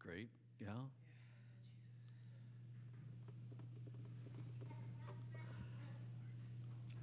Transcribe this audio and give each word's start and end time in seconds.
Great. 0.00 0.28
Yeah. 0.60 0.68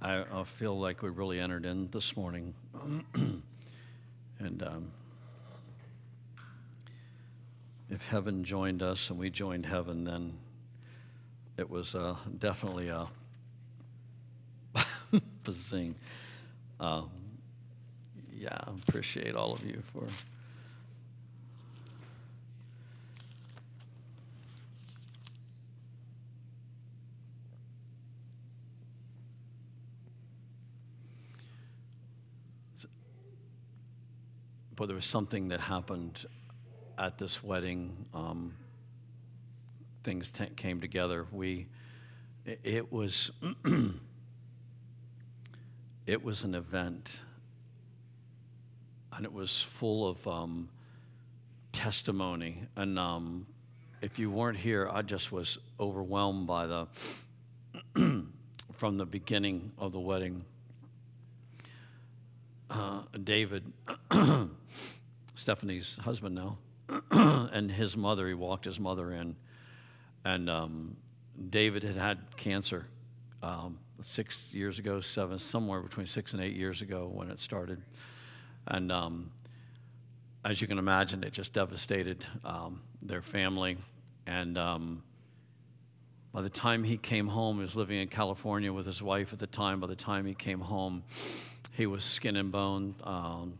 I, 0.02 0.24
I 0.32 0.44
feel 0.44 0.78
like 0.78 1.02
we 1.02 1.10
really 1.10 1.40
entered 1.40 1.64
in 1.64 1.88
this 1.90 2.16
morning. 2.16 2.54
and 3.14 4.62
um, 4.62 4.90
if 7.88 8.04
heaven 8.06 8.44
joined 8.44 8.82
us 8.82 9.10
and 9.10 9.18
we 9.18 9.30
joined 9.30 9.66
heaven, 9.66 10.04
then 10.04 10.34
it 11.56 11.70
was 11.70 11.94
uh, 11.94 12.16
definitely 12.38 12.88
a 12.88 13.06
bazing. 15.44 15.94
Uh, 16.80 17.02
yeah, 18.36 18.58
I 18.66 18.70
appreciate 18.88 19.34
all 19.34 19.52
of 19.52 19.64
you 19.64 19.82
for. 19.92 20.06
But 34.78 34.86
there 34.86 34.94
was 34.94 35.04
something 35.04 35.48
that 35.48 35.58
happened 35.58 36.24
at 36.96 37.18
this 37.18 37.42
wedding. 37.42 38.06
Um, 38.14 38.54
things 40.04 40.30
t- 40.30 40.46
came 40.54 40.80
together. 40.80 41.26
We, 41.32 41.66
it, 42.44 42.92
was, 42.92 43.32
it 46.06 46.22
was 46.22 46.44
an 46.44 46.54
event, 46.54 47.18
and 49.12 49.24
it 49.24 49.32
was 49.32 49.60
full 49.60 50.06
of 50.06 50.24
um, 50.28 50.68
testimony. 51.72 52.62
And 52.76 53.00
um, 53.00 53.48
if 54.00 54.20
you 54.20 54.30
weren't 54.30 54.58
here, 54.58 54.88
I 54.88 55.02
just 55.02 55.32
was 55.32 55.58
overwhelmed 55.80 56.46
by 56.46 56.68
the, 56.68 56.86
from 58.74 58.96
the 58.96 59.06
beginning 59.06 59.72
of 59.76 59.90
the 59.90 59.98
wedding. 59.98 60.44
Uh, 62.70 63.02
David, 63.24 63.72
Stephanie's 65.34 65.96
husband 66.02 66.34
now, 66.34 66.58
and 67.10 67.70
his 67.70 67.96
mother, 67.96 68.28
he 68.28 68.34
walked 68.34 68.64
his 68.64 68.78
mother 68.78 69.12
in 69.12 69.36
and 70.24 70.50
um, 70.50 70.96
David 71.48 71.82
had 71.82 71.96
had 71.96 72.18
cancer 72.36 72.86
um, 73.42 73.78
six 74.02 74.52
years 74.52 74.78
ago, 74.78 75.00
seven, 75.00 75.38
somewhere 75.38 75.80
between 75.80 76.06
six 76.06 76.32
and 76.32 76.42
eight 76.42 76.54
years 76.54 76.82
ago 76.82 77.10
when 77.12 77.30
it 77.30 77.40
started. 77.40 77.80
And 78.66 78.92
um, 78.92 79.30
as 80.44 80.60
you 80.60 80.66
can 80.66 80.78
imagine, 80.78 81.24
it 81.24 81.32
just 81.32 81.52
devastated 81.52 82.26
um, 82.44 82.82
their 83.00 83.22
family. 83.22 83.78
And 84.26 84.58
um, 84.58 85.02
by 86.32 86.42
the 86.42 86.50
time 86.50 86.84
he 86.84 86.98
came 86.98 87.28
home, 87.28 87.56
he 87.56 87.62
was 87.62 87.76
living 87.76 87.98
in 87.98 88.08
California 88.08 88.72
with 88.72 88.84
his 88.84 89.02
wife 89.02 89.32
at 89.32 89.38
the 89.38 89.46
time. 89.46 89.80
By 89.80 89.86
the 89.86 89.96
time 89.96 90.26
he 90.26 90.34
came 90.34 90.60
home, 90.60 91.04
he 91.78 91.86
was 91.86 92.02
skin 92.02 92.34
and 92.34 92.50
bone. 92.50 92.96
Um, 93.04 93.56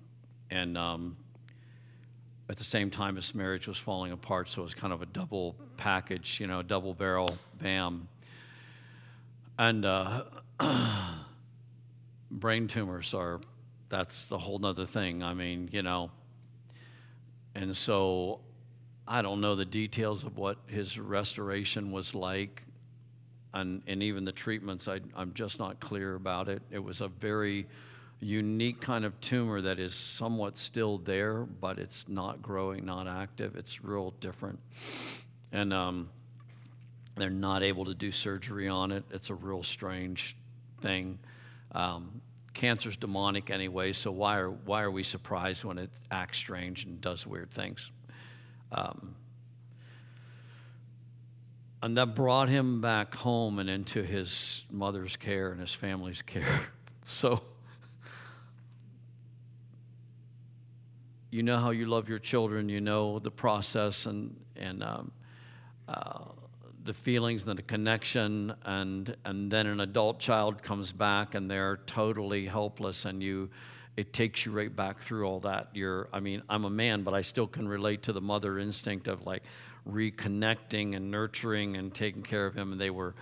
and 0.50 0.77
at 0.77 2.56
the 2.56 2.64
same 2.64 2.91
time 2.91 3.14
his 3.14 3.33
marriage 3.33 3.69
was 3.69 3.78
falling 3.78 4.10
apart, 4.10 4.50
so 4.50 4.62
it 4.62 4.64
was 4.64 4.75
kind 4.75 4.92
of 4.92 5.02
a 5.02 5.06
double 5.06 5.55
package, 5.77 6.41
you 6.41 6.48
know, 6.48 6.60
double 6.62 6.94
barrel, 6.94 7.38
bam. 7.62 8.08
And 9.56 9.84
uh, 9.84 10.25
brain 12.33 12.66
tumors 12.66 13.14
are, 13.14 13.41
that's 13.88 14.32
a 14.32 14.38
whole 14.38 14.58
nother 14.58 14.84
thing. 14.84 15.22
I 15.22 15.32
mean, 15.32 15.69
you 15.70 15.82
know, 15.82 16.10
and 17.55 17.77
so 17.77 18.41
I 19.06 19.22
don't 19.22 19.41
know 19.41 19.55
the 19.55 19.64
details 19.64 20.25
of 20.25 20.36
what 20.36 20.58
his 20.66 20.98
restoration 20.98 21.92
was 21.92 22.16
like, 22.16 22.64
and, 23.55 23.80
and 23.86 24.03
even 24.03 24.25
the 24.25 24.32
treatments, 24.32 24.88
I, 24.88 24.98
I'm 25.14 25.34
just 25.34 25.60
not 25.60 25.78
clear 25.78 26.16
about 26.16 26.48
it. 26.48 26.62
It 26.72 26.82
was 26.82 27.00
a 27.00 27.06
very 27.06 27.69
unique 28.21 28.81
kind 28.81 29.05
of 29.05 29.19
tumor 29.21 29.61
that 29.61 29.79
is 29.79 29.95
somewhat 29.95 30.59
still 30.59 30.99
there, 30.99 31.45
but 31.45 31.79
it's 31.79 32.09
not 32.09 32.43
growing, 32.43 32.84
not 32.84 33.06
active. 33.06 33.56
It's 33.56 33.84
real 33.84 34.12
different. 34.21 34.59
And 35.53 35.73
um, 35.73 36.11
they're 37.17 37.31
not 37.31 37.62
able 37.62 37.84
to 37.84 37.95
do 37.95 38.11
surgery 38.11 38.69
on 38.69 38.91
it. 38.93 39.05
It's 39.11 39.31
a 39.31 39.34
real 39.34 39.62
strange 39.62 40.37
thing. 40.81 41.19
Um, 41.73 42.21
cancer's 42.55 42.97
demonic 42.97 43.51
anyway, 43.51 43.93
so 43.93 44.11
why 44.11 44.39
are, 44.39 44.50
why 44.50 44.83
are 44.83 44.91
we 44.91 45.05
surprised 45.05 45.65
when 45.65 45.79
it 45.79 45.91
acts 46.11 46.39
strange 46.39 46.85
and 46.85 47.00
does 47.00 47.27
weird 47.27 47.50
things? 47.50 47.91
Um, 48.73 49.15
and 51.83 51.97
that 51.97 52.17
brought 52.17 52.49
him 52.49 52.81
back 52.81 53.15
home 53.15 53.61
and 53.61 53.71
into 53.71 54.03
his 54.03 54.65
mother's 54.71 55.17
care 55.17 55.53
and 55.53 55.61
his 55.61 55.73
family's 55.73 56.23
care. 56.23 56.67
So, 57.11 57.41
you 61.31 61.43
know 61.43 61.59
how 61.59 61.71
you 61.71 61.87
love 61.87 62.09
your 62.09 62.19
children, 62.19 62.69
you 62.69 62.81
know 62.81 63.19
the 63.19 63.31
process 63.31 64.06
and, 64.06 64.34
and 64.56 64.83
um, 64.83 65.12
uh, 65.87 66.25
the 66.84 66.94
feelings 66.94 67.47
and 67.47 67.59
the 67.59 67.62
connection, 67.62 68.55
and, 68.65 69.15
and 69.25 69.50
then 69.50 69.67
an 69.67 69.81
adult 69.81 70.19
child 70.19 70.62
comes 70.62 70.91
back 70.93 71.34
and 71.34 71.50
they're 71.50 71.78
totally 71.87 72.47
helpless, 72.47 73.05
and 73.05 73.22
you, 73.22 73.50
it 73.97 74.12
takes 74.12 74.47
you 74.47 74.53
right 74.53 74.75
back 74.75 75.00
through 75.00 75.27
all 75.27 75.41
that. 75.41 75.69
You're, 75.75 76.09
I 76.12 76.21
mean, 76.21 76.43
I'm 76.49 76.65
a 76.65 76.71
man, 76.71 77.03
but 77.03 77.12
I 77.12 77.22
still 77.22 77.47
can 77.47 77.69
relate 77.69 78.03
to 78.05 78.12
the 78.12 78.22
mother 78.22 78.59
instinct 78.59 79.06
of 79.06 79.27
like 79.27 79.43
reconnecting 79.87 80.97
and 80.97 81.11
nurturing 81.11 81.77
and 81.77 81.93
taking 81.93 82.22
care 82.22 82.47
of 82.47 82.55
him, 82.55 82.72
and 82.72 82.81
they 82.81 82.91
were 82.91 83.15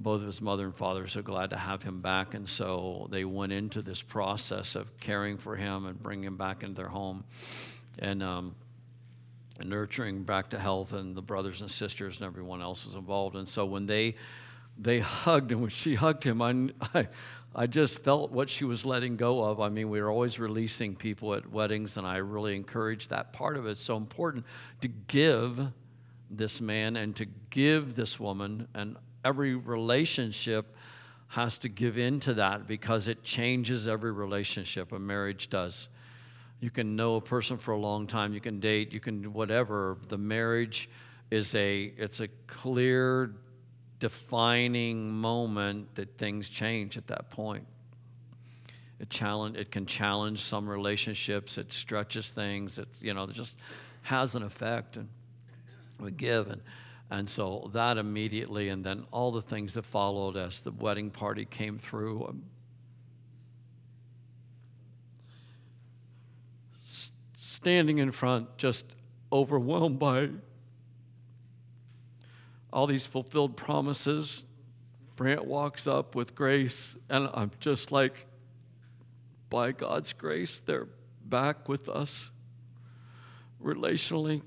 both 0.00 0.22
of 0.22 0.26
his 0.26 0.40
mother 0.40 0.64
and 0.64 0.74
father 0.74 1.04
are 1.04 1.08
so 1.08 1.20
glad 1.20 1.50
to 1.50 1.56
have 1.56 1.82
him 1.82 2.00
back. 2.00 2.32
And 2.32 2.48
so 2.48 3.06
they 3.10 3.24
went 3.26 3.52
into 3.52 3.82
this 3.82 4.00
process 4.00 4.74
of 4.74 4.98
caring 4.98 5.36
for 5.36 5.56
him 5.56 5.84
and 5.84 6.02
bringing 6.02 6.24
him 6.24 6.36
back 6.36 6.62
into 6.62 6.74
their 6.74 6.88
home 6.88 7.24
and 7.98 8.22
um, 8.22 8.54
nurturing 9.62 10.22
back 10.22 10.50
to 10.50 10.58
health. 10.58 10.94
And 10.94 11.14
the 11.14 11.22
brothers 11.22 11.60
and 11.60 11.70
sisters 11.70 12.16
and 12.16 12.26
everyone 12.26 12.62
else 12.62 12.86
was 12.86 12.94
involved. 12.94 13.36
And 13.36 13.46
so 13.46 13.66
when 13.66 13.84
they 13.86 14.16
they 14.78 15.00
hugged 15.00 15.52
and 15.52 15.60
when 15.60 15.70
she 15.70 15.94
hugged 15.94 16.24
him, 16.24 16.40
I, 16.40 16.70
I, 16.94 17.08
I 17.54 17.66
just 17.66 17.98
felt 17.98 18.30
what 18.30 18.48
she 18.48 18.64
was 18.64 18.86
letting 18.86 19.16
go 19.16 19.44
of. 19.44 19.60
I 19.60 19.68
mean, 19.68 19.90
we 19.90 20.00
were 20.00 20.10
always 20.10 20.38
releasing 20.38 20.96
people 20.96 21.34
at 21.34 21.50
weddings, 21.50 21.98
and 21.98 22.06
I 22.06 22.18
really 22.18 22.56
encourage 22.56 23.08
that 23.08 23.34
part 23.34 23.58
of 23.58 23.66
it. 23.66 23.72
It's 23.72 23.82
so 23.82 23.98
important 23.98 24.46
to 24.80 24.88
give 24.88 25.60
this 26.30 26.62
man 26.62 26.96
and 26.96 27.14
to 27.16 27.26
give 27.50 27.94
this 27.94 28.18
woman 28.18 28.68
and 28.72 28.96
every 29.24 29.54
relationship 29.54 30.76
has 31.28 31.58
to 31.58 31.68
give 31.68 31.96
in 31.96 32.18
to 32.20 32.34
that 32.34 32.66
because 32.66 33.06
it 33.06 33.22
changes 33.22 33.86
every 33.86 34.10
relationship. 34.10 34.92
A 34.92 34.98
marriage 34.98 35.48
does. 35.48 35.88
You 36.60 36.70
can 36.70 36.96
know 36.96 37.16
a 37.16 37.20
person 37.20 37.56
for 37.56 37.72
a 37.72 37.78
long 37.78 38.06
time, 38.06 38.34
you 38.34 38.40
can 38.40 38.60
date, 38.60 38.92
you 38.92 39.00
can 39.00 39.32
whatever. 39.32 39.96
The 40.08 40.18
marriage 40.18 40.90
is 41.30 41.54
a 41.54 41.92
it's 41.96 42.20
a 42.20 42.28
clear 42.46 43.32
defining 44.00 45.12
moment 45.12 45.94
that 45.94 46.18
things 46.18 46.48
change 46.48 46.96
at 46.96 47.06
that 47.06 47.30
point. 47.30 47.66
It 48.98 49.08
challenge 49.08 49.56
it 49.56 49.70
can 49.70 49.86
challenge 49.86 50.42
some 50.42 50.68
relationships, 50.68 51.56
it 51.56 51.72
stretches 51.72 52.32
things, 52.32 52.78
it 52.78 52.88
you 53.00 53.14
know, 53.14 53.24
it 53.24 53.32
just 53.32 53.56
has 54.02 54.34
an 54.34 54.42
effect 54.42 54.96
and 54.96 55.08
we 55.98 56.10
give 56.10 56.50
and 56.50 56.60
and 57.10 57.28
so 57.28 57.68
that 57.72 57.98
immediately, 57.98 58.68
and 58.68 58.84
then 58.84 59.04
all 59.10 59.32
the 59.32 59.42
things 59.42 59.74
that 59.74 59.84
followed 59.84 60.36
as 60.36 60.60
the 60.60 60.70
wedding 60.70 61.10
party 61.10 61.44
came 61.44 61.78
through. 61.78 62.24
Um, 62.26 62.42
standing 67.36 67.98
in 67.98 68.12
front, 68.12 68.56
just 68.56 68.86
overwhelmed 69.32 69.98
by 69.98 70.30
all 72.72 72.86
these 72.86 73.06
fulfilled 73.06 73.56
promises. 73.56 74.44
Brant 75.16 75.44
walks 75.44 75.86
up 75.86 76.14
with 76.14 76.34
grace, 76.34 76.96
and 77.10 77.28
I'm 77.34 77.50
just 77.58 77.90
like, 77.90 78.26
by 79.50 79.72
God's 79.72 80.12
grace, 80.12 80.60
they're 80.60 80.88
back 81.24 81.68
with 81.68 81.88
us 81.88 82.30
relationally. 83.62 84.42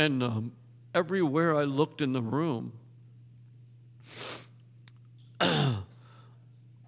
And 0.00 0.22
um, 0.22 0.52
everywhere 0.94 1.54
I 1.54 1.64
looked 1.64 2.00
in 2.00 2.14
the 2.14 2.22
room, 2.22 2.72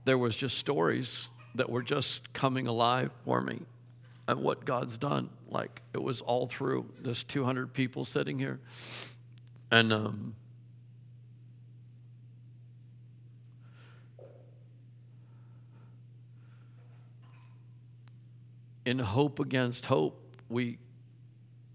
there 0.07 0.17
was 0.17 0.35
just 0.35 0.57
stories 0.57 1.29
that 1.57 1.69
were 1.69 1.83
just 1.83 2.33
coming 2.33 2.67
alive 2.67 3.11
for 3.27 3.43
me 3.43 3.61
and 4.27 4.43
what 4.43 4.65
God's 4.65 4.97
done. 4.97 5.29
Like 5.51 5.83
it 5.93 6.03
was 6.03 6.23
all 6.23 6.47
through 6.47 6.89
this 7.03 7.23
200 7.23 7.75
people 7.75 8.07
sitting 8.07 8.39
here. 8.39 8.61
And 9.71 9.93
um, 9.93 10.35
in 18.87 18.99
hope 18.99 19.39
against 19.39 19.85
hope, 19.85 20.19
we 20.49 20.79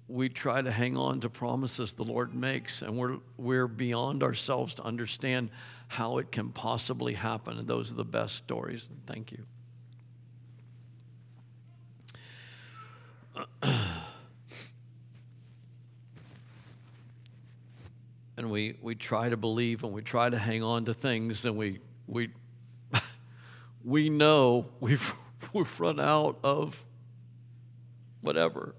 we 0.07 0.29
try 0.29 0.61
to 0.61 0.71
hang 0.71 0.95
on 0.95 1.19
to 1.21 1.29
promises 1.29 1.93
the 1.93 2.03
Lord 2.03 2.33
makes, 2.33 2.81
and 2.81 2.97
we're 2.97 3.17
we're 3.37 3.67
beyond 3.67 4.23
ourselves 4.23 4.75
to 4.75 4.83
understand 4.83 5.49
how 5.87 6.17
it 6.17 6.31
can 6.31 6.49
possibly 6.49 7.13
happen. 7.13 7.57
And 7.57 7.67
those 7.67 7.91
are 7.91 7.95
the 7.95 8.05
best 8.05 8.35
stories. 8.35 8.87
Thank 9.05 9.31
you. 9.31 9.45
and 18.37 18.49
we, 18.51 18.75
we 18.81 18.95
try 18.95 19.29
to 19.29 19.37
believe 19.37 19.83
and 19.83 19.93
we 19.93 20.01
try 20.01 20.29
to 20.29 20.37
hang 20.37 20.63
on 20.63 20.85
to 20.85 20.93
things 20.93 21.45
and 21.45 21.55
we, 21.57 21.79
we, 22.07 22.29
we 23.83 24.09
know 24.09 24.67
we've, 24.79 25.13
we've 25.53 25.79
run 25.79 25.99
out 25.99 26.37
of 26.43 26.83
whatever. 28.21 28.75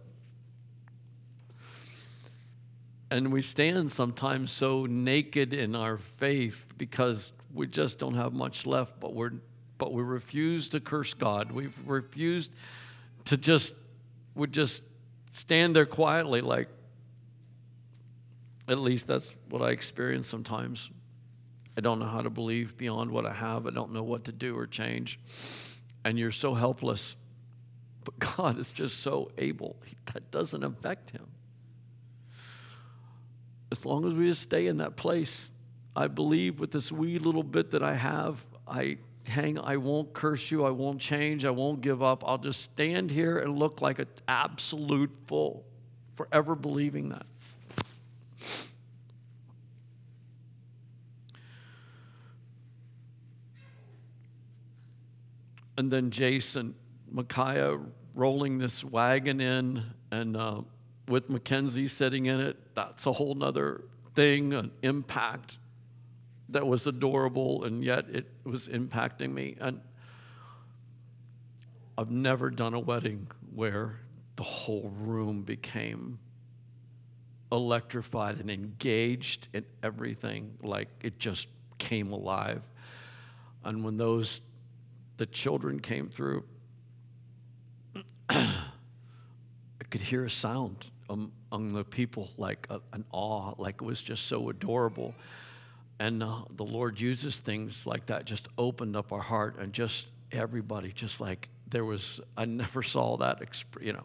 And 3.10 3.32
we 3.32 3.40
stand 3.40 3.90
sometimes 3.90 4.52
so 4.52 4.86
naked 4.86 5.54
in 5.54 5.74
our 5.74 5.96
faith 5.96 6.66
because 6.76 7.32
we 7.54 7.66
just 7.66 7.98
don't 7.98 8.14
have 8.14 8.34
much 8.34 8.66
left, 8.66 9.00
but, 9.00 9.14
we're, 9.14 9.32
but 9.78 9.92
we 9.92 10.02
refuse 10.02 10.68
to 10.70 10.80
curse 10.80 11.14
God. 11.14 11.50
We've 11.50 11.76
refused 11.86 12.52
to 13.26 13.36
just, 13.36 13.74
would 14.34 14.52
just 14.52 14.82
stand 15.32 15.74
there 15.74 15.86
quietly 15.86 16.42
like, 16.42 16.68
at 18.68 18.78
least 18.78 19.06
that's 19.06 19.34
what 19.48 19.62
I 19.62 19.70
experience 19.70 20.26
sometimes. 20.26 20.90
I 21.78 21.80
don't 21.80 21.98
know 21.98 22.06
how 22.06 22.20
to 22.20 22.28
believe 22.28 22.76
beyond 22.76 23.10
what 23.10 23.24
I 23.24 23.32
have. 23.32 23.66
I 23.66 23.70
don't 23.70 23.92
know 23.92 24.02
what 24.02 24.24
to 24.24 24.32
do 24.32 24.56
or 24.58 24.66
change. 24.66 25.18
And 26.04 26.18
you're 26.18 26.32
so 26.32 26.52
helpless. 26.52 27.16
But 28.04 28.18
God 28.36 28.58
is 28.58 28.72
just 28.72 29.00
so 29.00 29.30
able. 29.38 29.76
That 30.12 30.30
doesn't 30.30 30.62
affect 30.62 31.10
him. 31.10 31.26
As 33.70 33.84
long 33.84 34.06
as 34.06 34.14
we 34.14 34.28
just 34.28 34.42
stay 34.42 34.66
in 34.66 34.78
that 34.78 34.96
place, 34.96 35.50
I 35.94 36.08
believe 36.08 36.60
with 36.60 36.70
this 36.70 36.90
wee 36.90 37.18
little 37.18 37.42
bit 37.42 37.72
that 37.72 37.82
I 37.82 37.94
have, 37.94 38.44
I 38.66 38.98
hang, 39.24 39.58
I 39.58 39.76
won't 39.76 40.12
curse 40.14 40.50
you, 40.50 40.64
I 40.64 40.70
won't 40.70 41.00
change, 41.00 41.44
I 41.44 41.50
won't 41.50 41.80
give 41.80 42.02
up. 42.02 42.22
I'll 42.26 42.38
just 42.38 42.62
stand 42.62 43.10
here 43.10 43.38
and 43.38 43.58
look 43.58 43.82
like 43.82 43.98
an 43.98 44.08
absolute 44.26 45.10
fool, 45.26 45.66
forever 46.14 46.54
believing 46.54 47.10
that. 47.10 47.26
and 55.78 55.92
then 55.92 56.10
Jason, 56.10 56.74
Micaiah 57.08 57.78
rolling 58.12 58.58
this 58.58 58.82
wagon 58.82 59.40
in, 59.40 59.84
and 60.10 60.36
uh, 60.36 60.62
with 61.08 61.30
Mackenzie 61.30 61.88
sitting 61.88 62.26
in 62.26 62.40
it. 62.40 62.56
That's 62.74 63.06
a 63.06 63.12
whole 63.12 63.34
nother 63.34 63.82
thing, 64.14 64.52
an 64.52 64.70
impact 64.82 65.58
that 66.50 66.66
was 66.66 66.86
adorable, 66.86 67.64
and 67.64 67.84
yet 67.84 68.06
it 68.10 68.26
was 68.44 68.68
impacting 68.68 69.32
me. 69.32 69.56
And 69.60 69.80
I've 71.96 72.10
never 72.10 72.50
done 72.50 72.74
a 72.74 72.80
wedding 72.80 73.28
where 73.54 74.00
the 74.36 74.42
whole 74.42 74.92
room 75.00 75.42
became 75.42 76.18
electrified 77.50 78.38
and 78.38 78.50
engaged 78.50 79.48
in 79.52 79.64
everything, 79.82 80.56
like 80.62 80.88
it 81.02 81.18
just 81.18 81.48
came 81.78 82.12
alive. 82.12 82.62
And 83.64 83.84
when 83.84 83.96
those 83.96 84.40
the 85.16 85.26
children 85.26 85.80
came 85.80 86.08
through, 86.08 86.44
I 88.28 88.54
could 89.90 90.02
hear 90.02 90.24
a 90.24 90.30
sound 90.30 90.90
among 91.08 91.72
the 91.72 91.84
people, 91.84 92.30
like 92.36 92.66
a, 92.70 92.80
an 92.92 93.04
awe, 93.12 93.54
like 93.58 93.76
it 93.76 93.84
was 93.84 94.02
just 94.02 94.26
so 94.26 94.48
adorable. 94.48 95.14
And 96.00 96.22
uh, 96.22 96.42
the 96.56 96.64
Lord 96.64 97.00
uses 97.00 97.40
things 97.40 97.86
like 97.86 98.06
that, 98.06 98.24
just 98.24 98.48
opened 98.56 98.96
up 98.96 99.12
our 99.12 99.20
heart, 99.20 99.56
and 99.58 99.72
just 99.72 100.06
everybody, 100.30 100.92
just 100.92 101.20
like 101.20 101.48
there 101.68 101.84
was, 101.84 102.20
I 102.36 102.44
never 102.44 102.82
saw 102.82 103.16
that, 103.18 103.42
you 103.80 103.92
know. 103.92 104.04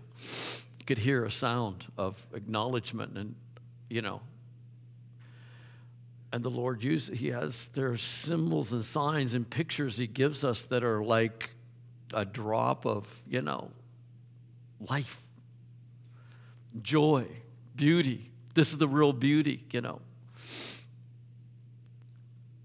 Could 0.85 0.97
hear 0.97 1.23
a 1.23 1.31
sound 1.31 1.85
of 1.97 2.17
acknowledgement 2.33 3.17
and, 3.17 3.35
you 3.89 4.01
know, 4.01 4.21
and 6.33 6.43
the 6.43 6.49
Lord 6.49 6.83
uses, 6.83 7.19
He 7.19 7.27
has, 7.27 7.69
there 7.69 7.91
are 7.91 7.97
symbols 7.97 8.73
and 8.73 8.83
signs 8.83 9.35
and 9.35 9.47
pictures 9.47 9.97
He 9.97 10.07
gives 10.07 10.43
us 10.43 10.65
that 10.65 10.83
are 10.83 11.03
like 11.03 11.51
a 12.11 12.25
drop 12.25 12.87
of, 12.87 13.07
you 13.27 13.43
know, 13.43 13.69
life, 14.79 15.21
joy, 16.81 17.27
beauty. 17.75 18.31
This 18.53 18.71
is 18.71 18.77
the 18.77 18.87
real 18.87 19.13
beauty, 19.13 19.65
you 19.71 19.81
know. 19.81 20.01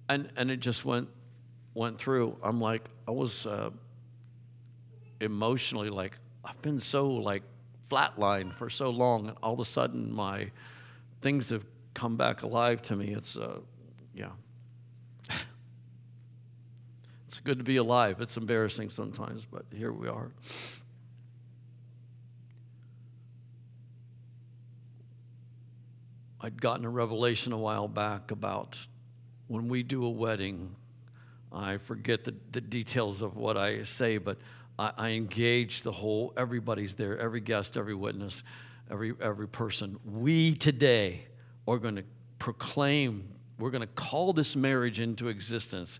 And, 0.09 0.31
and 0.37 0.51
it 0.51 0.61
just 0.61 0.85
went, 0.85 1.09
went 1.75 1.99
through. 1.99 2.37
I'm 2.43 2.61
like, 2.61 2.85
I 3.07 3.11
was 3.11 3.47
uh, 3.47 3.71
emotionally 5.21 5.91
like, 5.91 6.19
I've 6.45 6.61
been 6.63 6.81
so 6.81 7.09
like 7.09 7.43
flatlined 7.91 8.55
for 8.55 8.71
so 8.71 8.91
long, 8.91 9.29
and 9.29 9.37
all 9.43 9.55
of 9.55 9.61
a 9.61 9.65
sudden 9.65 10.13
my 10.13 10.51
things 11.21 11.51
have 11.51 11.65
come 11.95 12.17
back 12.17 12.43
alive 12.43 12.81
to 12.83 12.97
me. 12.97 13.13
It's, 13.15 13.37
uh, 13.37 13.61
yeah. 14.15 14.31
it's 17.27 17.41
good 17.41 17.59
to 17.59 17.65
be 17.65 17.77
alive. 17.77 18.21
It's 18.21 18.37
embarrassing 18.37 18.91
sometimes, 18.91 19.45
but 19.45 19.65
here 19.75 19.93
we 19.93 20.09
are. 20.09 20.31
I'd 26.41 26.61
gotten 26.61 26.85
a 26.85 26.91
revelation 26.91 27.53
a 27.53 27.59
while 27.59 27.89
back 27.89 28.31
about 28.31 28.79
when 29.49 29.69
we 29.69 29.83
do 29.83 30.05
a 30.05 30.11
wedding. 30.11 30.77
I 31.53 31.79
forget 31.79 32.25
the, 32.25 32.35
the 32.53 32.61
details 32.61 33.23
of 33.23 33.37
what 33.37 33.57
I 33.57 33.83
say, 33.83 34.19
but 34.19 34.39
I, 34.79 34.93
I 34.97 35.09
engage 35.11 35.83
the 35.83 35.93
whole, 35.93 36.33
everybody's 36.37 36.95
there, 36.95 37.19
every 37.19 37.41
guest, 37.41 37.77
every 37.77 37.95
witness, 37.95 38.45
every, 38.91 39.15
every 39.21 39.49
person. 39.49 39.99
We 40.05 40.55
today 40.55 41.27
are 41.67 41.79
going 41.79 41.97
to 41.97 42.05
proclaim, 42.39 43.29
we're 43.59 43.71
going 43.71 43.81
to 43.81 43.87
call 43.89 44.33
this 44.33 44.55
marriage 44.55 45.01
into 45.01 45.29
existence. 45.29 45.99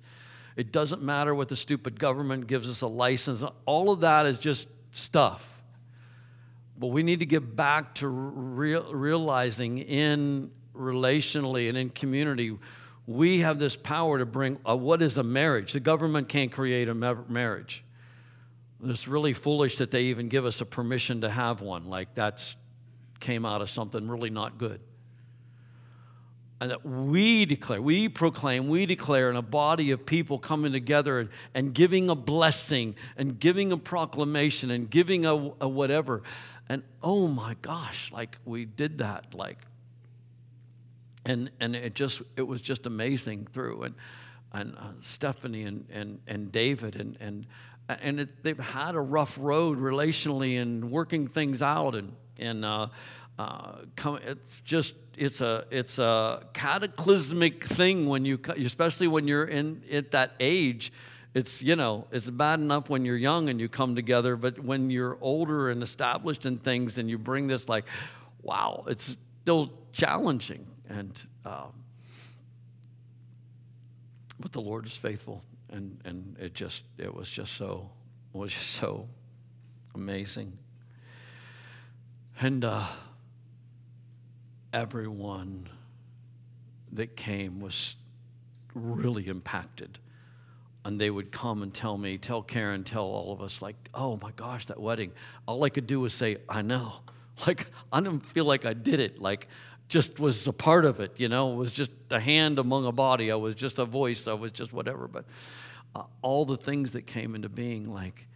It 0.57 0.71
doesn't 0.71 1.03
matter 1.03 1.35
what 1.35 1.49
the 1.49 1.57
stupid 1.57 1.99
government 1.99 2.47
gives 2.47 2.69
us 2.69 2.83
a 2.83 2.87
license, 2.87 3.43
all 3.67 3.91
of 3.91 4.01
that 4.01 4.27
is 4.27 4.39
just 4.39 4.69
stuff. 4.93 5.58
But 6.79 6.89
we 6.89 7.03
need 7.03 7.19
to 7.19 7.27
get 7.27 7.57
back 7.57 7.97
to 7.97 8.09
real, 8.09 8.93
realizing 8.93 9.79
in 9.79 10.53
relationally 10.75 11.69
and 11.69 11.77
in 11.77 11.91
community, 11.91 12.57
we 13.07 13.41
have 13.41 13.59
this 13.59 13.75
power 13.75 14.19
to 14.19 14.27
bring 14.27 14.59
a, 14.65 14.77
what 14.77 15.03
is 15.03 15.17
a 15.17 15.25
marriage? 15.25 15.73
The 15.73 15.81
government 15.81 16.29
can't 16.29 16.53
create 16.53 16.89
a 16.89 16.95
marriage. 16.95 17.83
It's 18.85 19.09
really 19.09 19.33
foolish 19.33 19.79
that 19.79 19.91
they 19.91 20.05
even 20.05 20.29
give 20.29 20.45
us 20.45 20.61
a 20.61 20.67
permission 20.67 21.23
to 21.23 21.31
have 21.31 21.61
one. 21.61 21.89
Like 21.89 22.15
that's 22.15 22.57
came 23.19 23.45
out 23.45 23.61
of 23.61 23.69
something 23.69 24.07
really 24.09 24.31
not 24.31 24.59
good 24.59 24.81
and 26.61 26.71
that 26.73 26.85
we 26.85 27.45
declare, 27.45 27.81
we 27.81 28.09
proclaim, 28.09 28.69
we 28.69 28.85
declare 28.85 29.31
in 29.31 29.37
a 29.37 29.43
body 29.43 29.93
of 29.93 30.05
people 30.05 30.39
coming 30.39 30.73
together 30.73 31.21
and, 31.21 31.29
and 31.55 31.73
giving 31.73 32.11
a 32.11 32.17
blessing 32.17 32.97
and 33.17 33.39
giving 33.39 33.71
a 33.71 33.77
proclamation 33.77 34.71
and 34.71 34.91
giving 34.91 35.25
a, 35.25 35.35
a 35.61 35.69
whatever. 35.69 36.23
And 36.69 36.83
oh 37.03 37.29
my 37.29 37.57
gosh, 37.63 38.13
like 38.13 38.39
we 38.45 38.65
did 38.65 38.99
that, 38.99 39.35
like, 39.35 39.59
and 41.25 41.51
and 41.61 41.75
it 41.75 41.95
just 41.95 42.23
it 42.37 42.43
was 42.43 42.61
just 42.61 42.87
amazing 42.87 43.47
through. 43.47 43.83
And 43.85 43.95
and 44.53 44.75
uh, 44.77 44.93
Stephanie 45.01 45.65
and 45.65 45.87
and 45.91 46.21
and 46.27 46.53
David 46.53 46.97
and 46.97 47.17
and 47.21 47.47
and 47.89 48.21
it, 48.21 48.43
they've 48.43 48.59
had 48.59 48.95
a 48.95 49.01
rough 49.01 49.39
road 49.41 49.79
relationally 49.79 50.61
and 50.61 50.91
working 50.91 51.27
things 51.27 51.63
out 51.63 51.95
and 51.95 52.15
and 52.39 52.65
uh, 52.65 52.89
uh, 53.39 53.77
come, 53.97 54.19
it's 54.27 54.61
just 54.61 54.95
it's 55.17 55.41
a 55.41 55.65
it's 55.71 55.99
a 55.99 56.47
cataclysmic 56.53 57.65
thing 57.65 58.07
when 58.07 58.25
you 58.25 58.39
especially 58.59 59.09
when 59.09 59.27
you're 59.27 59.45
in 59.45 59.83
at 59.93 60.11
that 60.11 60.33
age 60.41 60.93
it's 61.35 61.63
you 61.63 61.77
know 61.77 62.07
it's 62.11 62.31
bad 62.31 62.59
enough 62.59 62.89
when 62.89 63.05
you're 63.05 63.17
young 63.17 63.49
and 63.49 63.61
you 63.61 63.69
come 63.69 63.95
together 63.95 64.35
but 64.35 64.59
when 64.59 64.91
you're 64.91 65.19
older 65.21 65.71
and 65.71 65.83
established 65.83 66.47
in 66.47 66.57
things 66.57 66.99
and 66.99 67.09
you 67.11 67.19
bring 67.19 67.47
this 67.47 67.69
like 67.69 67.85
wow 68.43 68.85
it's 68.89 69.19
still 69.49 69.73
challenging. 69.93 70.67
And 70.91 71.23
um, 71.47 71.73
but 74.39 74.53
the 74.53 74.61
lord 74.61 74.85
is 74.85 74.95
faithful 74.95 75.43
and 75.71 75.99
and 76.05 76.37
it 76.39 76.53
just 76.53 76.85
it 76.99 77.15
was 77.15 77.31
just 77.31 77.55
so 77.55 77.91
was 78.35 78.53
just 78.53 78.73
so 78.73 79.09
amazing. 79.95 80.59
And 82.41 82.63
uh 82.63 82.87
everyone 84.75 85.71
that 86.93 87.17
came 87.17 87.59
was 87.59 87.97
really 88.75 89.29
impacted 89.29 89.99
and 90.85 91.01
they 91.01 91.11
would 91.11 91.33
come 91.33 91.63
and 91.63 91.73
tell 91.75 91.99
me, 91.99 92.19
tell 92.19 92.43
Karen, 92.43 92.85
tell 92.85 93.05
all 93.05 93.33
of 93.33 93.43
us, 93.43 93.61
like, 93.61 93.77
oh 93.95 94.19
my 94.23 94.31
gosh, 94.33 94.67
that 94.67 94.81
wedding. 94.81 95.13
All 95.47 95.63
I 95.65 95.69
could 95.69 95.87
do 95.87 96.01
was 96.01 96.15
say, 96.15 96.39
I 96.49 96.63
know. 96.63 97.01
Like, 97.47 97.69
I 97.93 98.01
didn't 98.01 98.27
feel 98.27 98.47
like 98.47 98.65
I 98.65 98.73
did 98.73 98.99
it. 98.99 99.21
Like, 99.21 99.47
just 99.89 100.21
was 100.21 100.47
a 100.47 100.53
part 100.53 100.85
of 100.85 101.01
it, 101.01 101.13
you 101.17 101.29
know, 101.29 101.53
it 101.53 101.57
was 101.57 101.73
just 101.73 101.91
a 102.11 102.21
hand 102.21 102.59
among 102.59 102.85
a 102.85 102.93
body. 102.93 103.33
I 103.33 103.37
was 103.37 103.55
just 103.55 103.79
a 103.79 103.85
voice. 103.85 104.29
I 104.29 104.35
was 104.35 104.53
just 104.53 104.73
whatever. 104.73 105.09
But 105.09 105.25
uh, 105.95 106.05
all 106.23 106.45
the 106.45 106.57
things 106.57 106.93
that 106.93 107.07
came 107.07 107.35
into 107.35 107.49
being, 107.49 107.93
like, 107.93 108.28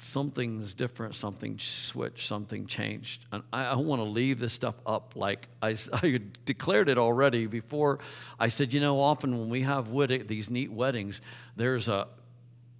something's 0.00 0.72
different, 0.74 1.14
something 1.14 1.58
switched, 1.58 2.26
something 2.26 2.66
changed. 2.66 3.26
And 3.32 3.42
I, 3.52 3.66
I 3.66 3.74
want 3.76 4.00
to 4.00 4.08
leave 4.08 4.40
this 4.40 4.52
stuff 4.52 4.76
up. 4.86 5.12
Like 5.14 5.48
I, 5.60 5.76
I, 5.92 6.20
declared 6.44 6.88
it 6.88 6.98
already 6.98 7.46
before. 7.46 7.98
I 8.38 8.48
said, 8.48 8.72
you 8.72 8.80
know, 8.80 9.00
often 9.00 9.38
when 9.38 9.50
we 9.50 9.62
have 9.62 9.90
wedding, 9.90 10.26
these 10.26 10.50
neat 10.50 10.72
weddings, 10.72 11.20
there's 11.56 11.88
a 11.88 12.08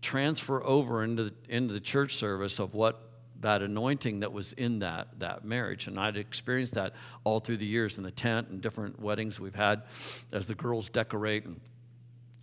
transfer 0.01 0.65
over 0.65 1.05
into 1.05 1.25
the, 1.25 1.35
into 1.49 1.75
the 1.75 1.81
church 1.81 2.17
service 2.17 2.59
of 2.59 2.75
what 2.75 3.03
that 3.41 3.63
anointing 3.63 4.21
that 4.21 4.33
was 4.33 4.53
in 4.55 4.81
that 4.81 5.09
that 5.19 5.45
marriage 5.45 5.87
and 5.87 5.99
i'd 5.99 6.17
experienced 6.17 6.75
that 6.75 6.95
all 7.25 7.41
through 7.41 7.57
the 7.57 7.67
years 7.67 7.97
in 7.97 8.05
the 8.05 8.11
tent 8.11 8.49
and 8.49 8.61
different 8.61 9.01
weddings 9.01 9.41
we've 9.41 9.55
had 9.55 9.83
as 10.33 10.47
the 10.47 10.55
girls 10.55 10.91
decorate 10.91 11.45
and 11.47 11.59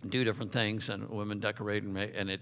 do 0.08 0.24
different 0.24 0.50
things 0.50 0.88
and 0.88 1.08
women 1.08 1.38
decorate 1.40 1.82
and, 1.82 1.96
and 1.96 2.30
it 2.30 2.40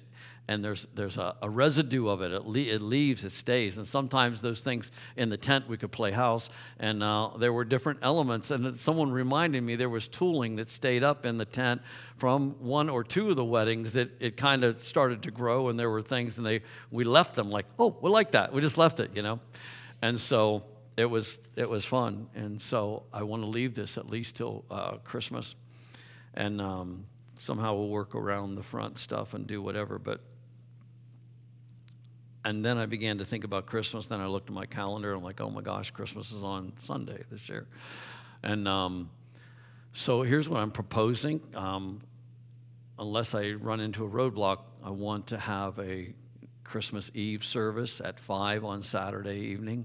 and 0.49 0.65
there's 0.65 0.87
there's 0.95 1.17
a, 1.17 1.35
a 1.43 1.51
residue 1.51 2.09
of 2.09 2.23
it. 2.23 2.33
It, 2.33 2.47
le- 2.47 2.59
it, 2.59 2.83
leaves, 2.83 3.25
it 3.25 3.33
stays. 3.33 3.79
And 3.79 3.87
sometimes 3.87 4.41
those 4.43 4.61
things 4.61 4.93
in 5.17 5.29
the 5.29 5.37
tent 5.37 5.69
we 5.69 5.77
could 5.77 5.91
play 5.91 6.13
house, 6.13 6.51
and 6.79 7.03
uh, 7.03 7.31
there 7.39 7.53
were 7.53 7.65
different 7.65 8.01
elements. 8.03 8.51
And 8.51 8.79
someone 8.79 9.11
reminded 9.11 9.63
me 9.63 9.77
there 9.77 9.89
was 9.89 10.07
tooling 10.09 10.57
that 10.57 10.71
stayed 10.71 11.03
up 11.03 11.27
in 11.27 11.39
the 11.39 11.45
tent 11.45 11.83
from 12.17 12.53
one 12.61 12.89
or 12.89 13.03
two 13.03 13.31
of 13.31 13.37
the 13.37 13.45
weddings 13.45 13.93
that 13.95 14.11
it 14.21 14.37
kind 14.37 14.63
of 14.65 14.81
started 14.81 15.23
to 15.25 15.31
grow, 15.31 15.69
and 15.69 15.79
there 15.79 15.91
were 15.91 16.03
things, 16.03 16.39
and 16.39 16.47
they 16.47 16.63
we 16.91 17.05
left 17.05 17.35
them 17.35 17.51
like, 17.51 17.67
oh, 17.79 17.97
we 18.01 18.11
like 18.11 18.33
that. 18.33 18.53
We 18.53 18.61
just 18.61 18.79
left 18.79 19.01
it, 19.01 19.11
you 19.15 19.23
know. 19.23 19.41
And 20.03 20.21
so 20.21 20.63
it 20.97 21.07
was 21.07 21.39
it 21.57 21.69
was 21.69 21.85
fun. 21.85 22.29
And 22.35 22.63
so 22.63 23.05
I 23.13 23.25
want 23.25 23.43
to 23.43 23.49
leave 23.49 23.75
this 23.75 23.99
at 23.99 24.09
least 24.09 24.37
till 24.37 24.65
uh, 24.71 24.99
Christmas, 24.99 25.55
and. 26.35 26.61
Um, 26.61 27.07
somehow 27.39 27.75
we'll 27.75 27.89
work 27.89 28.15
around 28.15 28.55
the 28.55 28.63
front 28.63 28.99
stuff 28.99 29.35
and 29.35 29.47
do 29.47 29.61
whatever. 29.61 29.99
But 29.99 30.21
and 32.47 32.65
then 32.65 32.79
I 32.79 32.87
began 32.87 33.19
to 33.19 33.25
think 33.25 33.43
about 33.43 33.67
Christmas. 33.67 34.07
Then 34.07 34.21
I 34.21 34.29
looked 34.29 34.51
at 34.51 34.55
my 34.55 34.67
calendar 34.67 35.11
and 35.11 35.19
I'm 35.19 35.25
like, 35.25 35.41
oh 35.41 35.51
my 35.51 35.63
gosh, 35.63 35.91
Christmas 35.91 36.31
is 36.31 36.45
on 36.45 36.75
Sunday 36.79 37.25
this 37.29 37.49
year. 37.49 37.67
And 38.45 38.69
um, 38.69 39.11
so 39.93 40.23
here's 40.23 40.49
what 40.49 40.61
I'm 40.61 40.71
proposing. 40.71 41.41
Um, 41.57 42.03
unless 43.01 43.35
I 43.35 43.51
run 43.51 43.81
into 43.81 44.05
a 44.05 44.09
roadblock, 44.09 44.59
I 44.85 44.91
want 44.91 45.27
to 45.29 45.39
have 45.39 45.77
a 45.81 46.15
Christmas 46.63 47.11
Eve 47.15 47.43
service 47.43 48.01
at 48.01 48.21
5 48.21 48.65
on 48.65 48.81
Saturday 48.81 49.41
evening 49.41 49.85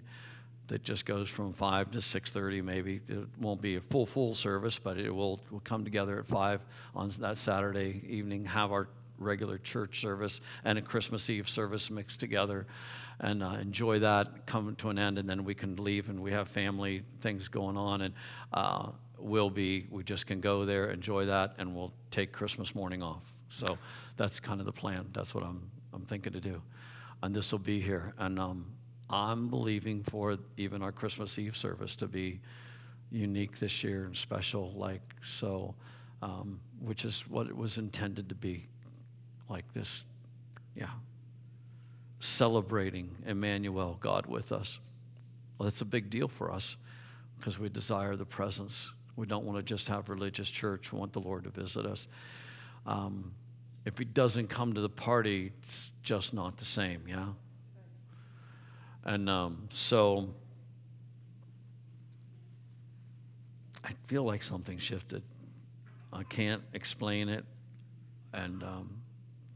that 0.67 0.83
just 0.83 1.07
goes 1.07 1.29
from 1.29 1.53
5 1.53 1.91
to 1.91 1.97
6.30 1.97 2.63
maybe 2.63 3.01
it 3.09 3.27
won't 3.39 3.61
be 3.61 3.75
a 3.75 3.81
full 3.81 4.05
full 4.05 4.33
service 4.33 4.79
but 4.79 4.97
it 4.97 5.13
will 5.13 5.41
we'll 5.49 5.59
come 5.59 5.83
together 5.83 6.17
at 6.17 6.25
5 6.25 6.65
on 6.95 7.09
that 7.19 7.37
saturday 7.37 8.01
evening 8.07 8.45
have 8.45 8.71
our 8.71 8.87
regular 9.21 9.57
church 9.57 10.01
service 10.01 10.41
and 10.63 10.77
a 10.77 10.81
christmas 10.81 11.29
eve 11.29 11.47
service 11.47 11.89
mixed 11.89 12.19
together. 12.19 12.65
And 13.19 13.43
uh, 13.43 13.57
enjoy 13.61 13.99
that 13.99 14.47
come 14.47 14.75
to 14.77 14.89
an 14.89 14.97
end 14.97 15.19
and 15.19 15.29
then 15.29 15.43
we 15.43 15.53
can 15.53 15.75
leave 15.75 16.09
and 16.09 16.19
we 16.19 16.31
have 16.31 16.47
family 16.47 17.03
things 17.19 17.47
going 17.47 17.77
on. 17.77 18.01
And 18.01 18.13
uh, 18.51 18.89
we'll 19.17 19.51
be 19.51 19.85
we 19.91 20.03
just 20.03 20.25
can 20.25 20.41
go 20.41 20.65
there 20.65 20.89
enjoy 20.89 21.27
that 21.27 21.53
and 21.59 21.75
we'll 21.75 21.93
take 22.09 22.31
christmas 22.31 22.73
morning 22.73 23.03
off. 23.03 23.31
So 23.49 23.77
that's 24.17 24.39
kind 24.39 24.59
of 24.59 24.65
the 24.65 24.71
plan. 24.71 25.07
That's 25.13 25.35
what 25.35 25.43
i'm, 25.43 25.69
I'm 25.93 26.03
thinking 26.03 26.33
to 26.33 26.41
do. 26.41 26.61
And 27.21 27.35
this 27.35 27.51
will 27.51 27.59
be 27.59 27.79
here. 27.79 28.13
And 28.17 28.39
um, 28.39 28.73
I'm 29.11 29.49
believing 29.49 30.03
for 30.03 30.37
even 30.57 30.81
our 30.81 30.91
Christmas 30.91 31.37
Eve 31.37 31.57
service 31.57 31.95
to 31.97 32.07
be 32.07 32.39
unique 33.11 33.59
this 33.59 33.83
year 33.83 34.05
and 34.05 34.15
special, 34.15 34.71
like 34.71 35.01
so, 35.21 35.75
um, 36.21 36.61
which 36.79 37.03
is 37.03 37.27
what 37.27 37.47
it 37.47 37.55
was 37.55 37.77
intended 37.77 38.29
to 38.29 38.35
be, 38.35 38.69
like 39.51 39.71
this, 39.73 40.05
yeah, 40.75 40.89
celebrating 42.19 43.17
Emmanuel, 43.27 43.97
God 43.99 44.25
with 44.25 44.51
us. 44.51 44.79
Well, 45.57 45.65
that's 45.65 45.81
a 45.81 45.85
big 45.85 46.09
deal 46.09 46.27
for 46.27 46.51
us 46.51 46.77
because 47.37 47.59
we 47.59 47.69
desire 47.69 48.15
the 48.15 48.25
presence. 48.25 48.91
We 49.15 49.25
don't 49.25 49.45
want 49.45 49.57
to 49.59 49.63
just 49.63 49.89
have 49.89 50.09
religious 50.09 50.49
church. 50.49 50.93
We 50.93 50.99
want 50.99 51.11
the 51.11 51.19
Lord 51.19 51.43
to 51.43 51.49
visit 51.49 51.85
us. 51.85 52.07
Um, 52.85 53.33
if 53.85 53.97
He 53.97 54.05
doesn't 54.05 54.47
come 54.47 54.73
to 54.73 54.81
the 54.81 54.89
party, 54.89 55.51
it's 55.61 55.91
just 56.01 56.33
not 56.33 56.57
the 56.57 56.65
same, 56.65 57.03
yeah? 57.07 57.27
And 59.03 59.29
um, 59.29 59.67
so 59.69 60.29
I 63.83 63.91
feel 64.05 64.23
like 64.23 64.43
something 64.43 64.77
shifted. 64.77 65.23
I 66.13 66.23
can't 66.23 66.61
explain 66.73 67.29
it, 67.29 67.45
and 68.33 68.63
um, 68.63 69.00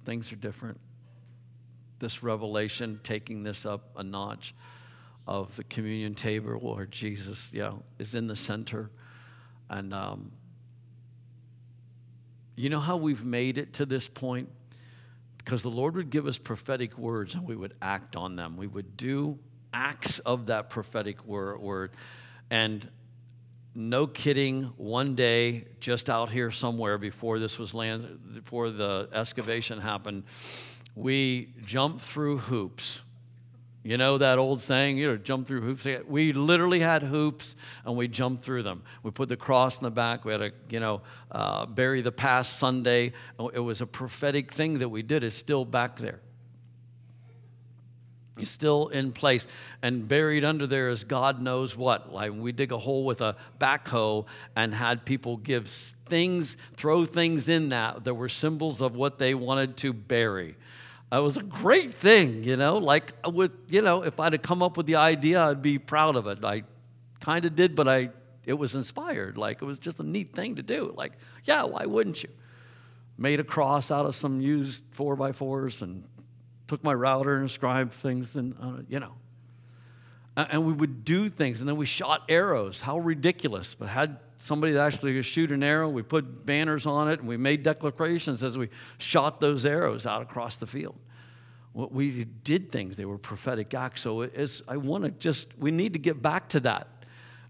things 0.05 0.31
are 0.31 0.37
different. 0.37 0.79
This 1.99 2.23
revelation, 2.23 2.99
taking 3.03 3.43
this 3.43 3.65
up 3.65 3.89
a 3.95 4.03
notch 4.03 4.53
of 5.27 5.55
the 5.55 5.63
communion 5.63 6.13
table 6.13 6.59
where 6.59 6.85
Jesus, 6.85 7.49
yeah, 7.53 7.73
is 7.99 8.15
in 8.15 8.27
the 8.27 8.35
center. 8.35 8.91
And 9.69 9.93
um, 9.93 10.31
you 12.55 12.69
know 12.69 12.79
how 12.79 12.97
we've 12.97 13.25
made 13.25 13.57
it 13.57 13.73
to 13.73 13.85
this 13.85 14.07
point? 14.07 14.49
because 15.45 15.61
the 15.61 15.69
Lord 15.69 15.95
would 15.95 16.09
give 16.09 16.25
us 16.25 16.39
prophetic 16.39 16.97
words 16.97 17.35
and 17.35 17.45
we 17.47 17.55
would 17.55 17.75
act 17.79 18.15
on 18.15 18.35
them. 18.35 18.57
We 18.57 18.65
would 18.65 18.97
do 18.97 19.37
acts 19.71 20.17
of 20.19 20.47
that 20.47 20.71
prophetic 20.71 21.23
word. 21.23 21.91
And 22.49 22.89
no 23.75 24.07
kidding, 24.07 24.63
one 24.77 25.15
day, 25.15 25.65
just 25.79 26.09
out 26.09 26.31
here 26.31 26.49
somewhere 26.49 26.97
before 26.97 27.39
this 27.39 27.59
was 27.59 27.73
land, 27.73 28.33
before 28.33 28.69
the 28.69 29.09
excavation 29.11 29.79
happened, 29.79 30.23
we 30.95 31.53
jumped 31.65 32.01
through 32.01 32.37
hoops 32.37 33.01
you 33.85 33.97
know 33.97 34.17
that 34.17 34.39
old 34.39 34.63
saying, 34.63 34.97
you 34.97 35.07
know, 35.07 35.15
jump 35.15 35.45
through 35.45 35.61
hoops? 35.61 35.85
We 36.07 36.33
literally 36.33 36.79
had 36.79 37.03
hoops 37.03 37.55
and 37.85 37.95
we 37.95 38.07
jumped 38.07 38.43
through 38.43 38.63
them. 38.63 38.81
We 39.03 39.11
put 39.11 39.29
the 39.29 39.37
cross 39.37 39.77
in 39.77 39.83
the 39.83 39.91
back. 39.91 40.25
We 40.25 40.31
had 40.31 40.39
to, 40.39 40.51
you 40.71 40.79
know, 40.79 41.03
uh, 41.31 41.67
bury 41.67 42.01
the 42.01 42.11
past 42.11 42.57
Sunday. 42.57 43.13
It 43.53 43.59
was 43.59 43.81
a 43.81 43.85
prophetic 43.85 44.51
thing 44.51 44.79
that 44.79 44.89
we 44.89 45.03
did. 45.03 45.23
It's 45.23 45.35
still 45.35 45.65
back 45.65 45.97
there. 45.97 46.19
It's 48.37 48.51
still 48.51 48.89
in 48.89 49.11
place. 49.13 49.47
And 49.81 50.07
buried 50.07 50.43
under 50.43 50.67
there 50.67 50.89
is 50.89 51.03
God 51.03 51.41
knows 51.41 51.77
what. 51.77 52.11
Like 52.11 52.33
we 52.33 52.51
dig 52.51 52.71
a 52.71 52.77
hole 52.77 53.05
with 53.05 53.21
a 53.21 53.35
backhoe 53.59 54.25
and 54.55 54.73
had 54.73 55.05
people 55.05 55.37
give 55.37 55.69
things, 55.69 56.57
throw 56.73 57.05
things 57.05 57.47
in 57.47 57.69
that 57.69 58.03
that 58.03 58.13
were 58.13 58.29
symbols 58.29 58.81
of 58.81 58.95
what 58.95 59.19
they 59.19 59.33
wanted 59.33 59.77
to 59.77 59.93
bury. 59.93 60.55
It 61.11 61.19
was 61.19 61.37
a 61.37 61.43
great 61.43 61.93
thing, 61.93 62.43
you 62.43 62.57
know. 62.57 62.77
Like, 62.77 63.13
with, 63.25 63.51
you 63.69 63.81
know, 63.81 64.03
if 64.03 64.19
I'd 64.19 64.33
have 64.33 64.41
come 64.41 64.61
up 64.61 64.75
with 64.75 64.85
the 64.85 64.95
idea, 64.95 65.41
I'd 65.41 65.61
be 65.61 65.77
proud 65.77 66.15
of 66.15 66.27
it. 66.27 66.43
I 66.43 66.63
kind 67.21 67.45
of 67.45 67.55
did, 67.55 67.75
but 67.75 67.87
I, 67.87 68.09
it 68.43 68.53
was 68.53 68.75
inspired. 68.75 69.37
Like, 69.37 69.61
it 69.61 69.65
was 69.65 69.79
just 69.79 69.99
a 69.99 70.03
neat 70.03 70.33
thing 70.33 70.55
to 70.55 70.63
do. 70.63 70.93
Like, 70.97 71.13
yeah, 71.45 71.63
why 71.63 71.85
wouldn't 71.85 72.23
you? 72.23 72.29
Made 73.17 73.39
a 73.39 73.45
cross 73.45 73.91
out 73.91 74.05
of 74.05 74.15
some 74.15 74.41
used 74.41 74.83
four 74.91 75.15
by 75.15 75.31
fours 75.31 75.81
and 75.81 76.03
took 76.67 76.83
my 76.83 76.93
router 76.93 77.35
and 77.35 77.43
inscribed 77.43 77.93
things, 77.93 78.35
and 78.35 78.55
uh, 78.61 78.83
you 78.87 78.99
know. 78.99 79.13
And 80.37 80.65
we 80.65 80.73
would 80.73 81.05
do 81.05 81.29
things, 81.29 81.61
and 81.61 81.69
then 81.69 81.77
we 81.77 81.85
shot 81.85 82.23
arrows. 82.27 82.81
How 82.81 82.99
ridiculous! 82.99 83.73
But 83.73 83.87
had 83.87 84.19
somebody 84.37 84.73
that 84.73 84.85
actually 84.85 85.21
shoot 85.21 85.51
an 85.51 85.63
arrow. 85.63 85.89
We 85.89 86.01
put 86.01 86.45
banners 86.45 86.85
on 86.85 87.09
it 87.09 87.19
and 87.19 87.27
we 87.27 87.37
made 87.37 87.63
declarations 87.63 88.43
as 88.43 88.57
we 88.57 88.69
shot 88.97 89.39
those 89.39 89.65
arrows 89.65 90.05
out 90.05 90.21
across 90.21 90.57
the 90.57 90.67
field. 90.67 90.95
We 91.73 92.23
did 92.23 92.71
things, 92.71 92.95
they 92.95 93.03
were 93.03 93.17
prophetic 93.17 93.73
acts. 93.73 94.01
So 94.01 94.21
it's, 94.21 94.61
I 94.67 94.77
want 94.77 95.03
to 95.03 95.11
just, 95.11 95.49
we 95.57 95.71
need 95.71 95.93
to 95.93 95.99
get 95.99 96.21
back 96.21 96.49
to 96.49 96.61
that. 96.61 96.87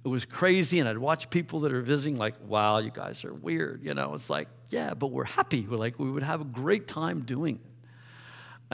It 0.04 0.08
was 0.08 0.26
crazy, 0.26 0.80
and 0.80 0.90
I'd 0.90 0.98
watch 0.98 1.30
people 1.32 1.62
that 1.62 1.74
are 1.74 1.82
visiting, 1.82 2.18
like, 2.18 2.36
wow, 2.48 2.78
you 2.78 2.92
guys 2.92 3.26
are 3.26 3.34
weird. 3.34 3.84
You 3.84 3.96
know, 3.96 4.14
it's 4.14 4.30
like, 4.30 4.48
yeah, 4.70 4.94
but 4.94 5.08
we're 5.08 5.26
happy. 5.26 5.66
We're 5.68 5.78
like, 5.78 6.00
we 6.00 6.10
would 6.10 6.24
have 6.24 6.42
a 6.42 6.46
great 6.46 6.88
time 6.88 7.22
doing 7.22 7.56
it. 7.56 7.62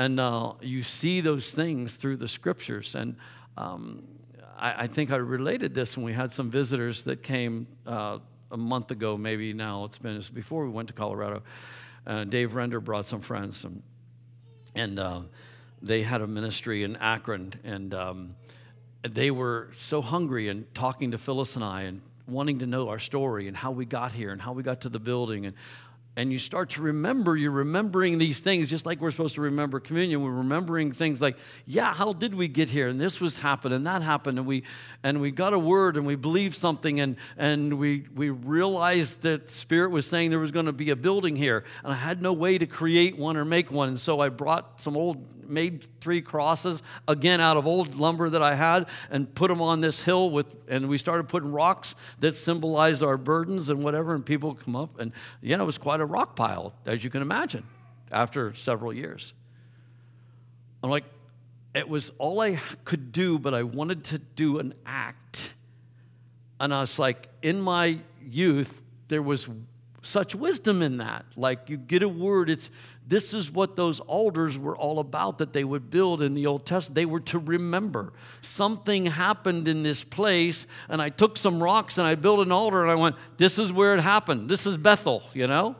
And 0.01 0.19
uh, 0.19 0.53
you 0.61 0.81
see 0.81 1.21
those 1.21 1.51
things 1.51 1.95
through 1.95 2.15
the 2.17 2.27
scriptures. 2.27 2.95
And 2.95 3.17
um, 3.55 4.01
I, 4.57 4.85
I, 4.85 4.87
think 4.87 5.11
I 5.11 5.17
related 5.17 5.75
this 5.75 5.95
when 5.95 6.03
we 6.03 6.11
had 6.11 6.31
some 6.31 6.49
visitors 6.49 7.03
that 7.03 7.21
came 7.21 7.67
uh, 7.85 8.17
a 8.49 8.57
month 8.57 8.89
ago, 8.89 9.15
maybe 9.15 9.53
now 9.53 9.85
it's 9.85 9.99
been 9.99 10.19
before 10.33 10.65
we 10.65 10.71
went 10.71 10.87
to 10.87 10.95
Colorado. 10.95 11.43
Uh, 12.07 12.23
Dave 12.23 12.55
Render 12.55 12.79
brought 12.79 13.05
some 13.05 13.21
friends, 13.21 13.63
and, 13.63 13.83
and 14.73 14.97
uh, 14.97 15.21
they 15.83 16.01
had 16.01 16.21
a 16.21 16.27
ministry 16.27 16.81
in 16.81 16.95
Akron, 16.95 17.53
and 17.63 17.93
um, 17.93 18.35
they 19.03 19.29
were 19.29 19.69
so 19.75 20.01
hungry 20.01 20.47
and 20.47 20.65
talking 20.73 21.11
to 21.11 21.19
Phyllis 21.19 21.55
and 21.55 21.63
I 21.63 21.83
and 21.83 22.01
wanting 22.27 22.57
to 22.57 22.65
know 22.65 22.89
our 22.89 22.97
story 22.97 23.47
and 23.47 23.55
how 23.55 23.69
we 23.69 23.85
got 23.85 24.13
here 24.13 24.31
and 24.31 24.41
how 24.41 24.53
we 24.53 24.63
got 24.63 24.81
to 24.81 24.89
the 24.89 24.99
building 24.99 25.45
and 25.45 25.55
and 26.17 26.31
you 26.31 26.39
start 26.39 26.71
to 26.71 26.81
remember, 26.81 27.37
you're 27.37 27.51
remembering 27.51 28.17
these 28.17 28.41
things 28.41 28.69
just 28.69 28.85
like 28.85 28.99
we're 28.99 29.11
supposed 29.11 29.35
to 29.35 29.41
remember 29.41 29.79
communion. 29.79 30.21
We're 30.21 30.31
remembering 30.31 30.91
things 30.91 31.21
like, 31.21 31.37
yeah, 31.65 31.93
how 31.93 32.11
did 32.11 32.35
we 32.35 32.49
get 32.49 32.69
here? 32.69 32.89
And 32.89 32.99
this 32.99 33.21
was 33.21 33.37
happened 33.37 33.73
and 33.73 33.87
that 33.87 34.01
happened, 34.01 34.37
and 34.37 34.45
we 34.45 34.63
and 35.03 35.21
we 35.21 35.31
got 35.31 35.53
a 35.53 35.59
word 35.59 35.95
and 35.95 36.05
we 36.05 36.15
believed 36.15 36.55
something, 36.55 36.99
and 36.99 37.15
and 37.37 37.79
we 37.79 38.05
we 38.13 38.29
realized 38.29 39.21
that 39.21 39.49
Spirit 39.49 39.91
was 39.91 40.05
saying 40.05 40.31
there 40.31 40.39
was 40.39 40.51
going 40.51 40.65
to 40.65 40.73
be 40.73 40.89
a 40.89 40.97
building 40.97 41.35
here. 41.35 41.63
And 41.83 41.93
I 41.93 41.95
had 41.95 42.21
no 42.21 42.33
way 42.33 42.57
to 42.57 42.65
create 42.65 43.17
one 43.17 43.37
or 43.37 43.45
make 43.45 43.71
one. 43.71 43.87
And 43.87 43.99
so 43.99 44.19
I 44.19 44.29
brought 44.29 44.81
some 44.81 44.97
old 44.97 45.25
made 45.51 45.85
three 45.99 46.21
crosses 46.21 46.81
again 47.07 47.41
out 47.41 47.57
of 47.57 47.67
old 47.67 47.95
lumber 47.95 48.29
that 48.29 48.41
I 48.41 48.55
had 48.55 48.87
and 49.09 49.33
put 49.33 49.49
them 49.49 49.61
on 49.61 49.81
this 49.81 50.01
hill 50.01 50.29
with 50.29 50.55
and 50.67 50.87
we 50.87 50.97
started 50.97 51.27
putting 51.27 51.51
rocks 51.51 51.93
that 52.19 52.35
symbolized 52.35 53.03
our 53.03 53.17
burdens 53.17 53.69
and 53.69 53.83
whatever 53.83 54.15
and 54.15 54.25
people 54.25 54.55
come 54.55 54.75
up 54.75 54.99
and 54.99 55.11
you 55.41 55.55
know 55.57 55.63
it 55.63 55.65
was 55.65 55.77
quite 55.77 56.00
a 56.01 56.05
rock 56.05 56.35
pile 56.35 56.73
as 56.85 57.03
you 57.03 57.09
can 57.09 57.21
imagine 57.21 57.63
after 58.11 58.53
several 58.53 58.93
years. 58.93 59.33
I'm 60.83 60.89
like 60.89 61.05
it 61.73 61.87
was 61.87 62.11
all 62.17 62.41
I 62.41 62.57
could 62.83 63.11
do 63.11 63.39
but 63.39 63.53
I 63.53 63.63
wanted 63.63 64.03
to 64.05 64.19
do 64.19 64.59
an 64.59 64.73
act. 64.85 65.53
And 66.59 66.73
I 66.73 66.81
was 66.81 66.99
like 66.99 67.29
in 67.41 67.61
my 67.61 67.99
youth 68.21 68.81
there 69.07 69.21
was 69.21 69.47
such 70.01 70.33
wisdom 70.35 70.81
in 70.81 70.97
that. 70.97 71.25
Like 71.35 71.69
you 71.69 71.77
get 71.77 72.03
a 72.03 72.09
word, 72.09 72.49
it's 72.49 72.69
this 73.07 73.33
is 73.33 73.51
what 73.51 73.75
those 73.75 73.99
altars 73.99 74.57
were 74.57 74.77
all 74.77 74.99
about 74.99 75.39
that 75.39 75.53
they 75.53 75.63
would 75.63 75.89
build 75.89 76.21
in 76.21 76.33
the 76.33 76.47
Old 76.47 76.65
Testament. 76.65 76.95
They 76.95 77.05
were 77.05 77.19
to 77.21 77.39
remember 77.39 78.13
something 78.41 79.05
happened 79.05 79.67
in 79.67 79.83
this 79.83 80.03
place, 80.03 80.65
and 80.87 81.01
I 81.01 81.09
took 81.09 81.37
some 81.37 81.61
rocks 81.61 81.97
and 81.97 82.07
I 82.07 82.15
built 82.15 82.39
an 82.39 82.51
altar, 82.51 82.81
and 82.81 82.91
I 82.91 82.95
went, 82.95 83.15
This 83.37 83.59
is 83.59 83.71
where 83.71 83.95
it 83.95 84.01
happened. 84.01 84.49
This 84.49 84.65
is 84.65 84.77
Bethel, 84.77 85.23
you 85.33 85.47
know? 85.47 85.75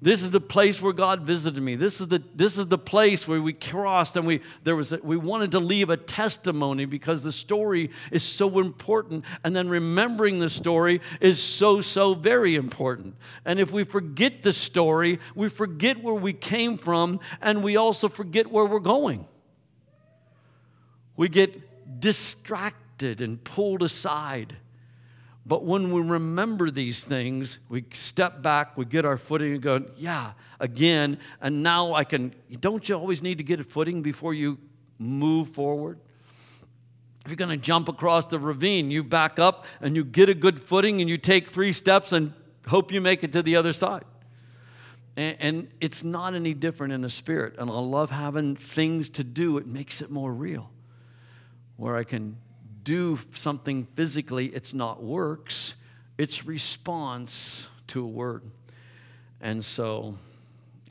This 0.00 0.22
is 0.22 0.30
the 0.30 0.40
place 0.40 0.80
where 0.80 0.92
God 0.92 1.22
visited 1.22 1.60
me. 1.60 1.74
This 1.74 2.00
is 2.00 2.06
the, 2.06 2.22
this 2.32 2.56
is 2.56 2.66
the 2.66 2.78
place 2.78 3.26
where 3.26 3.42
we 3.42 3.52
crossed 3.52 4.16
and 4.16 4.24
we, 4.24 4.42
there 4.62 4.76
was 4.76 4.92
a, 4.92 4.98
we 5.02 5.16
wanted 5.16 5.50
to 5.52 5.58
leave 5.58 5.90
a 5.90 5.96
testimony 5.96 6.84
because 6.84 7.24
the 7.24 7.32
story 7.32 7.90
is 8.12 8.22
so 8.22 8.60
important. 8.60 9.24
And 9.42 9.56
then 9.56 9.68
remembering 9.68 10.38
the 10.38 10.50
story 10.50 11.00
is 11.20 11.42
so, 11.42 11.80
so 11.80 12.14
very 12.14 12.54
important. 12.54 13.16
And 13.44 13.58
if 13.58 13.72
we 13.72 13.82
forget 13.82 14.44
the 14.44 14.52
story, 14.52 15.18
we 15.34 15.48
forget 15.48 16.00
where 16.00 16.14
we 16.14 16.32
came 16.32 16.76
from 16.76 17.18
and 17.42 17.64
we 17.64 17.76
also 17.76 18.08
forget 18.08 18.52
where 18.52 18.66
we're 18.66 18.78
going. 18.78 19.26
We 21.16 21.28
get 21.28 21.98
distracted 21.98 23.20
and 23.20 23.42
pulled 23.42 23.82
aside. 23.82 24.58
But 25.48 25.64
when 25.64 25.90
we 25.90 26.02
remember 26.02 26.70
these 26.70 27.02
things, 27.02 27.58
we 27.70 27.86
step 27.94 28.42
back, 28.42 28.76
we 28.76 28.84
get 28.84 29.06
our 29.06 29.16
footing 29.16 29.54
and 29.54 29.62
go, 29.62 29.82
yeah, 29.96 30.32
again. 30.60 31.18
And 31.40 31.62
now 31.62 31.94
I 31.94 32.04
can, 32.04 32.34
don't 32.60 32.86
you 32.86 32.94
always 32.94 33.22
need 33.22 33.38
to 33.38 33.44
get 33.44 33.58
a 33.58 33.64
footing 33.64 34.02
before 34.02 34.34
you 34.34 34.58
move 34.98 35.48
forward? 35.48 36.00
If 37.24 37.30
you're 37.30 37.36
going 37.36 37.50
to 37.50 37.56
jump 37.56 37.88
across 37.88 38.26
the 38.26 38.38
ravine, 38.38 38.90
you 38.90 39.02
back 39.02 39.38
up 39.38 39.64
and 39.80 39.96
you 39.96 40.04
get 40.04 40.28
a 40.28 40.34
good 40.34 40.60
footing 40.60 41.00
and 41.00 41.08
you 41.08 41.16
take 41.16 41.48
three 41.48 41.72
steps 41.72 42.12
and 42.12 42.34
hope 42.66 42.92
you 42.92 43.00
make 43.00 43.24
it 43.24 43.32
to 43.32 43.42
the 43.42 43.56
other 43.56 43.72
side. 43.72 44.04
And, 45.16 45.36
and 45.40 45.68
it's 45.80 46.04
not 46.04 46.34
any 46.34 46.52
different 46.52 46.92
in 46.92 47.00
the 47.00 47.10
spirit. 47.10 47.54
And 47.58 47.70
I 47.70 47.78
love 47.78 48.10
having 48.10 48.54
things 48.54 49.08
to 49.10 49.24
do, 49.24 49.56
it 49.56 49.66
makes 49.66 50.02
it 50.02 50.10
more 50.10 50.32
real. 50.32 50.70
Where 51.76 51.96
I 51.96 52.04
can 52.04 52.36
do 52.88 53.18
something 53.34 53.84
physically, 53.96 54.46
it's 54.46 54.72
not 54.72 55.02
works, 55.02 55.74
it's 56.16 56.46
response 56.46 57.68
to 57.86 58.02
a 58.02 58.06
word. 58.06 58.42
And 59.42 59.62
so, 59.62 60.14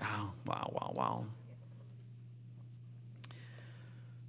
oh, 0.03 0.31
wow, 0.45 0.71
wow, 0.73 0.91
wow. 0.93 1.25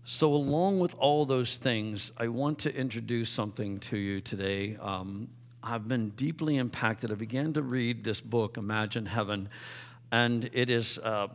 So, 0.04 0.32
along 0.32 0.78
with 0.78 0.94
all 0.94 1.26
those 1.26 1.59
things, 1.59 2.11
I 2.16 2.28
want 2.28 2.61
to 2.61 2.74
introduce 2.74 3.28
something 3.28 3.81
to 3.81 3.98
you 3.98 4.22
today. 4.22 4.78
Um, 4.81 5.28
I've 5.62 5.87
been 5.87 6.09
deeply 6.16 6.57
impacted. 6.57 7.12
I 7.12 7.16
began 7.16 7.52
to 7.52 7.61
read 7.61 8.02
this 8.02 8.22
book, 8.22 8.57
Imagine 8.57 9.04
Heaven, 9.04 9.50
and 10.11 10.48
it 10.54 10.70
is 10.70 10.98
uh, 11.00 11.28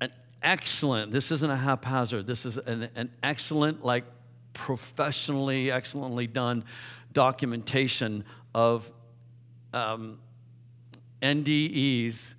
an 0.00 0.12
excellent, 0.40 1.10
this 1.10 1.32
isn't 1.32 1.50
a 1.50 1.56
haphazard, 1.56 2.28
this 2.28 2.46
is 2.46 2.58
an, 2.58 2.88
an 2.94 3.10
excellent, 3.24 3.84
like, 3.84 4.04
professionally, 4.52 5.70
excellently 5.70 6.26
done 6.26 6.64
documentation 7.12 8.24
of 8.54 8.90
um, 9.72 10.18
NDEs, 11.22 12.34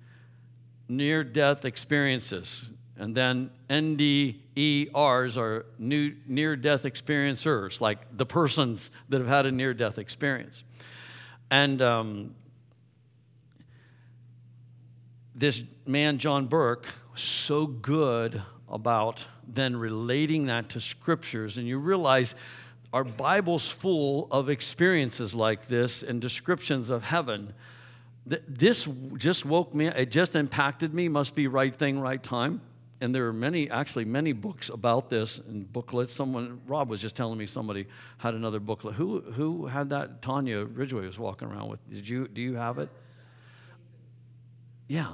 near 0.88 1.24
death 1.24 1.64
experiences. 1.64 2.68
And 2.96 3.16
then 3.16 3.50
NDERs 3.68 5.36
are 5.36 5.66
new, 5.78 6.14
near 6.26 6.56
death 6.56 6.82
experiencers, 6.82 7.80
like 7.80 8.16
the 8.16 8.26
persons 8.26 8.90
that 9.08 9.20
have 9.20 9.28
had 9.28 9.46
a 9.46 9.52
near 9.52 9.74
death 9.74 9.98
experience. 9.98 10.62
And 11.50 11.82
um, 11.82 12.34
this 15.34 15.62
man, 15.86 16.18
John 16.18 16.46
Burke, 16.46 16.86
was 17.12 17.20
so 17.20 17.66
good 17.66 18.42
about 18.72 19.26
then 19.46 19.76
relating 19.76 20.46
that 20.46 20.70
to 20.70 20.80
scriptures, 20.80 21.58
and 21.58 21.68
you 21.68 21.78
realize 21.78 22.34
our 22.92 23.04
Bible's 23.04 23.70
full 23.70 24.28
of 24.30 24.48
experiences 24.48 25.34
like 25.34 25.66
this 25.66 26.02
and 26.02 26.20
descriptions 26.20 26.90
of 26.90 27.04
heaven. 27.04 27.54
This 28.26 28.88
just 29.16 29.44
woke 29.44 29.74
me, 29.74 29.86
it 29.86 30.10
just 30.10 30.36
impacted 30.36 30.94
me, 30.94 31.08
must 31.08 31.34
be 31.34 31.48
right 31.48 31.74
thing, 31.74 32.00
right 32.00 32.22
time. 32.22 32.60
And 33.00 33.12
there 33.12 33.26
are 33.26 33.32
many, 33.32 33.68
actually, 33.68 34.04
many 34.04 34.32
books 34.32 34.68
about 34.68 35.10
this 35.10 35.38
and 35.38 35.70
booklets. 35.72 36.12
Someone, 36.12 36.60
Rob 36.68 36.88
was 36.88 37.02
just 37.02 37.16
telling 37.16 37.36
me 37.36 37.46
somebody 37.46 37.86
had 38.18 38.34
another 38.34 38.60
booklet. 38.60 38.94
Who, 38.94 39.22
who 39.22 39.66
had 39.66 39.90
that? 39.90 40.22
Tanya 40.22 40.64
Ridgway 40.64 41.04
was 41.04 41.18
walking 41.18 41.48
around 41.48 41.68
with. 41.68 41.80
Did 41.90 42.08
you, 42.08 42.28
do 42.28 42.40
you 42.40 42.54
have 42.54 42.78
it? 42.78 42.88
Yeah. 44.86 45.10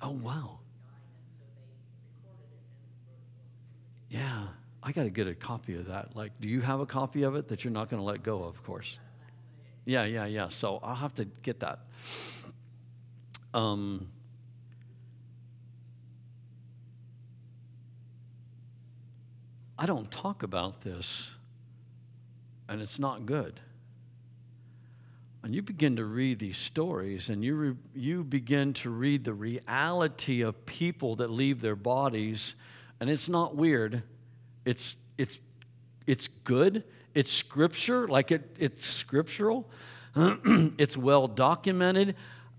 Oh, 0.00 0.12
wow. 0.12 0.60
Yeah, 4.12 4.42
I 4.82 4.92
got 4.92 5.04
to 5.04 5.10
get 5.10 5.26
a 5.26 5.34
copy 5.34 5.74
of 5.74 5.86
that. 5.86 6.14
Like, 6.14 6.32
do 6.38 6.46
you 6.46 6.60
have 6.60 6.80
a 6.80 6.86
copy 6.86 7.22
of 7.22 7.34
it 7.34 7.48
that 7.48 7.64
you're 7.64 7.72
not 7.72 7.88
going 7.88 7.98
to 7.98 8.04
let 8.04 8.22
go 8.22 8.42
of, 8.42 8.56
of 8.56 8.62
course? 8.62 8.98
Yeah, 9.86 10.04
yeah, 10.04 10.26
yeah. 10.26 10.48
So 10.50 10.80
I'll 10.82 10.94
have 10.94 11.14
to 11.14 11.24
get 11.24 11.60
that. 11.60 11.78
Um, 13.54 14.08
I 19.78 19.86
don't 19.86 20.10
talk 20.10 20.42
about 20.42 20.82
this, 20.82 21.32
and 22.68 22.82
it's 22.82 22.98
not 22.98 23.24
good. 23.24 23.60
And 25.42 25.54
you 25.54 25.62
begin 25.62 25.96
to 25.96 26.04
read 26.04 26.38
these 26.38 26.58
stories, 26.58 27.30
and 27.30 27.42
you, 27.42 27.54
re- 27.54 27.76
you 27.94 28.24
begin 28.24 28.74
to 28.74 28.90
read 28.90 29.24
the 29.24 29.32
reality 29.32 30.42
of 30.42 30.66
people 30.66 31.16
that 31.16 31.30
leave 31.30 31.62
their 31.62 31.76
bodies 31.76 32.56
and 33.02 33.10
it's 33.10 33.28
not 33.28 33.56
weird. 33.56 34.04
It's 34.64 34.94
it's 35.18 35.40
it's 36.06 36.28
good. 36.28 36.84
It's 37.14 37.32
scripture, 37.32 38.06
like 38.06 38.30
it, 38.30 38.54
it's 38.60 38.86
scriptural. 38.86 39.68
it's 40.16 40.96
well 40.96 41.26
documented. 41.26 42.14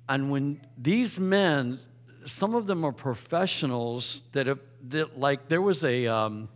And 0.10 0.30
when 0.30 0.60
these 0.78 1.18
men, 1.18 1.80
some 2.26 2.56
of 2.56 2.68
them 2.68 2.84
are 2.84 2.92
professionals 2.92 4.20
that 4.34 4.48
have, 4.48 4.60
that 4.90 5.18
like 5.18 5.48
there 5.48 5.62
was 5.62 5.82
a, 5.86 6.08
um, 6.08 6.50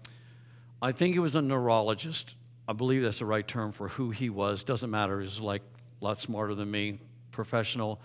I 0.82 0.92
think 0.92 1.16
it 1.16 1.20
was 1.20 1.36
a 1.36 1.42
neurologist. 1.42 2.36
I 2.68 2.74
believe 2.74 3.04
that's 3.04 3.20
the 3.20 3.26
right 3.26 3.48
term 3.48 3.72
for 3.72 3.88
who 3.88 4.10
he 4.10 4.30
was. 4.30 4.66
Doesn't 4.66 4.92
matter. 4.92 5.22
He's 5.22 5.40
like 5.40 5.62
a 6.02 6.04
lot 6.04 6.20
smarter 6.20 6.56
than 6.56 6.70
me, 6.70 7.00
professional 7.32 8.02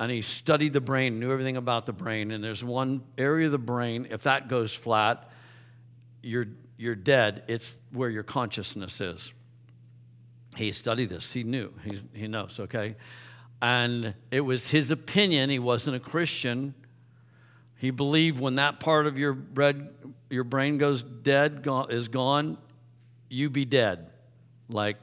and 0.00 0.10
he 0.10 0.22
studied 0.22 0.72
the 0.72 0.80
brain, 0.80 1.20
knew 1.20 1.30
everything 1.30 1.58
about 1.58 1.84
the 1.84 1.92
brain. 1.92 2.30
And 2.30 2.42
there's 2.42 2.64
one 2.64 3.02
area 3.18 3.46
of 3.46 3.52
the 3.52 3.58
brain, 3.58 4.08
if 4.10 4.22
that 4.22 4.48
goes 4.48 4.72
flat, 4.72 5.30
you're, 6.22 6.46
you're 6.78 6.94
dead. 6.94 7.44
It's 7.48 7.76
where 7.92 8.08
your 8.08 8.22
consciousness 8.22 8.98
is. 9.02 9.32
He 10.56 10.72
studied 10.72 11.10
this, 11.10 11.32
he 11.32 11.44
knew, 11.44 11.72
He's, 11.84 12.04
he 12.14 12.26
knows, 12.26 12.58
okay? 12.58 12.96
And 13.62 14.14
it 14.30 14.40
was 14.40 14.68
his 14.68 14.90
opinion, 14.90 15.50
he 15.50 15.58
wasn't 15.58 15.96
a 15.96 16.00
Christian. 16.00 16.74
He 17.76 17.90
believed 17.90 18.40
when 18.40 18.56
that 18.56 18.80
part 18.80 19.06
of 19.06 19.18
your, 19.18 19.34
bread, 19.34 19.94
your 20.30 20.44
brain 20.44 20.78
goes 20.78 21.02
dead, 21.02 21.66
is 21.90 22.08
gone, 22.08 22.56
you 23.28 23.50
be 23.50 23.66
dead. 23.66 24.10
Like 24.68 24.96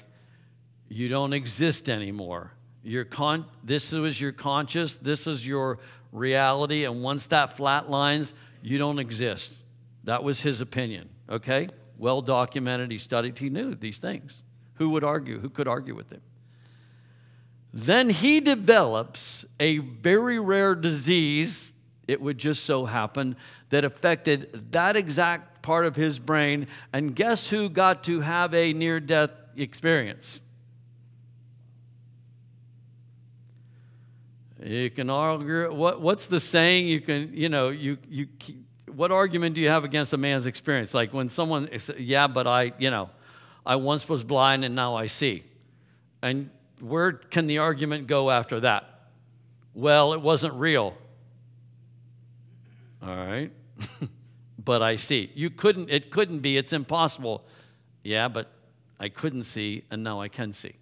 you 0.90 1.08
don't 1.08 1.34
exist 1.34 1.88
anymore. 1.88 2.52
Your 2.88 3.04
con- 3.04 3.46
this 3.66 3.92
was 3.92 4.20
your 4.22 4.32
conscious, 4.32 4.96
this 4.96 5.28
is 5.28 5.46
your 5.46 5.80
reality, 6.14 6.86
and 6.86 7.04
once 7.04 7.26
that 7.26 7.58
flatlines, 7.58 8.32
you 8.62 8.78
don't 8.78 8.98
exist. 8.98 9.54
That 10.06 10.24
was 10.24 10.40
his 10.40 10.62
opinion, 10.62 11.10
okay? 11.30 11.68
Well 11.98 12.22
documented, 12.22 12.90
he 12.90 12.98
studied, 12.98 13.38
he 13.38 13.50
knew 13.50 13.76
these 13.76 14.00
things. 14.00 14.42
Who 14.76 14.92
would 14.92 15.04
argue? 15.04 15.38
Who 15.38 15.50
could 15.50 15.68
argue 15.68 15.96
with 15.96 16.14
him? 16.14 16.22
Then 17.74 18.10
he 18.10 18.40
develops 18.40 19.44
a 19.60 19.80
very 19.80 20.40
rare 20.40 20.74
disease, 20.74 21.74
it 22.08 22.22
would 22.22 22.38
just 22.38 22.64
so 22.64 22.86
happen, 22.86 23.36
that 23.68 23.84
affected 23.84 24.72
that 24.72 24.96
exact 24.96 25.62
part 25.62 25.86
of 25.86 25.98
his 25.98 26.20
brain. 26.20 26.68
And 26.94 27.14
guess 27.14 27.50
who 27.50 27.68
got 27.68 28.06
to 28.06 28.22
have 28.22 28.54
a 28.54 28.72
near 28.72 29.02
death 29.02 29.32
experience? 29.58 30.40
You 34.64 34.90
can 34.90 35.10
argue 35.10 35.72
what, 35.74 36.02
what's 36.02 36.26
the 36.26 36.40
saying? 36.40 36.88
You 36.88 37.02
can, 37.02 37.32
you 37.34 37.50
know, 37.50 37.70
you, 37.70 37.98
you, 38.10 38.28
what 38.92 39.12
argument 39.12 39.56
do 39.56 39.62
you 39.62 39.70
have 39.70 39.84
against 39.84 40.14
a 40.14 40.18
man's 40.18 40.46
experience? 40.46 40.94
Like 40.94 41.14
when 41.14 41.30
someone, 41.30 41.70
yeah, 41.98 42.28
but 42.28 42.48
I, 42.48 42.74
you 42.80 42.90
know, 42.90 43.10
I 43.66 43.76
once 43.76 44.10
was 44.10 44.24
blind 44.24 44.66
and 44.66 44.74
now 44.74 44.96
I 44.96 45.06
see. 45.06 45.44
And 46.22 46.50
where 46.80 47.12
can 47.14 47.48
the 47.48 47.60
argument 47.60 48.08
go 48.08 48.32
after 48.32 48.62
that? 48.62 49.10
Well, 49.74 50.14
it 50.14 50.22
wasn't 50.22 50.56
real. 50.56 50.96
All 53.04 53.16
right. 53.16 53.52
but 54.60 54.82
I 54.82 54.96
see. 54.96 55.32
You 55.36 55.52
couldn't, 55.52 55.92
it 55.92 56.10
couldn't 56.10 56.40
be, 56.40 56.58
it's 56.58 56.74
impossible. 56.74 57.46
Yeah, 58.04 58.28
but 58.28 58.52
I 59.00 59.10
couldn't 59.10 59.44
see 59.44 59.84
and 59.92 60.04
now 60.04 60.20
I 60.20 60.30
can 60.30 60.54
see. 60.54 60.74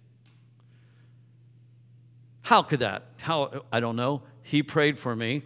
How 2.46 2.62
could 2.62 2.78
that? 2.78 3.02
How? 3.16 3.64
I 3.72 3.80
don't 3.80 3.96
know. 3.96 4.22
He 4.40 4.62
prayed 4.62 5.00
for 5.00 5.16
me. 5.16 5.42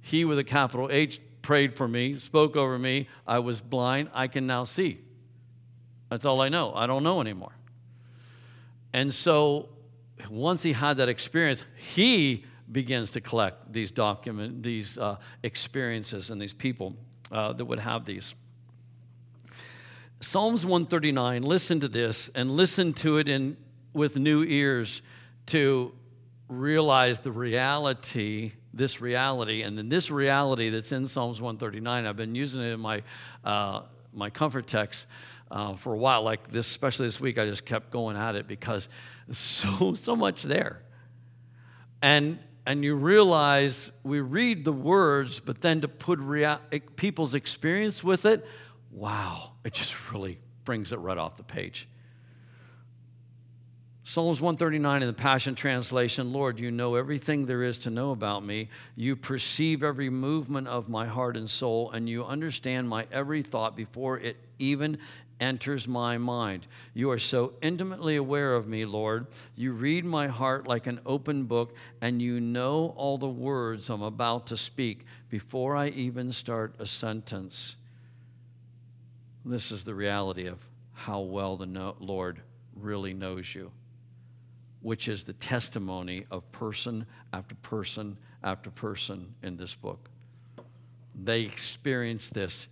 He 0.00 0.24
with 0.24 0.38
a 0.38 0.44
capital 0.44 0.88
H 0.88 1.20
prayed 1.42 1.74
for 1.74 1.88
me, 1.88 2.16
spoke 2.16 2.54
over 2.54 2.78
me. 2.78 3.08
I 3.26 3.40
was 3.40 3.60
blind. 3.60 4.10
I 4.14 4.28
can 4.28 4.46
now 4.46 4.62
see. 4.62 5.00
That's 6.08 6.24
all 6.24 6.40
I 6.40 6.48
know. 6.48 6.72
I 6.72 6.86
don't 6.86 7.02
know 7.02 7.20
anymore. 7.20 7.56
And 8.92 9.12
so 9.12 9.68
once 10.30 10.62
he 10.62 10.74
had 10.74 10.98
that 10.98 11.08
experience, 11.08 11.64
he 11.74 12.44
begins 12.70 13.10
to 13.10 13.20
collect 13.20 13.72
these 13.72 13.90
document, 13.90 14.62
these 14.62 14.98
uh, 14.98 15.16
experiences 15.42 16.30
and 16.30 16.40
these 16.40 16.52
people 16.52 16.94
uh, 17.32 17.52
that 17.54 17.64
would 17.64 17.80
have 17.80 18.04
these. 18.04 18.32
Psalms 20.20 20.64
139, 20.64 21.42
listen 21.42 21.80
to 21.80 21.88
this 21.88 22.30
and 22.32 22.52
listen 22.52 22.92
to 22.92 23.18
it 23.18 23.28
in, 23.28 23.56
with 23.92 24.16
new 24.16 24.44
ears 24.44 25.02
to 25.46 25.92
realize 26.48 27.20
the 27.20 27.32
reality, 27.32 28.52
this 28.72 29.00
reality, 29.00 29.62
and 29.62 29.76
then 29.76 29.88
this 29.88 30.10
reality 30.10 30.70
that's 30.70 30.92
in 30.92 31.06
Psalms 31.06 31.40
139. 31.40 32.06
I've 32.06 32.16
been 32.16 32.34
using 32.34 32.62
it 32.62 32.72
in 32.72 32.80
my, 32.80 33.02
uh, 33.44 33.82
my 34.12 34.30
comfort 34.30 34.66
text 34.66 35.06
uh, 35.50 35.74
for 35.74 35.94
a 35.94 35.98
while. 35.98 36.22
Like 36.22 36.50
this, 36.50 36.68
especially 36.68 37.06
this 37.06 37.20
week, 37.20 37.38
I 37.38 37.46
just 37.46 37.64
kept 37.64 37.90
going 37.90 38.16
at 38.16 38.34
it 38.34 38.46
because 38.46 38.88
so 39.32 39.94
so 39.94 40.16
much 40.16 40.42
there. 40.42 40.82
And 42.02 42.38
and 42.66 42.82
you 42.84 42.96
realize 42.96 43.92
we 44.02 44.20
read 44.20 44.64
the 44.64 44.72
words, 44.72 45.38
but 45.38 45.60
then 45.60 45.82
to 45.82 45.88
put 45.88 46.18
rea- 46.18 46.58
people's 46.96 47.34
experience 47.34 48.02
with 48.02 48.26
it, 48.26 48.44
wow, 48.90 49.52
it 49.64 49.72
just 49.72 50.10
really 50.10 50.38
brings 50.64 50.90
it 50.90 50.96
right 50.96 51.16
off 51.16 51.36
the 51.36 51.44
page. 51.44 51.88
Psalms 54.08 54.40
139 54.40 55.02
in 55.02 55.08
the 55.08 55.12
Passion 55.12 55.56
Translation 55.56 56.32
Lord, 56.32 56.60
you 56.60 56.70
know 56.70 56.94
everything 56.94 57.44
there 57.44 57.64
is 57.64 57.80
to 57.80 57.90
know 57.90 58.12
about 58.12 58.44
me. 58.44 58.68
You 58.94 59.16
perceive 59.16 59.82
every 59.82 60.10
movement 60.10 60.68
of 60.68 60.88
my 60.88 61.08
heart 61.08 61.36
and 61.36 61.50
soul, 61.50 61.90
and 61.90 62.08
you 62.08 62.24
understand 62.24 62.88
my 62.88 63.08
every 63.10 63.42
thought 63.42 63.74
before 63.74 64.20
it 64.20 64.36
even 64.60 64.98
enters 65.40 65.88
my 65.88 66.18
mind. 66.18 66.68
You 66.94 67.10
are 67.10 67.18
so 67.18 67.54
intimately 67.60 68.14
aware 68.14 68.54
of 68.54 68.68
me, 68.68 68.84
Lord. 68.84 69.26
You 69.56 69.72
read 69.72 70.04
my 70.04 70.28
heart 70.28 70.68
like 70.68 70.86
an 70.86 71.00
open 71.04 71.46
book, 71.46 71.74
and 72.00 72.22
you 72.22 72.38
know 72.38 72.94
all 72.96 73.18
the 73.18 73.26
words 73.26 73.90
I'm 73.90 74.02
about 74.02 74.46
to 74.46 74.56
speak 74.56 75.04
before 75.30 75.74
I 75.74 75.88
even 75.88 76.30
start 76.30 76.76
a 76.78 76.86
sentence. 76.86 77.74
This 79.44 79.72
is 79.72 79.82
the 79.82 79.96
reality 79.96 80.46
of 80.46 80.64
how 80.92 81.22
well 81.22 81.56
the 81.56 81.94
Lord 81.98 82.40
really 82.76 83.12
knows 83.12 83.52
you 83.52 83.72
which 84.86 85.08
is 85.08 85.24
the 85.24 85.32
testimony 85.32 86.24
of 86.30 86.48
person 86.52 87.04
after 87.32 87.56
person 87.56 88.16
after 88.44 88.70
person 88.70 89.34
in 89.42 89.56
this 89.56 89.74
book. 89.74 90.08
They 91.24 91.40
experience 91.40 92.28
this 92.28 92.68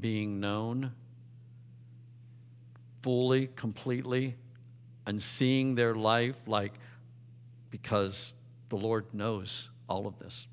being 0.00 0.40
known 0.40 0.92
fully, 3.02 3.50
completely, 3.54 4.34
and 5.06 5.20
seeing 5.20 5.74
their 5.74 5.94
life 5.94 6.36
like 6.46 6.72
because 7.68 8.32
the 8.70 8.76
Lord 8.76 9.04
knows 9.12 9.68
all 9.90 10.06
of 10.06 10.18
this. 10.18 10.46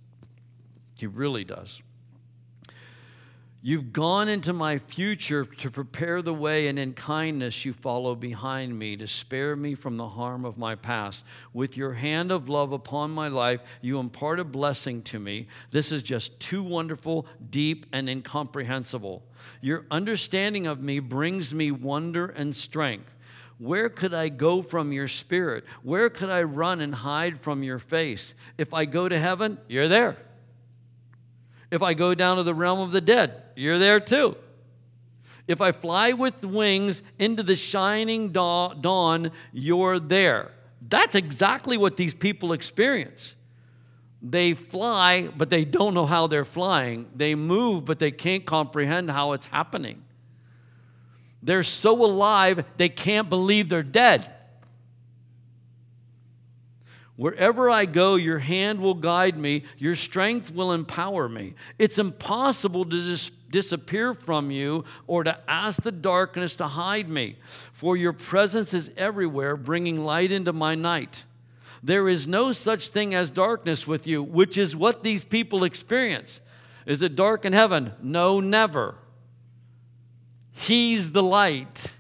He 0.96 1.08
really 1.08 1.46
does. 1.46 1.82
You've 3.68 3.92
gone 3.92 4.30
into 4.30 4.54
my 4.54 4.78
future 4.78 5.44
to 5.44 5.72
prepare 5.72 6.22
the 6.22 6.36
way, 6.36 6.68
and 6.68 6.78
in 6.78 6.94
kindness 6.94 7.66
you 7.66 7.74
follow 7.74 8.14
behind 8.14 8.78
me 8.78 8.96
to 8.98 9.08
spare 9.08 9.56
me 9.56 9.74
from 9.74 9.98
the 9.98 10.08
harm 10.08 10.46
of 10.46 10.56
my 10.56 10.76
past. 10.76 11.26
With 11.52 11.76
your 11.76 11.94
hand 11.94 12.32
of 12.32 12.48
love 12.48 12.74
upon 12.74 13.10
my 13.10 13.28
life, 13.28 13.62
you 13.82 13.98
impart 13.98 14.40
a 14.40 14.44
blessing 14.44 15.02
to 15.06 15.20
me. 15.20 15.48
This 15.72 15.92
is 15.92 16.04
just 16.04 16.40
too 16.40 16.62
wonderful, 16.62 17.26
deep, 17.50 17.88
and 17.92 18.08
incomprehensible. 18.08 19.24
Your 19.62 19.88
understanding 19.90 20.68
of 20.68 20.84
me 20.84 21.00
brings 21.00 21.52
me 21.52 21.72
wonder 21.72 22.28
and 22.28 22.56
strength. 22.56 23.16
Where 23.58 23.90
could 23.90 24.14
I 24.14 24.30
go 24.30 24.62
from 24.62 24.92
your 24.92 25.08
spirit? 25.08 25.64
Where 25.82 26.12
could 26.12 26.30
I 26.30 26.44
run 26.44 26.82
and 26.82 26.94
hide 26.94 27.42
from 27.42 27.64
your 27.64 27.80
face? 27.80 28.36
If 28.60 28.76
I 28.76 28.86
go 28.86 29.10
to 29.10 29.18
heaven, 29.18 29.58
you're 29.68 29.88
there. 29.88 30.18
If 31.72 31.82
I 31.82 31.94
go 31.94 32.14
down 32.16 32.38
to 32.38 32.44
the 32.44 32.54
realm 32.54 32.80
of 32.80 32.92
the 32.92 33.02
dead, 33.02 33.44
you're 33.56 33.80
there 33.80 34.00
too. 34.00 34.38
If 35.48 35.62
I 35.62 35.72
fly 35.72 36.14
with 36.14 36.44
wings 36.44 37.04
into 37.20 37.44
the 37.44 37.56
shining 37.56 38.32
dawn, 38.32 39.32
you're 39.54 40.00
there. 40.00 40.52
That's 40.88 41.16
exactly 41.16 41.78
what 41.78 41.98
these 41.98 42.14
people 42.14 42.54
experience. 42.54 43.36
They 44.22 44.54
fly, 44.56 45.28
but 45.36 45.52
they 45.52 45.66
don't 45.66 45.94
know 45.94 46.08
how 46.08 46.26
they're 46.28 46.46
flying. 46.46 47.08
They 47.16 47.36
move, 47.36 47.86
but 47.86 48.00
they 48.00 48.12
can't 48.12 48.46
comprehend 48.46 49.12
how 49.12 49.34
it's 49.34 49.46
happening. 49.46 50.04
They're 51.44 51.62
so 51.62 52.04
alive, 52.04 52.66
they 52.78 52.90
can't 52.90 53.30
believe 53.30 53.70
they're 53.70 53.84
dead. 53.84 54.32
Wherever 57.18 57.70
I 57.70 57.86
go, 57.86 58.16
your 58.16 58.40
hand 58.40 58.82
will 58.82 58.94
guide 58.94 59.38
me, 59.38 59.64
your 59.78 59.96
strength 59.96 60.52
will 60.54 60.74
empower 60.74 61.30
me. 61.30 61.54
It's 61.80 61.98
impossible 61.98 62.84
to 62.84 63.02
dis- 63.02 63.32
disappear 63.50 64.14
from 64.14 64.52
you 64.52 64.84
or 65.08 65.24
to 65.24 65.38
ask 65.48 65.82
the 65.82 65.94
darkness 65.94 66.58
to 66.58 66.68
hide 66.68 67.08
me, 67.08 67.38
for 67.72 67.96
your 67.96 68.12
presence 68.12 68.74
is 68.74 68.92
everywhere, 68.98 69.56
bringing 69.56 70.04
light 70.04 70.32
into 70.32 70.52
my 70.52 70.76
night. 70.76 71.24
There 71.82 72.10
is 72.10 72.28
no 72.28 72.52
such 72.52 72.90
thing 72.90 73.14
as 73.14 73.30
darkness 73.30 73.88
with 73.88 74.08
you, 74.08 74.22
which 74.22 74.58
is 74.58 74.76
what 74.76 75.04
these 75.04 75.24
people 75.24 75.64
experience. 75.64 76.42
Is 76.86 77.02
it 77.02 77.16
dark 77.16 77.46
in 77.46 77.54
heaven? 77.54 77.94
No, 78.02 78.42
never. 78.42 78.96
He's 80.52 81.12
the 81.12 81.24
light. 81.24 81.94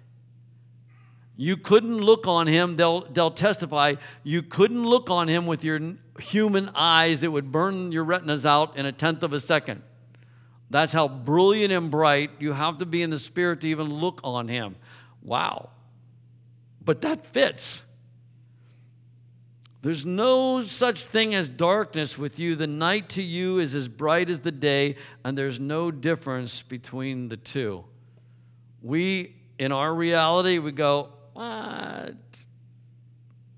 You 1.38 1.58
couldn't 1.58 1.98
look 1.98 2.28
on 2.28 2.48
him, 2.48 2.78
they'll, 2.78 3.02
they'll 3.12 3.32
testify, 3.32 3.96
you 4.24 4.42
couldn't 4.42 4.86
look 4.86 5.10
on 5.10 5.28
him 5.28 5.46
with 5.46 5.64
your 5.64 5.80
human 6.20 6.70
eyes. 6.76 7.24
It 7.24 7.32
would 7.32 7.52
burn 7.52 7.92
your 7.92 8.06
retinas 8.06 8.46
out 8.46 8.78
in 8.78 8.86
a 8.86 8.92
tenth 8.92 9.22
of 9.22 9.34
a 9.34 9.40
second. 9.40 9.82
That's 10.70 10.94
how 10.94 11.08
brilliant 11.08 11.74
and 11.74 11.92
bright 11.92 12.32
you 12.40 12.54
have 12.54 12.78
to 12.80 12.86
be 12.86 13.02
in 13.02 13.10
the 13.10 13.20
spirit 13.20 13.62
to 13.62 13.68
even 13.68 13.94
look 13.94 14.22
on 14.24 14.48
him. 14.48 14.76
Wow. 15.22 15.70
But 16.84 17.02
that 17.02 17.26
fits. 17.26 17.84
There's 19.82 20.06
no 20.06 20.62
such 20.62 21.06
thing 21.06 21.36
as 21.36 21.48
darkness 21.48 22.18
with 22.18 22.40
you. 22.40 22.56
The 22.56 22.66
night 22.66 23.10
to 23.10 23.22
you 23.22 23.60
is 23.60 23.76
as 23.76 23.88
bright 23.88 24.30
as 24.30 24.40
the 24.40 24.52
day, 24.52 24.96
and 25.24 25.38
there's 25.38 25.60
no 25.60 25.92
difference 25.92 26.64
between 26.64 27.30
the 27.30 27.38
two. 27.38 27.86
We, 28.82 29.36
in 29.60 29.72
our 29.72 29.94
reality, 29.94 30.58
we 30.58 30.72
go, 30.72 31.10
what? 31.36 32.16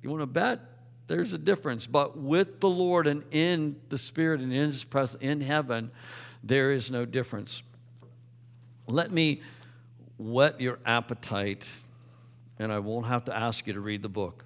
You 0.01 0.09
want 0.09 0.21
to 0.21 0.25
bet? 0.25 0.61
There's 1.05 1.31
a 1.31 1.37
difference. 1.37 1.85
But 1.85 2.17
with 2.17 2.59
the 2.59 2.69
Lord 2.69 3.05
and 3.05 3.23
in 3.31 3.75
the 3.89 3.99
Spirit 3.99 4.41
and 4.41 4.51
in 4.51 4.65
His 4.65 4.83
presence 4.83 5.21
in 5.21 5.41
heaven, 5.41 5.91
there 6.43 6.71
is 6.71 6.89
no 6.89 7.05
difference. 7.05 7.61
Let 8.87 9.11
me 9.11 9.41
whet 10.17 10.59
your 10.59 10.79
appetite, 10.87 11.71
and 12.57 12.71
I 12.71 12.79
won't 12.79 13.05
have 13.05 13.25
to 13.25 13.35
ask 13.35 13.67
you 13.67 13.73
to 13.73 13.79
read 13.79 14.01
the 14.01 14.09
book. 14.09 14.43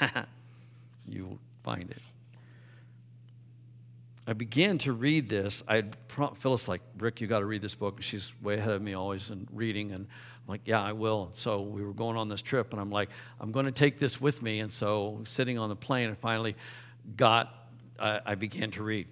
You'll 1.06 1.38
find 1.62 1.90
it. 1.90 2.02
I 4.26 4.32
began 4.32 4.78
to 4.78 4.94
read 4.94 5.28
this. 5.28 5.62
I 5.68 5.82
prompt 5.82 6.40
Phyllis 6.40 6.68
like, 6.68 6.80
Rick, 6.96 7.20
you 7.20 7.26
got 7.26 7.40
to 7.40 7.44
read 7.44 7.60
this 7.60 7.74
book. 7.74 8.00
She's 8.00 8.32
way 8.40 8.54
ahead 8.54 8.72
of 8.72 8.80
me 8.80 8.94
always 8.94 9.30
in 9.30 9.46
reading, 9.52 9.92
and 9.92 10.06
I'm 10.46 10.52
like, 10.52 10.62
yeah, 10.64 10.80
I 10.80 10.92
will. 10.92 11.30
So 11.34 11.60
we 11.60 11.82
were 11.82 11.92
going 11.92 12.16
on 12.16 12.28
this 12.28 12.40
trip, 12.40 12.72
and 12.72 12.80
I'm 12.80 12.90
like, 12.90 13.10
I'm 13.40 13.50
going 13.50 13.66
to 13.66 13.72
take 13.72 13.98
this 13.98 14.20
with 14.20 14.42
me. 14.42 14.60
And 14.60 14.70
so 14.70 15.22
sitting 15.24 15.58
on 15.58 15.68
the 15.68 15.76
plane, 15.76 16.08
I 16.10 16.14
finally 16.14 16.54
got, 17.16 17.52
I, 17.98 18.20
I 18.24 18.34
began 18.36 18.70
to 18.72 18.82
read. 18.82 19.08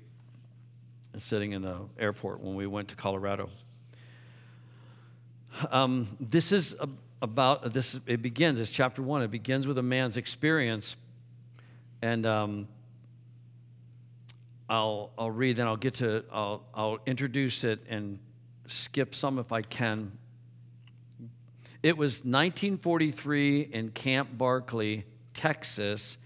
And 1.13 1.23
sitting 1.23 1.53
in 1.53 1.63
the 1.63 1.77
airport 1.99 2.41
when 2.41 2.55
we 2.55 2.67
went 2.67 2.89
to 2.89 2.97
Colorado. 2.97 3.49
Um, 5.71 6.17
this 6.19 6.51
is 6.51 6.75
a, 6.81 6.89
about 7.23 7.73
this. 7.73 8.01
It 8.07 8.21
begins. 8.21 8.59
It's 8.59 8.71
chapter 8.71 9.01
one. 9.03 9.23
It 9.23 9.31
begins 9.31 9.67
with 9.67 9.79
a 9.79 9.83
man's 9.83 10.17
experience, 10.17 10.97
and 12.03 12.27
um, 12.27 12.69
I'll 14.69 15.13
I'll 15.17 15.31
read. 15.31 15.57
Then 15.57 15.69
I'll 15.69 15.77
get 15.77 15.95
to. 15.95 16.25
I'll 16.33 16.65
I'll 16.75 16.99
introduce 17.07 17.63
it 17.63 17.79
and 17.89 18.19
skip 18.67 19.15
some 19.15 19.39
if 19.39 19.53
I 19.53 19.63
can. 19.63 20.19
It 21.85 21.99
was 21.99 22.25
1943 22.25 23.61
in 23.61 23.91
Camp 23.91 24.39
Barkeley, 24.39 25.05
Texas. 25.35 26.17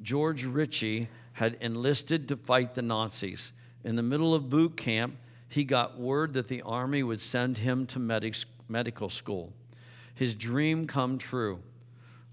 George 0.00 0.46
Ritchie 0.46 1.10
had 1.34 1.58
enlisted 1.60 2.26
to 2.28 2.38
fight 2.38 2.74
the 2.74 2.80
Nazis. 2.80 3.52
In 3.84 3.96
the 3.96 4.02
middle 4.02 4.32
of 4.34 4.48
boot 4.48 4.78
camp, 4.78 5.18
he 5.46 5.64
got 5.64 6.00
word 6.00 6.32
that 6.32 6.48
the 6.48 6.62
army 6.62 7.02
would 7.02 7.20
send 7.20 7.58
him 7.58 7.84
to 7.88 7.98
medical 7.98 9.10
school 9.10 9.52
his 10.14 10.34
dream 10.34 10.86
come 10.86 11.18
true. 11.18 11.60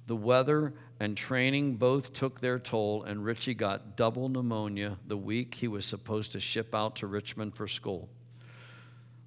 The 0.08 0.16
weather 0.16 0.74
and 1.00 1.18
training 1.18 1.76
both 1.76 2.14
took 2.14 2.40
their 2.40 2.60
toll, 2.60 3.04
and 3.04 3.26
Ritchie 3.26 3.56
got 3.56 3.98
double 3.98 4.30
pneumonia 4.30 4.98
the 5.08 5.18
week 5.18 5.56
he 5.56 5.68
was 5.68 5.86
supposed 5.86 6.32
to 6.34 6.40
ship 6.40 6.74
out 6.76 6.96
to 6.98 7.08
Richmond 7.08 7.56
for 7.56 7.68
school. 7.68 8.08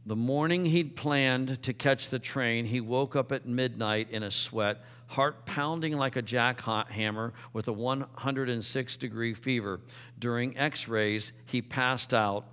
The 0.07 0.17
morning 0.17 0.67
he'd 0.67 0.97
planned 0.97 1.63
to 1.63 1.73
catch 1.73 2.11
the 2.11 2.19
train, 2.19 2.67
he 2.67 2.81
woke 2.81 3.17
up 3.17 3.33
at 3.33 3.47
midnight 3.47 4.11
in 4.11 4.23
a 4.23 4.31
sweat, 4.31 4.85
heart 5.07 5.47
pounding 5.47 5.97
like 5.97 6.17
a 6.17 6.23
jackhammer 6.23 7.33
with 7.55 7.69
a 7.69 7.73
106 7.73 8.97
degree 8.99 9.33
fever. 9.33 9.81
During 10.19 10.59
x 10.59 10.89
rays, 10.89 11.33
he 11.47 11.63
passed 11.63 12.13
out. 12.13 12.47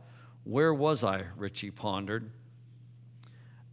Where 0.45 0.73
was 0.73 1.03
I? 1.03 1.25
Ritchie 1.35 1.71
pondered. 1.71 2.31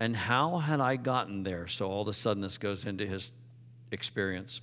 And 0.01 0.17
how 0.17 0.59
had 0.59 0.81
I 0.81 0.97
gotten 0.97 1.45
there? 1.45 1.69
So 1.69 1.89
all 1.89 2.03
of 2.03 2.09
a 2.09 2.13
sudden, 2.13 2.43
this 2.43 2.59
goes 2.59 2.85
into 2.85 3.07
his 3.07 3.33
experience. 3.93 4.61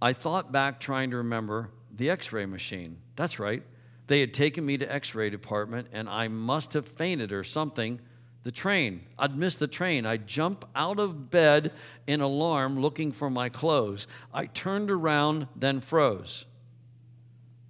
I 0.00 0.14
thought 0.14 0.50
back 0.50 0.80
trying 0.80 1.10
to 1.10 1.18
remember 1.18 1.70
the 1.94 2.10
x 2.10 2.32
ray 2.32 2.46
machine. 2.46 2.98
That's 3.16 3.38
right. 3.38 3.62
They 4.06 4.20
had 4.20 4.34
taken 4.34 4.64
me 4.64 4.78
to 4.78 4.90
x 4.90 5.14
ray 5.14 5.30
department, 5.30 5.88
and 5.92 6.08
I 6.08 6.28
must 6.28 6.72
have 6.72 6.88
fainted 6.88 7.30
or 7.32 7.44
something. 7.44 8.00
The 8.44 8.52
train. 8.52 9.00
I'd 9.18 9.36
missed 9.36 9.58
the 9.58 9.66
train. 9.66 10.04
I 10.04 10.18
jump 10.18 10.66
out 10.76 10.98
of 10.98 11.30
bed 11.30 11.72
in 12.06 12.20
alarm 12.20 12.78
looking 12.78 13.10
for 13.10 13.30
my 13.30 13.48
clothes. 13.48 14.06
I 14.32 14.46
turned 14.46 14.90
around, 14.90 15.48
then 15.56 15.80
froze. 15.80 16.44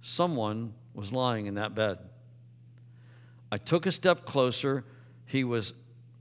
Someone 0.01 0.73
was 0.93 1.11
lying 1.11 1.45
in 1.45 1.55
that 1.55 1.75
bed. 1.75 1.99
I 3.51 3.57
took 3.57 3.85
a 3.85 3.91
step 3.91 4.25
closer. 4.25 4.83
He 5.25 5.45
was 5.45 5.73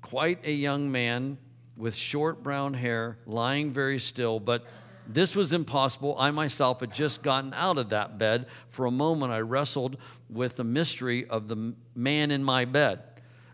quite 0.02 0.46
a 0.46 0.52
young 0.52 0.90
man 0.90 1.36
with 1.76 1.96
short 1.96 2.42
brown 2.44 2.74
hair, 2.74 3.18
lying 3.26 3.72
very 3.72 3.98
still, 3.98 4.38
but 4.38 4.64
this 5.08 5.34
was 5.34 5.52
impossible. 5.52 6.14
I 6.18 6.30
myself 6.30 6.80
had 6.80 6.92
just 6.92 7.22
gotten 7.22 7.52
out 7.54 7.76
of 7.76 7.90
that 7.90 8.18
bed. 8.18 8.46
For 8.68 8.86
a 8.86 8.90
moment, 8.90 9.32
I 9.32 9.40
wrestled 9.40 9.96
with 10.30 10.56
the 10.56 10.64
mystery 10.64 11.26
of 11.28 11.48
the 11.48 11.74
man 11.94 12.30
in 12.30 12.44
my 12.44 12.64
bed. 12.64 13.02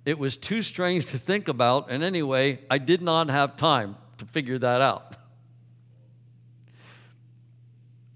It 0.04 0.18
was 0.18 0.36
too 0.36 0.62
strange 0.62 1.06
to 1.06 1.18
think 1.18 1.48
about, 1.48 1.90
and 1.90 2.02
anyway, 2.02 2.60
I 2.70 2.78
did 2.78 3.02
not 3.02 3.28
have 3.30 3.56
time 3.56 3.96
to 4.18 4.24
figure 4.24 4.58
that 4.58 4.80
out. 4.80 5.16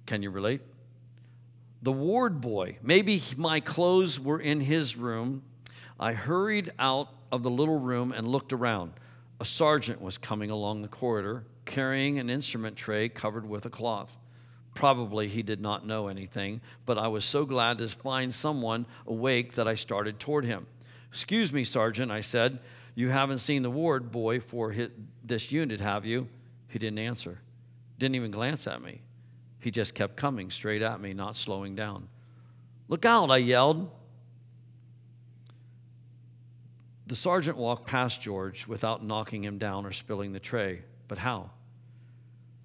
Can 0.07 0.23
you 0.23 0.31
relate? 0.31 0.61
The 1.83 1.93
ward 1.93 2.41
boy, 2.41 2.79
maybe 2.83 3.23
my 3.37 3.61
clothes 3.61 4.19
were 4.19 4.41
in 4.41 4.61
his 4.61 4.97
room. 4.97 5.43
I 6.01 6.13
hurried 6.13 6.71
out 6.79 7.09
of 7.31 7.43
the 7.43 7.51
little 7.51 7.79
room 7.79 8.13
and 8.13 8.27
looked 8.27 8.53
around. 8.53 8.93
A 9.41 9.45
sergeant 9.45 10.01
was 10.01 10.17
coming 10.17 10.51
along 10.51 10.83
the 10.83 10.89
corridor 10.89 11.45
carrying 11.65 12.19
an 12.19 12.31
instrument 12.31 12.77
tray 12.77 13.09
covered 13.09 13.49
with 13.49 13.67
a 13.67 13.71
cloth. 13.71 14.17
Probably 14.75 15.29
he 15.29 15.43
did 15.43 15.61
not 15.61 15.87
know 15.87 16.09
anything, 16.09 16.61
but 16.85 16.99
I 16.99 17.09
was 17.09 17.25
so 17.25 17.45
glad 17.45 17.79
to 17.79 17.89
find 17.89 18.35
someone 18.35 18.87
awake 19.07 19.55
that 19.55 19.69
I 19.69 19.75
started 19.75 20.19
toward 20.19 20.45
him. 20.45 20.67
Excuse 21.15 21.53
me, 21.53 21.63
Sergeant, 21.63 22.11
I 22.11 22.23
said. 22.23 22.59
You 22.97 23.09
haven't 23.09 23.39
seen 23.39 23.63
the 23.63 23.71
ward 23.71 24.11
boy 24.11 24.41
for 24.41 24.75
this 25.23 25.53
unit, 25.53 25.81
have 25.81 26.05
you? 26.05 26.27
He 26.67 26.81
didn't 26.81 26.99
answer, 26.99 27.39
didn't 28.01 28.17
even 28.17 28.33
glance 28.33 28.67
at 28.67 28.83
me. 28.83 29.01
He 29.61 29.71
just 29.71 29.95
kept 29.95 30.17
coming 30.17 30.51
straight 30.51 30.83
at 30.83 31.01
me, 31.01 31.15
not 31.15 31.37
slowing 31.37 31.77
down. 31.77 32.09
Look 32.89 33.05
out, 33.05 33.31
I 33.31 33.37
yelled. 33.37 33.89
The 37.07 37.15
sergeant 37.15 37.59
walked 37.59 37.87
past 37.87 38.21
George 38.21 38.67
without 38.67 39.05
knocking 39.05 39.45
him 39.45 39.57
down 39.57 39.87
or 39.87 39.93
spilling 39.93 40.33
the 40.33 40.41
tray. 40.41 40.83
But 41.07 41.19
how? 41.19 41.51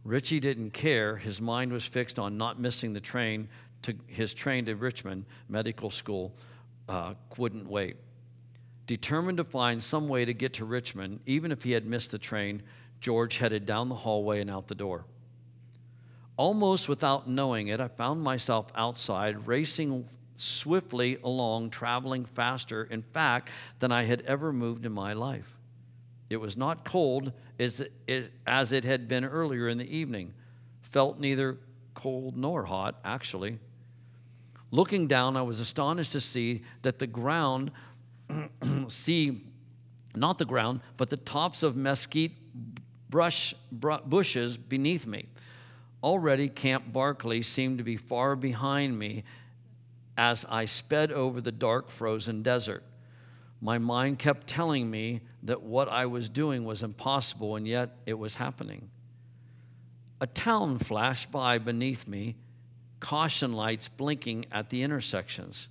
Ritchie 0.04 0.40
didn't 0.40 0.72
care. 0.72 1.18
His 1.18 1.40
mind 1.40 1.72
was 1.72 1.86
fixed 1.86 2.18
on 2.18 2.40
not 2.40 2.60
missing 2.60 2.94
the 2.94 3.00
train 3.00 3.48
to 3.84 3.96
his 4.08 4.34
train 4.34 4.66
to 4.66 4.76
Richmond 4.76 5.26
Medical 5.48 5.92
School. 5.92 6.34
Uh, 6.88 7.14
wouldn't 7.38 7.68
wait. 7.70 7.98
Determined 8.90 9.38
to 9.38 9.44
find 9.44 9.84
some 9.84 10.08
way 10.08 10.26
to 10.26 10.34
get 10.34 10.54
to 10.54 10.66
Richmond, 10.66 11.20
even 11.28 11.52
if 11.52 11.62
he 11.62 11.74
had 11.74 11.86
missed 11.86 12.10
the 12.10 12.18
train, 12.18 12.64
George 13.00 13.38
headed 13.38 13.68
down 13.68 13.88
the 13.88 13.94
hallway 13.94 14.42
and 14.42 14.50
out 14.50 14.68
the 14.68 14.74
door. 14.74 15.06
Almost 16.38 16.90
without 16.90 17.30
knowing 17.30 17.68
it, 17.68 17.80
I 17.80 17.88
found 17.88 18.24
myself 18.24 18.66
outside, 18.74 19.46
racing 19.46 20.10
swiftly 20.38 21.20
along, 21.24 21.70
traveling 21.70 22.26
faster, 22.26 22.86
in 22.86 23.04
fact, 23.04 23.50
than 23.78 23.92
I 23.92 24.06
had 24.06 24.22
ever 24.22 24.52
moved 24.52 24.88
in 24.88 24.92
my 24.92 25.14
life. 25.14 25.60
It 26.32 26.38
was 26.38 26.58
not 26.58 26.84
cold 26.84 27.32
as 27.60 27.84
it, 28.08 28.34
as 28.48 28.72
it 28.72 28.86
had 28.86 29.08
been 29.08 29.24
earlier 29.24 29.68
in 29.68 29.78
the 29.78 29.96
evening, 29.96 30.34
felt 30.82 31.20
neither 31.20 31.60
cold 31.94 32.36
nor 32.36 32.66
hot, 32.66 33.00
actually. 33.06 33.60
Looking 34.72 35.08
down, 35.08 35.38
I 35.38 35.44
was 35.44 35.60
astonished 35.60 36.12
to 36.12 36.22
see 36.22 36.64
that 36.82 36.98
the 36.98 37.08
ground, 37.08 37.72
see, 38.88 39.44
not 40.16 40.38
the 40.38 40.46
ground, 40.46 40.82
but 40.98 41.10
the 41.10 41.18
tops 41.18 41.64
of 41.64 41.76
mesquite 41.76 42.34
brush, 43.10 43.54
bushes 43.72 44.58
beneath 44.58 45.06
me. 45.06 45.26
Already, 46.04 46.48
Camp 46.48 46.94
Barkeley 46.94 47.44
seemed 47.44 47.80
to 47.80 47.84
be 47.84 47.98
far 47.98 48.36
behind 48.36 48.98
me 48.98 49.24
as 50.18 50.46
I 50.50 50.66
sped 50.66 51.12
over 51.12 51.42
the 51.42 51.52
dark, 51.52 51.90
frozen 51.90 52.44
desert. 52.44 52.84
My 53.62 53.78
mind 53.78 54.20
kept 54.20 54.48
telling 54.48 54.90
me 54.90 55.22
that 55.44 55.62
what 55.62 55.90
I 55.90 56.06
was 56.06 56.30
doing 56.30 56.64
was 56.64 56.84
impossible, 56.84 57.56
and 57.56 57.68
yet 57.68 57.98
it 58.06 58.14
was 58.14 58.36
happening. 58.36 58.90
A 60.22 60.28
town 60.28 60.78
flashed 60.78 61.32
by 61.32 61.58
beneath 61.58 62.08
me, 62.08 62.36
caution 63.00 63.54
lights 63.54 63.88
blinking 63.88 64.46
at 64.52 64.70
the 64.70 64.84
intersections. 64.84 65.68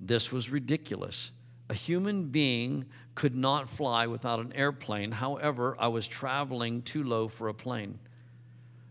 This 0.00 0.32
was 0.32 0.50
ridiculous. 0.50 1.32
A 1.68 1.74
human 1.74 2.24
being 2.26 2.86
could 3.14 3.34
not 3.34 3.68
fly 3.68 4.06
without 4.06 4.40
an 4.40 4.52
airplane. 4.52 5.12
However, 5.12 5.76
I 5.78 5.88
was 5.88 6.06
traveling 6.06 6.82
too 6.82 7.04
low 7.04 7.28
for 7.28 7.48
a 7.48 7.54
plane. 7.54 7.98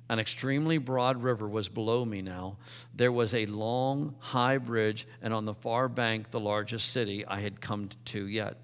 An 0.10 0.20
extremely 0.20 0.78
broad 0.78 1.24
river 1.24 1.48
was 1.48 1.70
below 1.70 2.04
me 2.04 2.22
now. 2.22 2.58
There 2.94 3.12
was 3.12 3.34
a 3.34 3.46
long, 3.46 4.16
high 4.20 4.58
bridge, 4.58 5.08
and 5.22 5.34
on 5.34 5.46
the 5.46 5.54
far 5.54 5.88
bank, 5.88 6.32
the 6.32 6.40
largest 6.40 6.90
city 6.90 7.26
I 7.26 7.40
had 7.40 7.62
come 7.62 7.90
to 8.06 8.28
yet. 8.28 8.58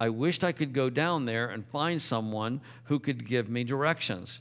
I 0.00 0.08
wished 0.08 0.42
I 0.42 0.52
could 0.52 0.72
go 0.72 0.90
down 0.90 1.24
there 1.24 1.48
and 1.48 1.66
find 1.66 2.02
someone 2.02 2.60
who 2.84 2.98
could 2.98 3.28
give 3.28 3.48
me 3.48 3.62
directions. 3.62 4.40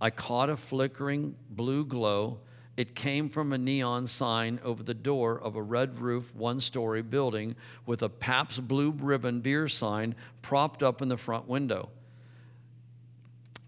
I 0.00 0.10
caught 0.10 0.50
a 0.50 0.56
flickering 0.56 1.34
blue 1.50 1.84
glow. 1.84 2.38
It 2.76 2.94
came 2.94 3.30
from 3.30 3.52
a 3.52 3.58
neon 3.58 4.06
sign 4.06 4.60
over 4.62 4.82
the 4.82 4.94
door 4.94 5.40
of 5.40 5.56
a 5.56 5.62
red 5.62 5.98
roof, 5.98 6.34
one 6.34 6.60
story 6.60 7.00
building 7.00 7.56
with 7.86 8.02
a 8.02 8.08
Pabst 8.08 8.68
Blue 8.68 8.90
Ribbon 8.90 9.40
beer 9.40 9.66
sign 9.66 10.14
propped 10.42 10.82
up 10.82 11.00
in 11.00 11.08
the 11.08 11.16
front 11.16 11.48
window. 11.48 11.88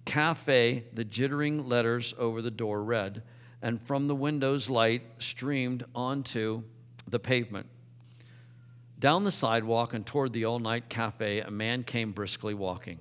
Cafe, 0.05 0.85
the 0.93 1.05
jittering 1.05 1.67
letters 1.67 2.15
over 2.19 2.43
the 2.43 2.51
door 2.51 2.83
read, 2.83 3.23
and 3.63 3.81
from 3.81 4.09
the 4.09 4.15
window's 4.15 4.69
light 4.69 5.03
streamed 5.19 5.85
onto 5.95 6.63
the 7.09 7.19
pavement. 7.19 7.67
Down 8.99 9.25
the 9.25 9.31
sidewalk 9.31 9.95
and 9.95 10.05
toward 10.05 10.33
the 10.33 10.45
all 10.45 10.59
night 10.59 10.89
cafe, 10.89 11.41
a 11.41 11.51
man 11.51 11.83
came 11.83 12.13
briskly 12.13 12.53
walking. 12.53 12.99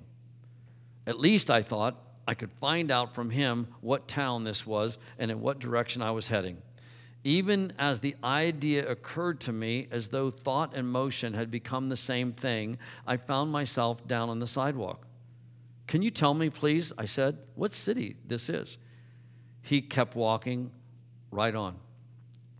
At 1.05 1.19
least, 1.19 1.49
I 1.49 1.63
thought, 1.63 1.97
I 2.27 2.33
could 2.33 2.51
find 2.59 2.91
out 2.91 3.15
from 3.15 3.29
him 3.29 3.67
what 3.79 4.07
town 4.07 4.43
this 4.43 4.67
was 4.67 4.97
and 5.17 5.31
in 5.31 5.39
what 5.39 5.59
direction 5.59 6.01
I 6.01 6.11
was 6.11 6.27
heading. 6.27 6.57
Even 7.23 7.73
as 7.79 7.99
the 7.99 8.15
idea 8.23 8.87
occurred 8.87 9.39
to 9.41 9.53
me, 9.53 9.87
as 9.91 10.09
though 10.09 10.29
thought 10.29 10.75
and 10.75 10.87
motion 10.87 11.33
had 11.33 11.49
become 11.49 11.89
the 11.89 11.97
same 11.97 12.33
thing, 12.33 12.77
I 13.05 13.17
found 13.17 13.51
myself 13.51 14.05
down 14.07 14.29
on 14.29 14.39
the 14.39 14.47
sidewalk. 14.47 15.07
Can 15.87 16.01
you 16.01 16.11
tell 16.11 16.33
me, 16.33 16.49
please? 16.49 16.91
I 16.97 17.05
said, 17.05 17.37
what 17.55 17.73
city 17.73 18.17
this 18.25 18.49
is? 18.49 18.77
He 19.61 19.81
kept 19.81 20.15
walking 20.15 20.71
right 21.31 21.55
on. 21.55 21.77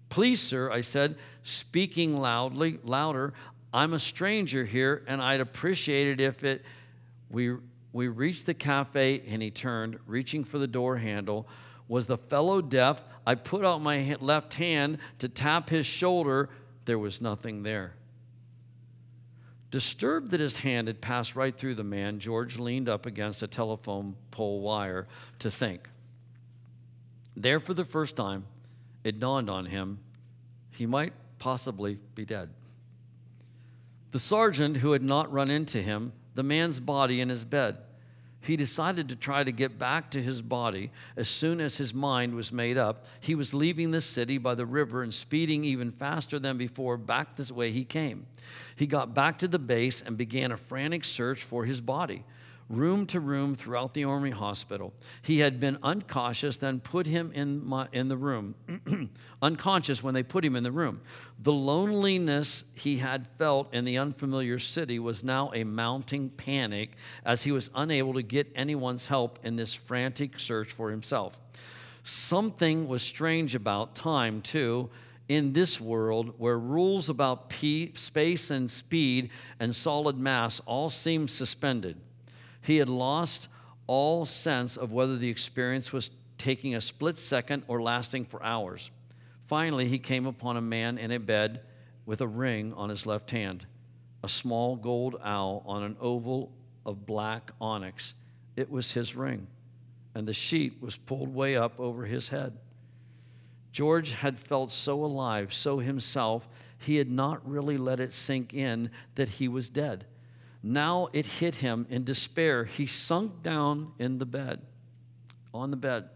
Please, 0.10 0.42
sir, 0.42 0.72
I 0.72 0.82
said, 0.82 1.18
speaking 1.44 2.18
loudly, 2.18 2.80
louder, 2.84 3.34
I'm 3.74 3.94
a 3.94 4.00
stranger 4.00 4.64
here 4.64 5.04
and 5.08 5.22
I'd 5.22 5.42
appreciate 5.42 6.08
it 6.08 6.22
if 6.22 6.44
it. 6.46 6.64
We, 7.30 7.56
we 7.98 8.08
reached 8.08 8.46
the 8.46 8.54
cafe 8.54 9.24
and 9.28 9.42
he 9.42 9.50
turned, 9.50 9.98
reaching 10.06 10.44
for 10.44 10.60
the 10.60 10.68
door 10.68 10.98
handle. 10.98 11.48
Was 11.88 12.06
the 12.06 12.18
fellow 12.18 12.62
deaf? 12.62 13.04
I 13.26 13.34
put 13.34 13.66
out 13.66 13.82
my 13.82 14.16
left 14.22 14.54
hand 14.54 15.00
to 15.18 15.28
tap 15.28 15.70
his 15.70 15.88
shoulder. 15.88 16.50
There 16.86 17.00
was 17.00 17.22
nothing 17.22 17.64
there. 17.64 17.96
Disturbed 19.72 20.30
that 20.30 20.40
his 20.40 20.60
hand 20.60 20.88
had 20.88 21.02
passed 21.02 21.36
right 21.36 21.58
through 21.58 21.74
the 21.74 21.84
man, 21.84 22.20
George 22.20 22.60
leaned 22.60 22.88
up 22.88 23.08
against 23.08 23.42
a 23.42 23.48
telephone 23.48 24.16
pole 24.30 24.62
wire 24.62 25.08
to 25.40 25.50
think. 25.50 25.90
There, 27.36 27.60
for 27.60 27.74
the 27.74 27.84
first 27.84 28.16
time, 28.16 28.46
it 29.04 29.20
dawned 29.20 29.50
on 29.50 29.66
him 29.66 30.00
he 30.70 30.86
might 30.86 31.14
possibly 31.40 31.98
be 32.14 32.26
dead. 32.26 32.52
The 34.12 34.20
sergeant, 34.20 34.78
who 34.78 34.92
had 34.92 35.02
not 35.02 35.34
run 35.34 35.50
into 35.50 35.82
him, 35.82 36.14
the 36.36 36.44
man's 36.44 36.80
body 36.80 37.20
in 37.20 37.30
his 37.30 37.44
bed, 37.44 37.78
he 38.48 38.56
decided 38.56 39.10
to 39.10 39.16
try 39.16 39.44
to 39.44 39.52
get 39.52 39.78
back 39.78 40.10
to 40.12 40.22
his 40.22 40.42
body 40.42 40.90
as 41.18 41.28
soon 41.28 41.60
as 41.60 41.76
his 41.76 41.94
mind 41.94 42.34
was 42.34 42.52
made 42.52 42.78
up. 42.78 43.06
He 43.20 43.36
was 43.36 43.54
leaving 43.54 43.92
the 43.92 44.00
city 44.00 44.38
by 44.38 44.56
the 44.56 44.66
river 44.66 45.04
and 45.04 45.14
speeding 45.14 45.66
even 45.66 45.92
faster 45.92 46.40
than 46.40 46.58
before 46.58 46.96
back 46.96 47.36
this 47.36 47.52
way 47.52 47.72
he 47.72 47.84
came. 47.84 48.26
He 48.76 48.88
got 48.88 49.14
back 49.14 49.38
to 49.40 49.48
the 49.48 49.60
base 49.60 50.02
and 50.02 50.18
began 50.18 50.54
a 50.54 50.58
frantic 50.58 51.04
search 51.04 51.44
for 51.44 51.66
his 51.66 51.82
body 51.82 52.24
room 52.70 53.06
to 53.08 53.20
room 53.20 53.56
throughout 53.56 53.94
the 53.94 54.04
Army 54.04 54.32
hospital. 54.32 54.94
He 55.22 55.40
had 55.40 55.60
been 55.60 55.78
unconscious, 55.82 56.58
then 56.58 56.80
put 56.80 57.08
him 57.08 57.32
in, 57.34 57.66
my, 57.66 57.88
in 57.94 58.10
the 58.10 58.18
room, 58.18 58.56
unconscious 59.42 60.04
when 60.04 60.14
they 60.14 60.24
put 60.24 60.44
him 60.44 60.56
in 60.56 60.64
the 60.64 60.72
room. 60.72 61.02
The 61.40 61.54
loneliness 61.54 62.66
he 62.76 62.98
had 62.98 63.28
felt 63.38 63.74
in 63.74 63.86
the 63.86 63.98
unfamiliar 63.98 64.60
city 64.60 65.00
was 65.00 65.24
now 65.24 65.52
a 65.54 65.64
mounting 65.64 66.30
panic 66.30 66.92
as 67.26 67.44
he 67.44 67.52
was 67.52 67.70
unable 67.74 68.14
to 68.16 68.22
get 68.22 68.52
anyone's 68.56 69.06
help 69.06 69.40
in 69.44 69.56
this 69.56 69.74
frantic 69.74 70.40
search 70.40 70.74
for 70.74 70.92
himself. 70.92 71.40
Something 72.04 72.88
was 72.88 73.02
strange 73.02 73.56
about 73.56 73.96
time, 73.96 74.42
too 74.42 74.90
in 75.30 75.52
this 75.52 75.82
world 75.82 76.34
where 76.38 76.58
rules 76.58 77.10
about 77.10 77.52
space 77.96 78.50
and 78.50 78.72
speed 78.72 79.30
and 79.60 79.76
solid 79.76 80.18
mass 80.18 80.62
all 80.66 80.90
seem 80.90 81.28
suspended. 81.28 81.98
He 82.62 82.78
had 82.78 82.90
lost 82.90 83.48
all 83.88 84.26
sense 84.26 84.78
of 84.78 84.92
whether 84.92 85.18
the 85.18 85.30
experience 85.30 85.94
was 85.94 86.12
taking 86.38 86.76
a 86.76 86.82
split 86.82 87.18
second 87.18 87.64
or 87.68 87.82
lasting 87.82 88.26
for 88.26 88.44
hours. 88.44 88.92
Finally, 89.46 89.88
he 89.88 90.00
came 90.00 90.26
upon 90.26 90.58
a 90.58 90.62
man 90.62 90.98
in 90.98 91.12
a 91.12 91.20
bed 91.20 91.62
with 92.06 92.22
a 92.22 92.28
ring 92.28 92.74
on 92.74 92.90
his 92.90 93.06
left 93.06 93.32
hand, 93.32 93.66
a 94.24 94.30
small 94.30 94.76
gold 94.76 95.16
owl 95.24 95.64
on 95.66 95.84
an 95.84 95.96
oval 96.00 96.52
of 96.86 97.06
black 97.06 97.52
onyx. 97.60 98.14
It 98.56 98.70
was 98.70 98.94
his 98.94 99.16
ring, 99.16 99.48
and 100.14 100.28
the 100.28 100.34
sheet 100.34 100.82
was 100.82 100.98
pulled 100.98 101.34
way 101.34 101.56
up 101.56 101.80
over 101.80 102.06
his 102.06 102.30
head. 102.30 102.58
George 103.72 104.14
had 104.14 104.40
felt 104.40 104.72
so 104.72 105.04
alive, 105.04 105.54
so 105.54 105.80
himself, 105.80 106.48
he 106.80 106.96
had 106.96 107.10
not 107.10 107.48
really 107.48 107.78
let 107.78 108.00
it 108.00 108.14
sink 108.14 108.54
in 108.54 108.90
that 109.16 109.30
he 109.30 109.48
was 109.48 109.70
dead. 109.70 110.06
Now 110.64 111.10
it 111.14 111.26
hit 111.26 111.56
him 111.56 111.86
in 111.90 112.04
despair. 112.04 112.66
He 112.66 112.88
sunk 112.88 113.44
down 113.44 113.94
in 114.00 114.18
the 114.18 114.26
bed, 114.26 114.62
on 115.54 115.72
the 115.72 115.78
bed. 115.78 116.10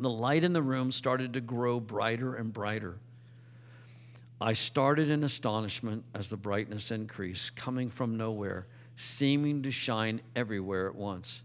The 0.00 0.10
light 0.10 0.42
in 0.42 0.52
the 0.52 0.62
room 0.62 0.90
started 0.90 1.34
to 1.34 1.40
grow 1.40 1.78
brighter 1.78 2.34
and 2.34 2.52
brighter. 2.52 2.98
I 4.40 4.54
started 4.54 5.08
in 5.08 5.22
astonishment 5.22 6.04
as 6.14 6.28
the 6.28 6.36
brightness 6.36 6.90
increased, 6.90 7.54
coming 7.54 7.90
from 7.90 8.16
nowhere, 8.16 8.66
seeming 8.96 9.62
to 9.62 9.70
shine 9.70 10.20
everywhere 10.34 10.88
at 10.88 10.94
once. 10.94 11.42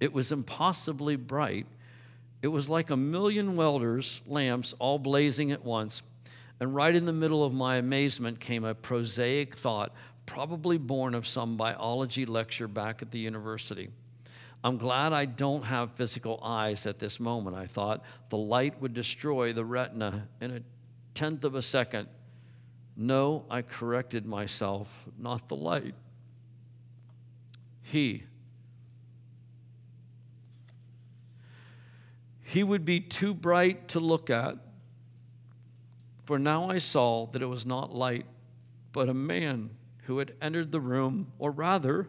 It 0.00 0.12
was 0.12 0.30
impossibly 0.30 1.16
bright. 1.16 1.66
It 2.42 2.48
was 2.48 2.68
like 2.68 2.90
a 2.90 2.96
million 2.96 3.56
welders' 3.56 4.20
lamps 4.26 4.74
all 4.78 4.98
blazing 4.98 5.50
at 5.50 5.64
once. 5.64 6.02
And 6.60 6.74
right 6.74 6.94
in 6.94 7.04
the 7.04 7.12
middle 7.12 7.44
of 7.44 7.52
my 7.52 7.76
amazement 7.76 8.38
came 8.38 8.64
a 8.64 8.74
prosaic 8.74 9.56
thought 9.56 9.92
probably 10.26 10.78
born 10.78 11.14
of 11.14 11.26
some 11.26 11.56
biology 11.56 12.26
lecture 12.26 12.68
back 12.68 13.02
at 13.02 13.10
the 13.10 13.18
university. 13.18 13.90
I'm 14.62 14.78
glad 14.78 15.12
I 15.12 15.26
don't 15.26 15.62
have 15.64 15.92
physical 15.92 16.40
eyes 16.42 16.86
at 16.86 16.98
this 16.98 17.20
moment, 17.20 17.54
I 17.54 17.66
thought. 17.66 18.02
The 18.30 18.38
light 18.38 18.80
would 18.80 18.94
destroy 18.94 19.52
the 19.52 19.64
retina 19.64 20.28
in 20.40 20.50
a 20.50 20.60
tenth 21.12 21.44
of 21.44 21.54
a 21.54 21.60
second. 21.60 22.08
No, 22.96 23.44
I 23.50 23.60
corrected 23.62 24.24
myself, 24.24 24.88
not 25.18 25.48
the 25.48 25.56
light. 25.56 25.94
He. 27.82 28.24
He 32.40 32.62
would 32.62 32.84
be 32.84 33.00
too 33.00 33.34
bright 33.34 33.88
to 33.88 34.00
look 34.00 34.30
at, 34.30 34.56
for 36.24 36.38
now 36.38 36.70
I 36.70 36.78
saw 36.78 37.26
that 37.26 37.42
it 37.42 37.46
was 37.46 37.66
not 37.66 37.94
light, 37.94 38.24
but 38.92 39.10
a 39.10 39.14
man 39.14 39.70
who 40.06 40.18
had 40.18 40.34
entered 40.40 40.72
the 40.72 40.80
room, 40.80 41.32
or 41.38 41.50
rather, 41.50 42.08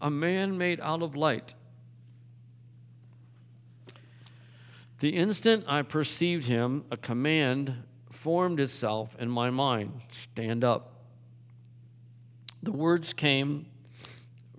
a 0.00 0.10
man 0.10 0.58
made 0.58 0.80
out 0.80 1.02
of 1.02 1.14
light. 1.14 1.54
The 5.00 5.10
instant 5.10 5.64
I 5.66 5.82
perceived 5.82 6.44
him, 6.44 6.84
a 6.90 6.96
command 6.96 7.82
formed 8.10 8.60
itself 8.60 9.16
in 9.18 9.30
my 9.30 9.50
mind 9.50 10.00
stand 10.08 10.62
up. 10.62 10.92
The 12.62 12.72
words 12.72 13.12
came 13.12 13.66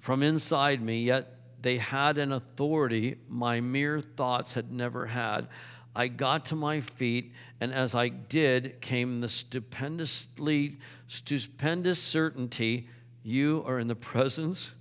from 0.01 0.21
inside 0.21 0.81
me, 0.81 1.03
yet 1.03 1.37
they 1.61 1.77
had 1.77 2.17
an 2.17 2.33
authority 2.33 3.17
my 3.29 3.61
mere 3.61 4.01
thoughts 4.01 4.53
had 4.53 4.69
never 4.69 5.05
had. 5.05 5.47
I 5.95 6.07
got 6.07 6.45
to 6.45 6.55
my 6.55 6.79
feet, 6.81 7.33
and 7.61 7.71
as 7.71 7.93
I 7.93 8.09
did, 8.09 8.81
came 8.81 9.21
the 9.21 9.29
stupendously, 9.29 10.77
stupendous 11.07 11.99
certainty 12.01 12.87
you 13.23 13.63
are 13.67 13.79
in 13.79 13.87
the 13.87 13.95
presence 13.95 14.73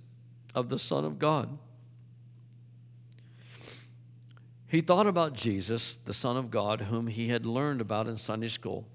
of 0.55 0.69
the 0.69 0.79
Son 0.79 1.05
of 1.05 1.19
God. 1.19 1.57
He 4.67 4.81
thought 4.81 5.05
about 5.05 5.33
Jesus, 5.33 5.95
the 5.97 6.15
Son 6.15 6.35
of 6.35 6.49
God, 6.49 6.81
whom 6.81 7.05
he 7.05 7.27
had 7.27 7.45
learned 7.45 7.79
about 7.79 8.07
in 8.07 8.17
Sunday 8.17 8.47
school. 8.47 8.87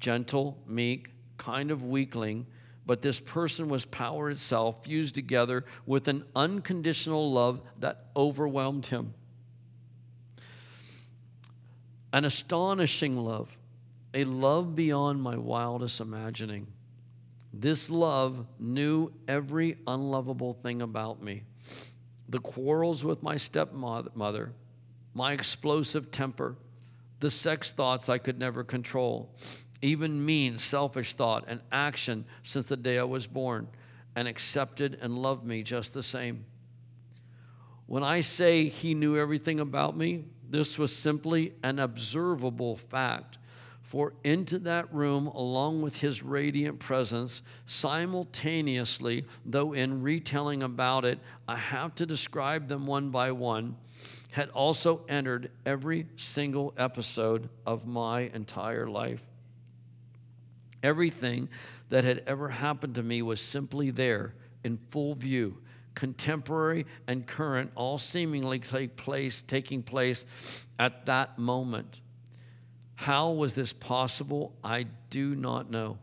Gentle, 0.00 0.58
meek, 0.66 1.12
kind 1.36 1.70
of 1.70 1.84
weakling, 1.84 2.46
but 2.84 3.00
this 3.00 3.20
person 3.20 3.68
was 3.68 3.84
power 3.84 4.28
itself 4.28 4.84
fused 4.84 5.14
together 5.14 5.64
with 5.86 6.08
an 6.08 6.24
unconditional 6.34 7.30
love 7.30 7.60
that 7.78 8.06
overwhelmed 8.16 8.86
him 8.86 9.14
an 12.12 12.24
astonishing 12.24 13.16
love, 13.16 13.58
a 14.14 14.24
love 14.24 14.74
beyond 14.74 15.22
my 15.22 15.36
wildest 15.36 16.00
imagining. 16.00 16.66
This 17.52 17.90
love 17.90 18.46
knew 18.58 19.12
every 19.26 19.78
unlovable 19.86 20.54
thing 20.54 20.82
about 20.82 21.22
me 21.22 21.42
the 22.30 22.38
quarrels 22.38 23.04
with 23.04 23.22
my 23.22 23.38
stepmother, 23.38 24.52
my 25.14 25.32
explosive 25.32 26.10
temper, 26.10 26.56
the 27.20 27.30
sex 27.30 27.72
thoughts 27.72 28.10
I 28.10 28.18
could 28.18 28.38
never 28.38 28.62
control, 28.62 29.34
even 29.80 30.24
mean, 30.24 30.58
selfish 30.58 31.14
thought 31.14 31.44
and 31.48 31.60
action 31.72 32.26
since 32.42 32.66
the 32.66 32.76
day 32.76 32.98
I 32.98 33.04
was 33.04 33.26
born, 33.26 33.68
and 34.14 34.28
accepted 34.28 34.98
and 35.00 35.16
loved 35.18 35.46
me 35.46 35.62
just 35.62 35.94
the 35.94 36.02
same. 36.02 36.44
When 37.86 38.02
I 38.02 38.20
say 38.20 38.68
he 38.68 38.92
knew 38.92 39.16
everything 39.16 39.58
about 39.60 39.96
me, 39.96 40.24
this 40.50 40.78
was 40.78 40.94
simply 40.94 41.52
an 41.62 41.78
observable 41.78 42.76
fact. 42.76 43.38
For 43.82 44.12
into 44.22 44.58
that 44.60 44.92
room, 44.92 45.28
along 45.28 45.80
with 45.80 45.96
his 45.96 46.22
radiant 46.22 46.78
presence, 46.78 47.40
simultaneously, 47.64 49.24
though 49.46 49.72
in 49.72 50.02
retelling 50.02 50.62
about 50.62 51.06
it, 51.06 51.18
I 51.46 51.56
have 51.56 51.94
to 51.94 52.04
describe 52.04 52.68
them 52.68 52.86
one 52.86 53.08
by 53.08 53.32
one, 53.32 53.76
had 54.30 54.50
also 54.50 55.04
entered 55.08 55.50
every 55.64 56.06
single 56.16 56.74
episode 56.76 57.48
of 57.64 57.86
my 57.86 58.30
entire 58.34 58.86
life. 58.86 59.22
Everything 60.82 61.48
that 61.88 62.04
had 62.04 62.22
ever 62.26 62.50
happened 62.50 62.94
to 62.96 63.02
me 63.02 63.22
was 63.22 63.40
simply 63.40 63.90
there 63.90 64.34
in 64.64 64.76
full 64.76 65.14
view 65.14 65.56
contemporary 65.94 66.86
and 67.06 67.26
current, 67.26 67.70
all 67.74 67.98
seemingly 67.98 68.58
take 68.58 68.96
place, 68.96 69.42
taking 69.42 69.82
place 69.82 70.26
at 70.78 71.06
that 71.06 71.38
moment. 71.38 72.00
How 72.94 73.30
was 73.30 73.54
this 73.54 73.72
possible? 73.72 74.56
I 74.62 74.86
do 75.10 75.34
not 75.34 75.70
know. 75.70 75.98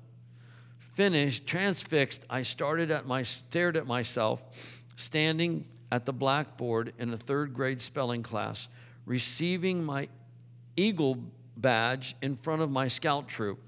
Finished, 0.93 1.45
transfixed, 1.45 2.25
I 2.29 2.43
started 2.43 2.89
at 2.89 3.05
my 3.05 3.23
stared 3.23 3.75
at 3.75 3.85
myself 3.85 4.41
standing 4.95 5.65
at 5.91 6.05
the 6.05 6.13
blackboard 6.13 6.93
in 6.97 7.13
a 7.13 7.17
third 7.17 7.53
grade 7.53 7.81
spelling 7.81 8.23
class, 8.23 8.67
receiving 9.05 9.83
my 9.83 10.07
Eagle 10.77 11.17
badge 11.57 12.15
in 12.21 12.35
front 12.35 12.61
of 12.61 12.71
my 12.71 12.87
scout 12.87 13.27
troop, 13.27 13.59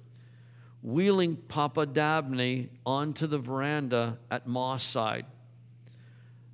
wheeling 0.81 1.35
Papa 1.35 1.85
Dabney 1.85 2.69
onto 2.85 3.27
the 3.27 3.39
veranda 3.39 4.17
at 4.31 4.47
Moss 4.47 4.83
Side. 4.83 5.25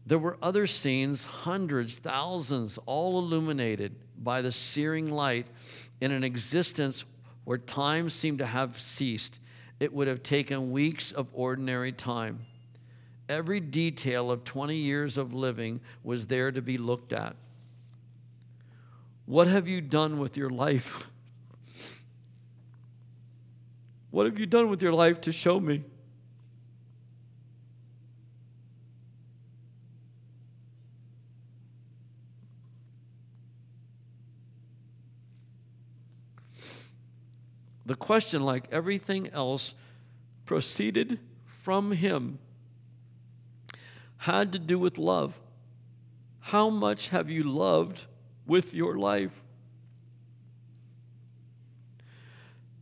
There 0.05 0.19
were 0.19 0.37
other 0.41 0.67
scenes, 0.67 1.23
hundreds, 1.23 1.97
thousands, 1.97 2.77
all 2.85 3.19
illuminated 3.19 3.95
by 4.21 4.41
the 4.41 4.51
searing 4.51 5.09
light 5.09 5.47
in 6.01 6.11
an 6.11 6.23
existence 6.23 7.05
where 7.45 7.57
time 7.57 8.09
seemed 8.09 8.39
to 8.39 8.45
have 8.45 8.79
ceased. 8.79 9.39
It 9.79 9.93
would 9.93 10.07
have 10.07 10.21
taken 10.21 10.71
weeks 10.71 11.11
of 11.11 11.27
ordinary 11.33 11.91
time. 11.91 12.45
Every 13.29 13.59
detail 13.59 14.29
of 14.29 14.43
20 14.43 14.75
years 14.75 15.17
of 15.17 15.33
living 15.33 15.79
was 16.03 16.27
there 16.27 16.51
to 16.51 16.61
be 16.61 16.77
looked 16.77 17.13
at. 17.13 17.35
What 19.25 19.47
have 19.47 19.67
you 19.67 19.79
done 19.79 20.19
with 20.19 20.37
your 20.37 20.49
life? 20.49 21.07
What 24.11 24.27
have 24.27 24.37
you 24.37 24.45
done 24.45 24.69
with 24.69 24.83
your 24.83 24.93
life 24.93 25.21
to 25.21 25.31
show 25.31 25.59
me? 25.59 25.83
The 37.85 37.95
question, 37.95 38.43
like 38.43 38.67
everything 38.71 39.29
else, 39.29 39.73
proceeded 40.45 41.19
from 41.45 41.91
him, 41.91 42.39
had 44.17 44.53
to 44.53 44.59
do 44.59 44.79
with 44.79 44.97
love. 44.97 45.39
How 46.39 46.69
much 46.69 47.09
have 47.09 47.29
you 47.29 47.43
loved 47.43 48.05
with 48.45 48.73
your 48.73 48.97
life? 48.97 49.41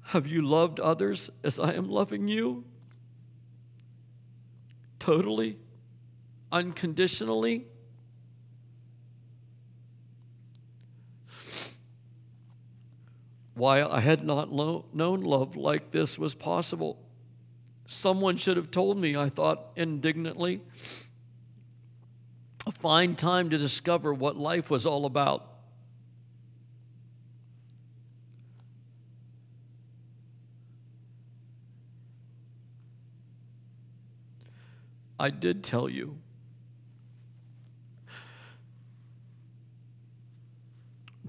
Have 0.04 0.28
you 0.28 0.41
loved 0.41 0.80
others 0.80 1.30
as 1.43 1.58
I 1.58 1.74
am 1.74 1.89
loving 1.89 2.28
you? 2.28 2.64
Totally? 4.99 5.58
Unconditionally? 6.52 7.66
Why 13.54 13.84
I 13.84 13.99
had 13.99 14.24
not 14.24 14.52
lo- 14.52 14.86
known 14.93 15.22
love 15.22 15.56
like 15.56 15.91
this 15.91 16.18
was 16.18 16.34
possible. 16.34 16.97
Someone 17.86 18.38
should 18.38 18.58
have 18.58 18.72
told 18.72 18.97
me, 18.97 19.18
I 19.18 19.30
thought 19.30 19.72
indignantly. 19.76 20.62
A 22.66 22.72
fine 22.72 23.16
time 23.16 23.49
to 23.49 23.58
discover 23.58 24.14
what 24.14 24.38
life 24.38 24.70
was 24.70 24.86
all 24.86 25.06
about. 25.06 25.47
I 35.20 35.30
did 35.30 35.64
tell 35.64 35.89
you. 35.89 36.18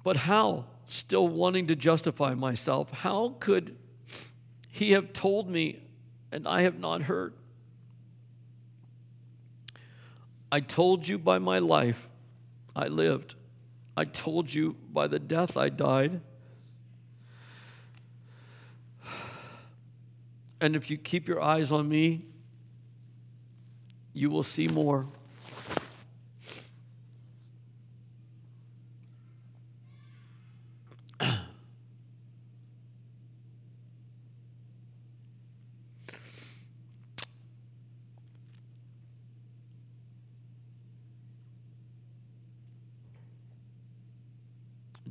But 0.05 0.17
how? 0.17 0.67
Still 0.87 1.29
wanting 1.29 1.69
to 1.69 1.77
justify 1.77 2.35
myself. 2.35 2.91
How 2.91 3.37
could 3.41 3.77
he 4.69 4.93
have 4.93 5.13
told 5.13 5.49
me 5.49 5.81
and 6.31 6.47
I 6.47 6.63
have 6.63 6.79
not 6.79 7.03
heard? 7.03 7.35
I 10.51 10.61
told 10.61 11.09
you 11.09 11.19
by 11.19 11.39
my 11.39 11.61
life 11.61 12.09
I 12.75 12.89
lived. 12.89 13.35
I 13.97 14.05
told 14.05 14.53
you 14.53 14.77
by 14.93 15.07
the 15.07 15.19
death 15.19 15.57
I 15.57 15.69
died. 15.69 16.21
And 20.61 20.77
if 20.77 20.91
you 20.91 20.97
keep 20.97 21.27
your 21.27 21.43
eyes 21.43 21.73
on 21.73 21.89
me, 21.89 22.27
you 24.13 24.31
will 24.31 24.43
see 24.43 24.69
more. 24.69 25.09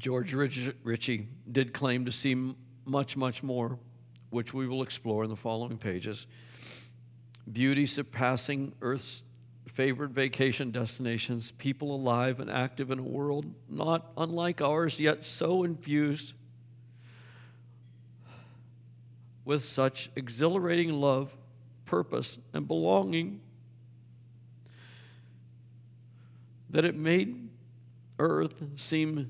George 0.01 0.33
Ritchie 0.33 1.27
did 1.51 1.73
claim 1.73 2.05
to 2.05 2.11
see 2.11 2.55
much, 2.85 3.15
much 3.15 3.43
more, 3.43 3.77
which 4.31 4.51
we 4.51 4.67
will 4.67 4.81
explore 4.81 5.23
in 5.23 5.29
the 5.29 5.35
following 5.35 5.77
pages. 5.77 6.25
Beauty 7.51 7.85
surpassing 7.85 8.73
Earth's 8.81 9.21
favored 9.67 10.11
vacation 10.11 10.71
destinations, 10.71 11.51
people 11.51 11.95
alive 11.95 12.39
and 12.39 12.49
active 12.49 12.89
in 12.89 12.97
a 12.97 13.03
world 13.03 13.45
not 13.69 14.11
unlike 14.17 14.59
ours, 14.59 14.99
yet 14.99 15.23
so 15.23 15.61
infused 15.61 16.33
with 19.45 19.63
such 19.63 20.09
exhilarating 20.15 20.99
love, 20.99 21.37
purpose, 21.85 22.39
and 22.53 22.67
belonging 22.67 23.39
that 26.71 26.85
it 26.85 26.95
made 26.95 27.49
Earth 28.17 28.63
seem 28.75 29.29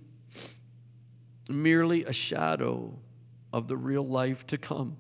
merely 1.52 2.04
a 2.06 2.14
shadow 2.14 2.98
of 3.54 3.68
the 3.68 3.78
real 3.78 4.08
life 4.08 4.46
to 4.48 4.58
come. 4.58 4.98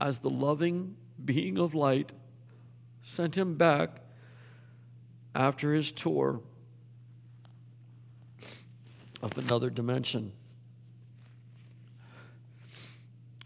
As 0.00 0.18
the 0.18 0.30
loving 0.30 0.96
being 1.24 1.58
of 1.58 1.74
light, 1.74 2.12
sent 3.02 3.36
him 3.36 3.54
back 3.54 4.00
after 5.34 5.72
his 5.72 5.92
tour 5.92 6.40
of 9.22 9.36
another 9.38 9.70
dimension. 9.70 10.32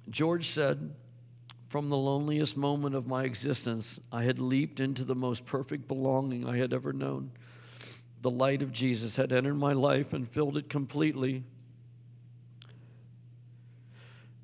George 0.08 0.48
said, 0.48 0.94
From 1.68 1.88
the 1.88 1.96
loneliest 1.96 2.56
moment 2.56 2.94
of 2.94 3.06
my 3.06 3.24
existence, 3.24 4.00
I 4.10 4.22
had 4.22 4.38
leaped 4.38 4.80
into 4.80 5.04
the 5.04 5.14
most 5.14 5.44
perfect 5.44 5.88
belonging 5.88 6.48
I 6.48 6.56
had 6.56 6.72
ever 6.72 6.92
known. 6.92 7.32
The 8.26 8.30
light 8.32 8.60
of 8.60 8.72
Jesus 8.72 9.14
had 9.14 9.30
entered 9.30 9.54
my 9.54 9.72
life 9.72 10.12
and 10.12 10.28
filled 10.28 10.56
it 10.56 10.68
completely. 10.68 11.44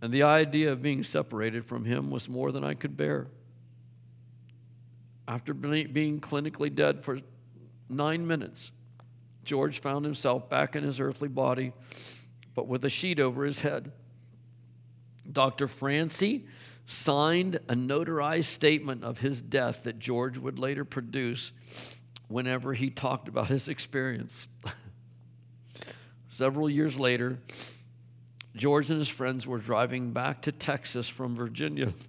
And 0.00 0.14
the 0.14 0.22
idea 0.22 0.70
of 0.70 0.80
being 0.80 1.02
separated 1.02 1.64
from 1.64 1.84
him 1.84 2.08
was 2.08 2.28
more 2.28 2.52
than 2.52 2.62
I 2.62 2.74
could 2.74 2.96
bear. 2.96 3.26
After 5.26 5.52
being 5.52 6.20
clinically 6.20 6.72
dead 6.72 7.02
for 7.02 7.18
nine 7.88 8.24
minutes, 8.24 8.70
George 9.42 9.80
found 9.80 10.04
himself 10.04 10.48
back 10.48 10.76
in 10.76 10.84
his 10.84 11.00
earthly 11.00 11.26
body, 11.26 11.72
but 12.54 12.68
with 12.68 12.84
a 12.84 12.88
sheet 12.88 13.18
over 13.18 13.42
his 13.42 13.58
head. 13.62 13.90
Dr. 15.32 15.66
Francy 15.66 16.46
signed 16.86 17.56
a 17.68 17.74
notarized 17.74 18.44
statement 18.44 19.02
of 19.02 19.18
his 19.18 19.42
death 19.42 19.82
that 19.82 19.98
George 19.98 20.38
would 20.38 20.60
later 20.60 20.84
produce 20.84 21.50
whenever 22.32 22.72
he 22.72 22.90
talked 22.90 23.28
about 23.28 23.48
his 23.48 23.68
experience. 23.68 24.48
Several 26.28 26.70
years 26.70 26.98
later, 26.98 27.38
George 28.56 28.90
and 28.90 28.98
his 28.98 29.08
friends 29.08 29.46
were 29.46 29.58
driving 29.58 30.12
back 30.12 30.42
to 30.42 30.52
Texas 30.52 31.08
from 31.08 31.36
Virginia. 31.36 31.92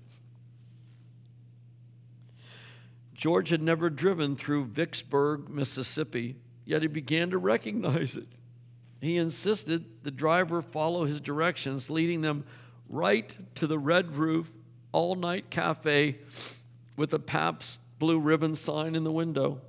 George 3.14 3.50
had 3.50 3.62
never 3.62 3.90
driven 3.90 4.36
through 4.36 4.66
Vicksburg, 4.66 5.50
Mississippi, 5.50 6.36
yet 6.66 6.82
he 6.82 6.88
began 6.88 7.30
to 7.30 7.38
recognize 7.38 8.16
it. 8.16 8.28
He 9.02 9.18
insisted 9.18 10.04
the 10.04 10.12
driver 10.12 10.62
follow 10.62 11.06
his 11.06 11.22
directions, 11.22 11.90
leading 11.90 12.22
them 12.22 12.46
right 12.90 13.36
to 13.56 13.68
the 13.68 13.78
Red 13.80 14.16
Roof 14.16 14.52
All 14.94 15.16
Night 15.16 15.50
Cafe 15.50 16.18
with 16.96 17.14
a 17.14 17.20
Pabst 17.20 17.82
blue 18.00 18.20
ribbon 18.20 18.56
sign 18.56 18.96
in 18.96 19.04
the 19.04 19.12
window. 19.12 19.62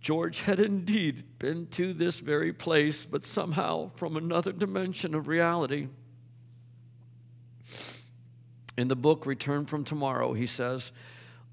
George 0.00 0.40
had 0.40 0.58
indeed 0.58 1.24
been 1.38 1.66
to 1.66 1.92
this 1.92 2.20
very 2.20 2.52
place, 2.52 3.04
but 3.04 3.24
somehow 3.24 3.90
from 3.96 4.16
another 4.16 4.52
dimension 4.52 5.14
of 5.14 5.28
reality. 5.28 5.88
In 8.78 8.88
the 8.88 8.96
book 8.96 9.26
Return 9.26 9.66
from 9.66 9.84
Tomorrow, 9.84 10.32
he 10.32 10.46
says, 10.46 10.90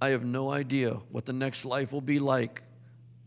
I 0.02 0.10
have 0.10 0.24
no 0.24 0.50
idea 0.50 0.94
what 1.12 1.26
the 1.26 1.34
next 1.34 1.66
life 1.66 1.92
will 1.92 2.02
be 2.02 2.20
like. 2.20 2.64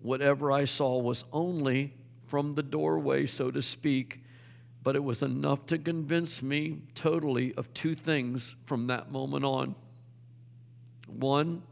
Whatever 0.00 0.50
I 0.50 0.64
saw 0.64 0.98
was 0.98 1.24
only 1.32 1.92
from 2.26 2.54
the 2.54 2.62
doorway, 2.62 3.26
so 3.26 3.50
to 3.50 3.60
speak, 3.60 4.22
but 4.82 4.96
it 4.96 5.04
was 5.04 5.22
enough 5.22 5.66
to 5.66 5.76
convince 5.76 6.42
me 6.42 6.78
totally 6.94 7.52
of 7.54 7.74
two 7.74 7.94
things 7.94 8.54
from 8.64 8.86
that 8.86 9.12
moment 9.12 9.44
on. 9.44 9.74
One, 11.06 11.62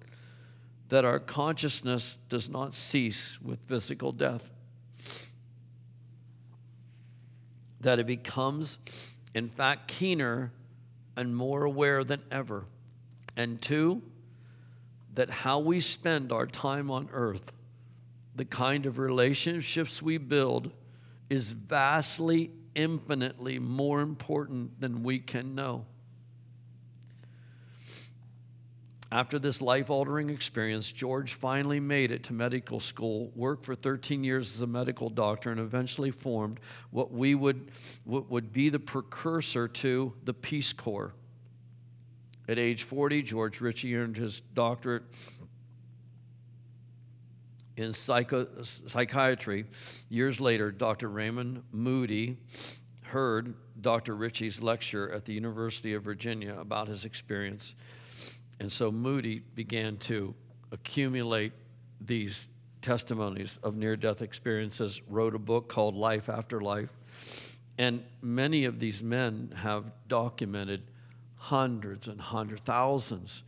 that 0.88 1.04
our 1.04 1.18
consciousness 1.18 2.18
does 2.28 2.48
not 2.48 2.74
cease 2.74 3.40
with 3.42 3.60
physical 3.66 4.12
death, 4.12 4.50
that 7.80 7.98
it 7.98 8.06
becomes, 8.06 8.78
in 9.34 9.48
fact, 9.48 9.88
keener 9.88 10.50
and 11.16 11.36
more 11.36 11.64
aware 11.64 12.04
than 12.04 12.22
ever. 12.30 12.64
And 13.36 13.60
two, 13.60 14.02
that 15.14 15.30
how 15.30 15.58
we 15.58 15.80
spend 15.80 16.32
our 16.32 16.46
time 16.46 16.90
on 16.90 17.08
earth, 17.12 17.52
the 18.34 18.44
kind 18.44 18.86
of 18.86 18.98
relationships 18.98 20.00
we 20.00 20.16
build, 20.16 20.70
is 21.28 21.52
vastly, 21.52 22.50
infinitely 22.74 23.58
more 23.58 24.00
important 24.00 24.80
than 24.80 25.02
we 25.02 25.18
can 25.18 25.54
know. 25.54 25.84
After 29.10 29.38
this 29.38 29.62
life 29.62 29.88
altering 29.88 30.28
experience, 30.28 30.92
George 30.92 31.32
finally 31.32 31.80
made 31.80 32.10
it 32.10 32.24
to 32.24 32.34
medical 32.34 32.78
school, 32.78 33.32
worked 33.34 33.64
for 33.64 33.74
13 33.74 34.22
years 34.22 34.54
as 34.54 34.60
a 34.60 34.66
medical 34.66 35.08
doctor, 35.08 35.50
and 35.50 35.58
eventually 35.58 36.10
formed 36.10 36.60
what 36.90 37.10
we 37.10 37.34
would, 37.34 37.70
what 38.04 38.30
would 38.30 38.52
be 38.52 38.68
the 38.68 38.78
precursor 38.78 39.66
to 39.66 40.12
the 40.24 40.34
Peace 40.34 40.74
Corps. 40.74 41.14
At 42.48 42.58
age 42.58 42.82
40, 42.82 43.22
George 43.22 43.62
Ritchie 43.62 43.96
earned 43.96 44.16
his 44.18 44.40
doctorate 44.40 45.04
in 47.78 47.94
psycho, 47.94 48.46
psychiatry. 48.62 49.64
Years 50.10 50.38
later, 50.38 50.70
Dr. 50.70 51.08
Raymond 51.08 51.62
Moody 51.72 52.36
heard 53.04 53.54
Dr. 53.80 54.16
Ritchie's 54.16 54.60
lecture 54.60 55.10
at 55.12 55.24
the 55.24 55.32
University 55.32 55.94
of 55.94 56.02
Virginia 56.02 56.58
about 56.58 56.88
his 56.88 57.06
experience 57.06 57.74
and 58.60 58.70
so 58.70 58.90
Moody 58.90 59.42
began 59.54 59.96
to 59.98 60.34
accumulate 60.72 61.52
these 62.00 62.48
testimonies 62.82 63.58
of 63.62 63.76
near 63.76 63.96
death 63.96 64.22
experiences, 64.22 65.00
wrote 65.08 65.34
a 65.34 65.38
book 65.38 65.68
called 65.68 65.94
Life 65.94 66.28
After 66.28 66.60
Life. 66.60 66.90
And 67.76 68.02
many 68.22 68.64
of 68.64 68.80
these 68.80 69.02
men 69.02 69.52
have 69.56 69.84
documented 70.08 70.82
hundreds 71.36 72.08
and 72.08 72.20
hundreds, 72.20 72.62
thousands 72.62 73.44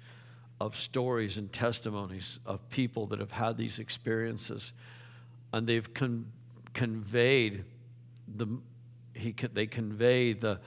of 0.61 0.76
stories 0.76 1.38
and 1.38 1.52
testimonies 1.52 2.38
of 2.46 2.68
people 2.68 3.06
that 3.06 3.18
have 3.18 3.32
had 3.32 3.56
these 3.56 3.78
experiences. 3.78 4.72
And 5.52 5.66
they've 5.66 5.92
con- 5.92 6.30
conveyed 6.72 7.64
the, 8.36 8.46
he, 9.14 9.34
they 9.52 9.66
convey 9.66 10.34
the 10.34 10.61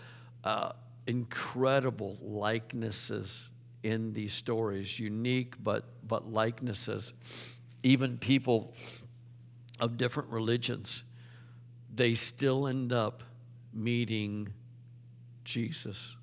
uh, 0.43 0.73
incredible 1.07 2.17
likenesses 2.21 3.49
in 3.83 4.13
these 4.13 4.33
stories, 4.33 4.99
unique 4.99 5.55
but, 5.61 5.85
but 6.07 6.31
likenesses. 6.31 7.13
Even 7.83 8.17
people 8.17 8.73
of 9.79 9.97
different 9.97 10.29
religions, 10.29 11.03
they 11.93 12.15
still 12.15 12.67
end 12.67 12.93
up 12.93 13.23
meeting 13.73 14.53
Jesus. 15.43 16.15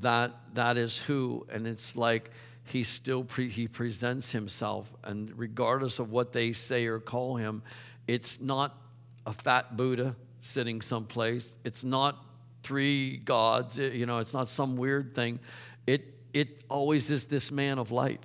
That, 0.00 0.32
that 0.54 0.76
is 0.76 0.98
who, 0.98 1.46
and 1.50 1.66
it's 1.66 1.96
like 1.96 2.30
he 2.64 2.84
still 2.84 3.24
pre, 3.24 3.48
he 3.48 3.66
presents 3.66 4.30
himself, 4.30 4.92
and 5.04 5.36
regardless 5.36 5.98
of 5.98 6.10
what 6.10 6.32
they 6.32 6.52
say 6.52 6.86
or 6.86 7.00
call 7.00 7.36
him, 7.36 7.62
it's 8.06 8.40
not 8.40 8.78
a 9.26 9.32
fat 9.32 9.76
Buddha 9.76 10.16
sitting 10.40 10.80
someplace. 10.80 11.56
It's 11.64 11.84
not 11.84 12.24
three 12.62 13.18
gods. 13.18 13.78
You 13.78 14.06
know, 14.06 14.18
it's 14.18 14.34
not 14.34 14.48
some 14.48 14.76
weird 14.76 15.14
thing. 15.14 15.38
It, 15.86 16.14
it 16.32 16.64
always 16.68 17.10
is 17.10 17.26
this 17.26 17.50
man 17.50 17.78
of 17.78 17.90
light. 17.90 18.24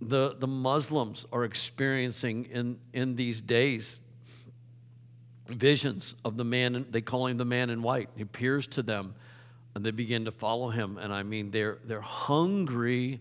The, 0.00 0.36
the 0.38 0.48
Muslims 0.48 1.26
are 1.32 1.44
experiencing 1.44 2.46
in, 2.46 2.78
in 2.92 3.16
these 3.16 3.40
days 3.40 4.00
visions 5.48 6.14
of 6.24 6.36
the 6.36 6.44
man, 6.44 6.86
they 6.90 7.00
call 7.00 7.26
him 7.26 7.36
the 7.36 7.44
man 7.44 7.70
in 7.70 7.82
white. 7.82 8.08
He 8.16 8.22
appears 8.22 8.66
to 8.68 8.82
them 8.82 9.14
and 9.74 9.84
they 9.84 9.90
begin 9.90 10.24
to 10.26 10.30
follow 10.30 10.68
him. 10.68 10.98
And 10.98 11.12
I 11.12 11.22
mean, 11.22 11.50
they're, 11.50 11.78
they're 11.84 12.00
hungry, 12.00 13.20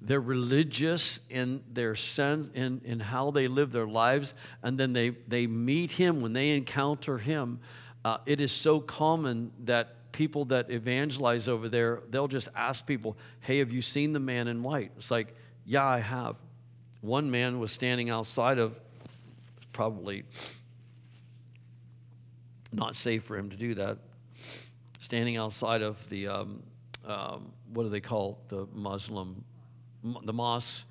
they're 0.00 0.20
religious 0.20 1.20
in 1.30 1.62
their 1.72 1.94
sense, 1.94 2.50
in, 2.54 2.80
in 2.84 3.00
how 3.00 3.30
they 3.30 3.48
live 3.48 3.72
their 3.72 3.86
lives. 3.86 4.34
And 4.62 4.78
then 4.78 4.92
they, 4.92 5.10
they 5.10 5.46
meet 5.46 5.92
him 5.92 6.20
when 6.20 6.32
they 6.32 6.50
encounter 6.50 7.18
him. 7.18 7.60
Uh, 8.04 8.18
it 8.26 8.40
is 8.40 8.52
so 8.52 8.80
common 8.80 9.52
that 9.64 9.96
people 10.18 10.46
that 10.46 10.68
evangelize 10.68 11.46
over 11.46 11.68
there, 11.68 12.02
they'll 12.10 12.26
just 12.26 12.48
ask 12.56 12.84
people, 12.84 13.16
Hey, 13.38 13.58
have 13.58 13.72
you 13.72 13.80
seen 13.80 14.12
the 14.12 14.18
man 14.18 14.48
in 14.48 14.64
white? 14.64 14.90
It's 14.96 15.12
like, 15.12 15.32
Yeah, 15.64 15.86
I 15.86 16.00
have. 16.00 16.34
One 17.02 17.30
man 17.30 17.60
was 17.60 17.70
standing 17.70 18.10
outside 18.10 18.58
of, 18.58 18.76
probably 19.72 20.24
not 22.72 22.96
safe 22.96 23.22
for 23.22 23.38
him 23.38 23.48
to 23.50 23.56
do 23.56 23.74
that, 23.74 23.98
standing 24.98 25.36
outside 25.36 25.82
of 25.82 26.06
the, 26.10 26.26
um, 26.26 26.64
um, 27.06 27.52
what 27.72 27.84
do 27.84 27.88
they 27.88 28.00
call 28.00 28.40
the 28.48 28.66
Muslim, 28.74 29.44
the 30.02 30.32
mosque 30.32 30.84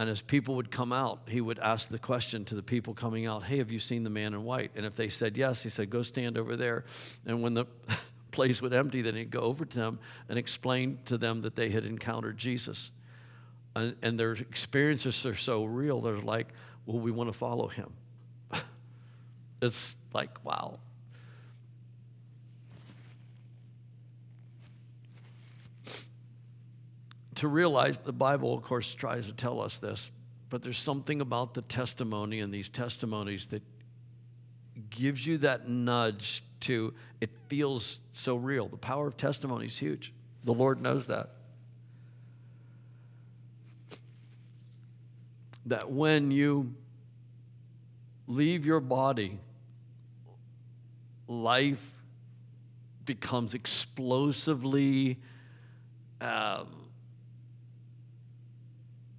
and 0.00 0.08
as 0.08 0.22
people 0.22 0.54
would 0.54 0.70
come 0.70 0.94
out, 0.94 1.20
he 1.28 1.42
would 1.42 1.58
ask 1.58 1.90
the 1.90 1.98
question 1.98 2.46
to 2.46 2.54
the 2.54 2.62
people 2.62 2.94
coming 2.94 3.26
out, 3.26 3.42
Hey, 3.42 3.58
have 3.58 3.70
you 3.70 3.78
seen 3.78 4.02
the 4.02 4.08
man 4.08 4.32
in 4.32 4.44
white? 4.44 4.70
And 4.74 4.86
if 4.86 4.96
they 4.96 5.10
said 5.10 5.36
yes, 5.36 5.62
he 5.62 5.68
said, 5.68 5.90
Go 5.90 6.00
stand 6.00 6.38
over 6.38 6.56
there. 6.56 6.86
And 7.26 7.42
when 7.42 7.52
the 7.52 7.66
place 8.40 8.62
would 8.62 8.72
empty, 8.72 9.02
then 9.02 9.14
he'd 9.16 9.30
go 9.30 9.40
over 9.40 9.66
to 9.66 9.76
them 9.76 9.98
and 10.30 10.38
explain 10.38 10.98
to 11.04 11.18
them 11.18 11.42
that 11.42 11.56
they 11.56 11.68
had 11.68 11.84
encountered 11.84 12.38
Jesus. 12.38 12.90
And, 13.76 13.94
and 14.00 14.18
their 14.18 14.32
experiences 14.32 15.26
are 15.26 15.34
so 15.34 15.66
real, 15.66 16.00
they're 16.00 16.16
like, 16.16 16.48
well, 16.86 16.98
we 16.98 17.10
want 17.10 17.28
to 17.28 17.34
follow 17.34 17.68
him. 17.68 17.92
it's 19.60 19.94
like, 20.14 20.42
wow. 20.42 20.78
To 27.34 27.46
realize 27.46 27.98
the 27.98 28.14
Bible, 28.14 28.54
of 28.54 28.62
course, 28.62 28.94
tries 28.94 29.26
to 29.26 29.34
tell 29.34 29.60
us 29.60 29.76
this, 29.76 30.10
but 30.48 30.62
there's 30.62 30.78
something 30.78 31.20
about 31.20 31.52
the 31.52 31.60
testimony 31.60 32.40
and 32.40 32.54
these 32.54 32.70
testimonies 32.70 33.48
that 33.48 33.62
gives 34.88 35.26
you 35.26 35.36
that 35.38 35.68
nudge 35.68 36.42
to, 36.60 36.94
it 37.20 37.30
feels 37.48 38.00
so 38.12 38.36
real. 38.36 38.68
The 38.68 38.76
power 38.76 39.06
of 39.06 39.16
testimony 39.16 39.66
is 39.66 39.78
huge. 39.78 40.12
The 40.44 40.54
Lord 40.54 40.80
knows 40.80 41.06
that. 41.06 41.30
That 45.66 45.90
when 45.90 46.30
you 46.30 46.74
leave 48.26 48.64
your 48.64 48.80
body, 48.80 49.38
life 51.28 51.92
becomes 53.04 53.54
explosively 53.54 55.18
um, 56.20 56.90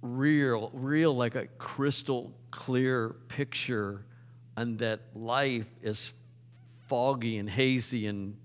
real, 0.00 0.70
real 0.72 1.14
like 1.14 1.34
a 1.34 1.46
crystal 1.58 2.32
clear 2.50 3.10
picture, 3.28 4.04
and 4.56 4.78
that 4.78 5.00
life 5.14 5.66
is 5.82 6.12
foggy 6.86 7.38
and 7.38 7.48
hazy 7.48 8.06
and 8.06 8.36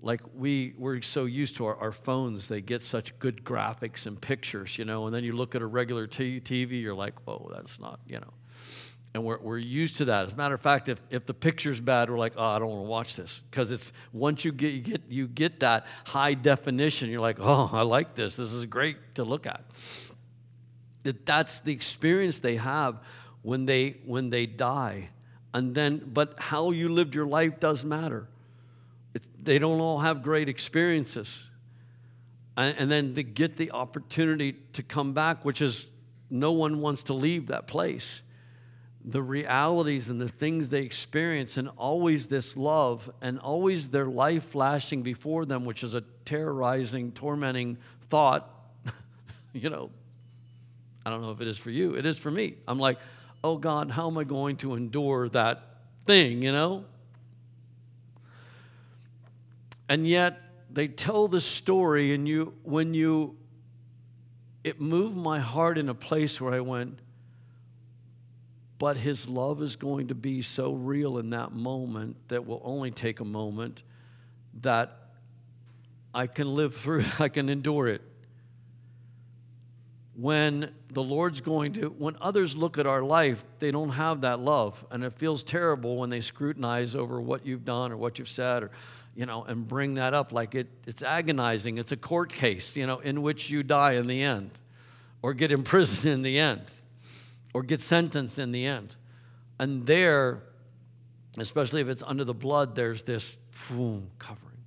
like 0.00 0.20
we 0.34 0.74
we're 0.78 1.02
so 1.02 1.24
used 1.24 1.56
to 1.56 1.66
our, 1.66 1.76
our, 1.76 1.92
phones 1.92 2.48
they 2.48 2.60
get 2.60 2.82
such 2.82 3.18
good 3.18 3.44
graphics 3.44 4.06
and 4.06 4.20
pictures 4.20 4.78
you 4.78 4.84
know 4.84 5.06
and 5.06 5.14
then 5.14 5.24
you 5.24 5.32
look 5.32 5.54
at 5.54 5.62
a 5.62 5.66
regular 5.66 6.06
t- 6.06 6.40
tv 6.40 6.80
you're 6.80 6.94
like 6.94 7.14
whoa 7.26 7.50
that's 7.54 7.80
not 7.80 8.00
you 8.06 8.18
know. 8.18 8.32
And 9.14 9.24
we're, 9.24 9.38
we're 9.38 9.58
used 9.58 9.96
to 9.96 10.04
that. 10.04 10.26
As 10.26 10.34
a 10.34 10.36
matter 10.36 10.54
of 10.54 10.60
fact 10.60 10.88
if, 10.90 11.00
if 11.08 11.24
the 11.24 11.32
picture's 11.32 11.80
bad 11.80 12.10
we're 12.10 12.18
like 12.18 12.34
oh 12.36 12.44
i 12.44 12.58
don't 12.58 12.68
want 12.68 12.84
to 12.84 12.88
watch 12.88 13.16
this. 13.16 13.42
Because 13.50 13.70
it's 13.70 13.92
once 14.12 14.44
you 14.44 14.52
get, 14.52 14.72
you 14.72 14.80
get 14.80 15.02
you 15.08 15.26
get 15.26 15.60
that 15.60 15.86
high 16.04 16.34
definition 16.34 17.10
you're 17.10 17.20
like 17.20 17.38
oh 17.40 17.70
i 17.72 17.82
like 17.82 18.14
this. 18.14 18.36
This 18.36 18.52
is 18.52 18.66
great 18.66 19.14
to 19.16 19.24
look 19.24 19.46
at. 19.46 19.64
That 21.02 21.26
that's 21.26 21.60
the 21.60 21.72
experience 21.72 22.38
they 22.38 22.56
have 22.56 23.02
when 23.42 23.66
they 23.66 23.96
when 24.04 24.30
they 24.30 24.46
die 24.46 25.10
and 25.54 25.74
then 25.74 26.10
but 26.12 26.38
how 26.38 26.70
you 26.70 26.88
lived 26.88 27.14
your 27.14 27.26
life 27.26 27.60
does 27.60 27.84
matter. 27.84 28.26
It, 29.14 29.22
they 29.42 29.58
don't 29.58 29.80
all 29.80 29.98
have 29.98 30.22
great 30.22 30.48
experiences. 30.48 31.44
And, 32.56 32.76
and 32.78 32.90
then 32.90 33.14
they 33.14 33.22
get 33.22 33.56
the 33.56 33.70
opportunity 33.70 34.56
to 34.74 34.82
come 34.82 35.12
back 35.12 35.44
which 35.44 35.62
is 35.62 35.86
no 36.30 36.52
one 36.52 36.80
wants 36.80 37.04
to 37.04 37.14
leave 37.14 37.48
that 37.48 37.66
place. 37.66 38.22
The 39.04 39.22
realities 39.22 40.10
and 40.10 40.20
the 40.20 40.28
things 40.28 40.68
they 40.68 40.82
experience 40.82 41.56
and 41.56 41.70
always 41.76 42.28
this 42.28 42.56
love 42.56 43.10
and 43.22 43.38
always 43.38 43.88
their 43.88 44.06
life 44.06 44.44
flashing 44.44 45.02
before 45.02 45.46
them 45.46 45.64
which 45.64 45.82
is 45.82 45.94
a 45.94 46.02
terrorizing 46.24 47.12
tormenting 47.12 47.78
thought 48.08 48.50
you 49.52 49.70
know. 49.70 49.90
I 51.06 51.10
don't 51.10 51.22
know 51.22 51.30
if 51.30 51.40
it 51.40 51.48
is 51.48 51.56
for 51.56 51.70
you. 51.70 51.94
It 51.94 52.04
is 52.04 52.18
for 52.18 52.30
me. 52.30 52.56
I'm 52.66 52.78
like 52.78 52.98
oh 53.42 53.56
God, 53.56 53.90
how 53.90 54.08
am 54.08 54.18
I 54.18 54.24
going 54.24 54.56
to 54.58 54.74
endure 54.74 55.28
that 55.30 55.62
thing, 56.06 56.42
you 56.42 56.52
know? 56.52 56.84
And 59.88 60.06
yet 60.06 60.40
they 60.70 60.88
tell 60.88 61.28
the 61.28 61.40
story, 61.40 62.12
and 62.12 62.28
you, 62.28 62.54
when 62.62 62.94
you, 62.94 63.36
it 64.64 64.80
moved 64.80 65.16
my 65.16 65.38
heart 65.38 65.78
in 65.78 65.88
a 65.88 65.94
place 65.94 66.40
where 66.40 66.52
I 66.52 66.60
went, 66.60 66.98
but 68.78 68.96
his 68.96 69.28
love 69.28 69.60
is 69.62 69.76
going 69.76 70.08
to 70.08 70.14
be 70.14 70.42
so 70.42 70.72
real 70.72 71.18
in 71.18 71.30
that 71.30 71.52
moment 71.52 72.16
that 72.28 72.46
will 72.46 72.62
only 72.64 72.90
take 72.90 73.20
a 73.20 73.24
moment 73.24 73.82
that 74.62 74.96
I 76.14 76.26
can 76.26 76.54
live 76.54 76.74
through, 76.74 77.04
I 77.18 77.28
can 77.28 77.48
endure 77.48 77.88
it. 77.88 78.02
When 80.20 80.74
the 80.92 81.02
Lord's 81.02 81.40
going 81.40 81.74
to, 81.74 81.90
when 81.90 82.16
others 82.20 82.56
look 82.56 82.76
at 82.76 82.88
our 82.88 83.02
life, 83.02 83.44
they 83.60 83.70
don't 83.70 83.90
have 83.90 84.22
that 84.22 84.40
love. 84.40 84.84
And 84.90 85.04
it 85.04 85.12
feels 85.12 85.44
terrible 85.44 85.96
when 85.96 86.10
they 86.10 86.20
scrutinize 86.20 86.96
over 86.96 87.20
what 87.20 87.46
you've 87.46 87.64
done 87.64 87.92
or 87.92 87.96
what 87.96 88.18
you've 88.18 88.28
said 88.28 88.64
or, 88.64 88.72
you 89.14 89.26
know, 89.26 89.44
and 89.44 89.68
bring 89.68 89.94
that 89.94 90.14
up 90.14 90.32
like 90.32 90.56
it, 90.56 90.66
it's 90.88 91.04
agonizing. 91.04 91.78
It's 91.78 91.92
a 91.92 91.96
court 91.96 92.32
case, 92.32 92.76
you 92.76 92.84
know, 92.84 92.98
in 92.98 93.22
which 93.22 93.48
you 93.48 93.62
die 93.62 93.92
in 93.92 94.08
the 94.08 94.24
end 94.24 94.50
or 95.22 95.34
get 95.34 95.52
imprisoned 95.52 96.06
in 96.12 96.22
the 96.22 96.36
end 96.36 96.64
or 97.54 97.62
get 97.62 97.80
sentenced 97.80 98.40
in 98.40 98.50
the 98.50 98.66
end. 98.66 98.96
And 99.60 99.86
there, 99.86 100.42
especially 101.36 101.80
if 101.80 101.86
it's 101.86 102.02
under 102.04 102.24
the 102.24 102.34
blood, 102.34 102.74
there's 102.74 103.04
this 103.04 103.36
boom, 103.68 104.10
covering. 104.18 104.58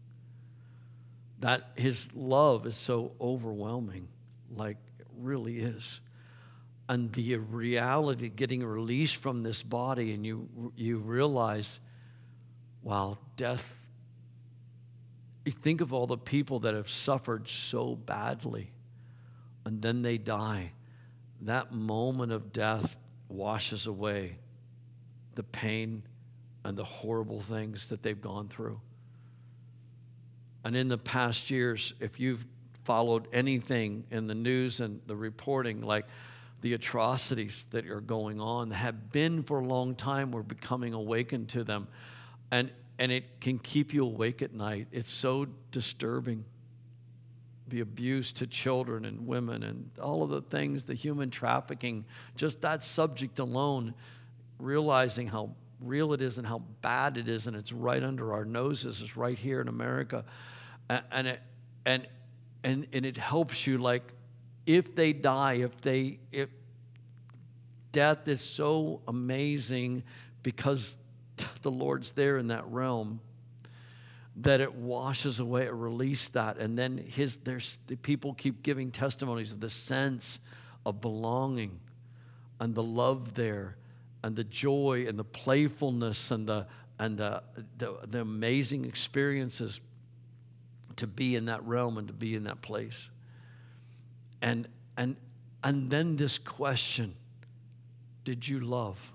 That 1.39 1.71
his 1.75 2.07
love 2.15 2.65
is 2.65 2.77
so 2.77 3.11
overwhelming, 3.19 4.07
like 4.55 4.77
really 5.21 5.59
is. 5.59 5.99
And 6.89 7.11
the 7.13 7.37
reality 7.37 8.29
getting 8.29 8.63
released 8.65 9.15
from 9.15 9.43
this 9.43 9.63
body, 9.63 10.13
and 10.13 10.25
you, 10.25 10.71
you 10.75 10.97
realize, 10.97 11.79
wow, 12.81 13.17
death. 13.37 13.77
You 15.45 15.53
think 15.53 15.81
of 15.81 15.93
all 15.93 16.07
the 16.07 16.17
people 16.17 16.59
that 16.61 16.73
have 16.73 16.89
suffered 16.89 17.47
so 17.47 17.95
badly, 17.95 18.71
and 19.65 19.81
then 19.81 20.01
they 20.01 20.17
die 20.17 20.73
that 21.41 21.73
moment 21.73 22.31
of 22.31 22.53
death 22.53 22.97
washes 23.27 23.87
away 23.87 24.37
the 25.35 25.43
pain 25.43 26.03
and 26.63 26.77
the 26.77 26.83
horrible 26.83 27.41
things 27.41 27.87
that 27.87 28.03
they've 28.03 28.21
gone 28.21 28.47
through. 28.47 28.79
And 30.63 30.75
in 30.75 30.87
the 30.87 30.97
past 30.97 31.49
years, 31.49 31.93
if 31.99 32.19
you've 32.19 32.45
followed 32.83 33.27
anything 33.31 34.05
in 34.11 34.27
the 34.27 34.35
news 34.35 34.79
and 34.79 35.01
the 35.07 35.15
reporting, 35.15 35.81
like 35.81 36.05
the 36.61 36.73
atrocities 36.73 37.65
that 37.71 37.87
are 37.87 38.01
going 38.01 38.39
on, 38.39 38.71
have 38.71 39.11
been 39.11 39.43
for 39.43 39.59
a 39.59 39.65
long 39.65 39.95
time, 39.95 40.31
we're 40.31 40.43
becoming 40.43 40.93
awakened 40.93 41.49
to 41.49 41.63
them. 41.63 41.87
And, 42.51 42.71
and 42.99 43.11
it 43.11 43.41
can 43.41 43.59
keep 43.59 43.93
you 43.93 44.05
awake 44.05 44.41
at 44.41 44.53
night. 44.53 44.87
It's 44.91 45.09
so 45.09 45.47
disturbing 45.71 46.45
the 47.67 47.79
abuse 47.79 48.31
to 48.33 48.45
children 48.45 49.05
and 49.05 49.25
women 49.25 49.63
and 49.63 49.89
all 50.01 50.23
of 50.23 50.29
the 50.29 50.41
things, 50.41 50.83
the 50.83 50.93
human 50.93 51.29
trafficking, 51.29 52.05
just 52.35 52.61
that 52.61 52.83
subject 52.83 53.39
alone, 53.39 53.93
realizing 54.59 55.27
how 55.27 55.55
real 55.79 56.13
it 56.13 56.21
is 56.21 56.37
and 56.37 56.45
how 56.45 56.59
bad 56.81 57.17
it 57.17 57.27
is, 57.27 57.47
and 57.47 57.55
it's 57.55 57.71
right 57.71 58.03
under 58.03 58.33
our 58.33 58.45
noses, 58.45 59.01
it's 59.01 59.17
right 59.17 59.39
here 59.39 59.61
in 59.61 59.67
America. 59.67 60.25
And 60.89 61.27
it, 61.27 61.41
and, 61.85 62.07
and, 62.63 62.87
and 62.93 63.05
it 63.05 63.17
helps 63.17 63.65
you, 63.65 63.77
like, 63.77 64.03
if 64.65 64.95
they 64.95 65.13
die, 65.13 65.53
if 65.53 65.79
they, 65.81 66.19
if 66.31 66.49
death 67.91 68.27
is 68.27 68.41
so 68.41 69.01
amazing 69.07 70.03
because 70.43 70.95
the 71.61 71.71
Lord's 71.71 72.11
there 72.13 72.37
in 72.37 72.47
that 72.47 72.67
realm 72.67 73.19
that 74.37 74.61
it 74.61 74.73
washes 74.73 75.39
away, 75.39 75.65
it 75.65 75.73
releases 75.73 76.29
that. 76.29 76.57
And 76.57 76.77
then 76.77 76.97
his, 76.97 77.37
there's, 77.37 77.77
the 77.87 77.97
people 77.97 78.33
keep 78.33 78.63
giving 78.63 78.91
testimonies 78.91 79.51
of 79.51 79.59
the 79.59 79.69
sense 79.69 80.39
of 80.85 81.01
belonging 81.01 81.79
and 82.59 82.73
the 82.73 82.83
love 82.83 83.33
there 83.33 83.75
and 84.23 84.35
the 84.35 84.43
joy 84.45 85.05
and 85.07 85.19
the 85.19 85.25
playfulness 85.25 86.31
and 86.31 86.47
the, 86.47 86.65
and 86.97 87.17
the, 87.17 87.43
the, 87.77 87.97
the 88.07 88.21
amazing 88.21 88.85
experiences 88.85 89.81
to 90.97 91.07
be 91.07 91.35
in 91.35 91.45
that 91.45 91.63
realm 91.65 91.97
and 91.97 92.07
to 92.07 92.13
be 92.13 92.35
in 92.35 92.43
that 92.45 92.61
place. 92.61 93.09
And, 94.41 94.67
and, 94.97 95.15
and 95.63 95.89
then 95.89 96.15
this 96.15 96.37
question 96.37 97.15
Did 98.23 98.47
you 98.47 98.59
love? 98.59 99.11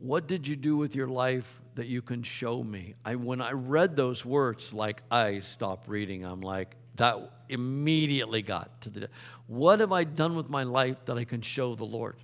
What 0.00 0.28
did 0.28 0.46
you 0.46 0.54
do 0.54 0.76
with 0.76 0.94
your 0.94 1.08
life 1.08 1.60
that 1.74 1.86
you 1.86 2.02
can 2.02 2.22
show 2.22 2.62
me? 2.62 2.94
I, 3.04 3.16
when 3.16 3.40
I 3.40 3.50
read 3.52 3.96
those 3.96 4.24
words, 4.24 4.72
like 4.72 5.02
I 5.10 5.40
stopped 5.40 5.88
reading, 5.88 6.24
I'm 6.24 6.40
like, 6.40 6.76
that 6.96 7.32
immediately 7.48 8.42
got 8.42 8.80
to 8.82 8.90
the, 8.90 9.08
what 9.46 9.80
have 9.80 9.92
I 9.92 10.04
done 10.04 10.36
with 10.36 10.50
my 10.50 10.62
life 10.62 11.04
that 11.06 11.18
I 11.18 11.24
can 11.24 11.40
show 11.40 11.74
the 11.74 11.84
Lord? 11.84 12.16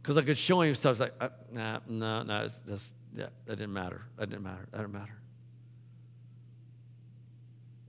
Because 0.00 0.16
I 0.16 0.22
could 0.22 0.38
show 0.38 0.60
him 0.60 0.74
stuff 0.74 1.00
like, 1.00 1.14
uh, 1.20 1.28
nah, 1.52 1.78
no, 1.88 2.22
no, 2.22 2.42
that's, 2.42 2.58
that's, 2.60 2.94
yeah, 3.16 3.26
that 3.46 3.56
didn't 3.56 3.72
matter. 3.72 4.02
That 4.16 4.30
didn't 4.30 4.44
matter. 4.44 4.66
That 4.72 4.78
didn't 4.78 4.92
matter. 4.92 5.21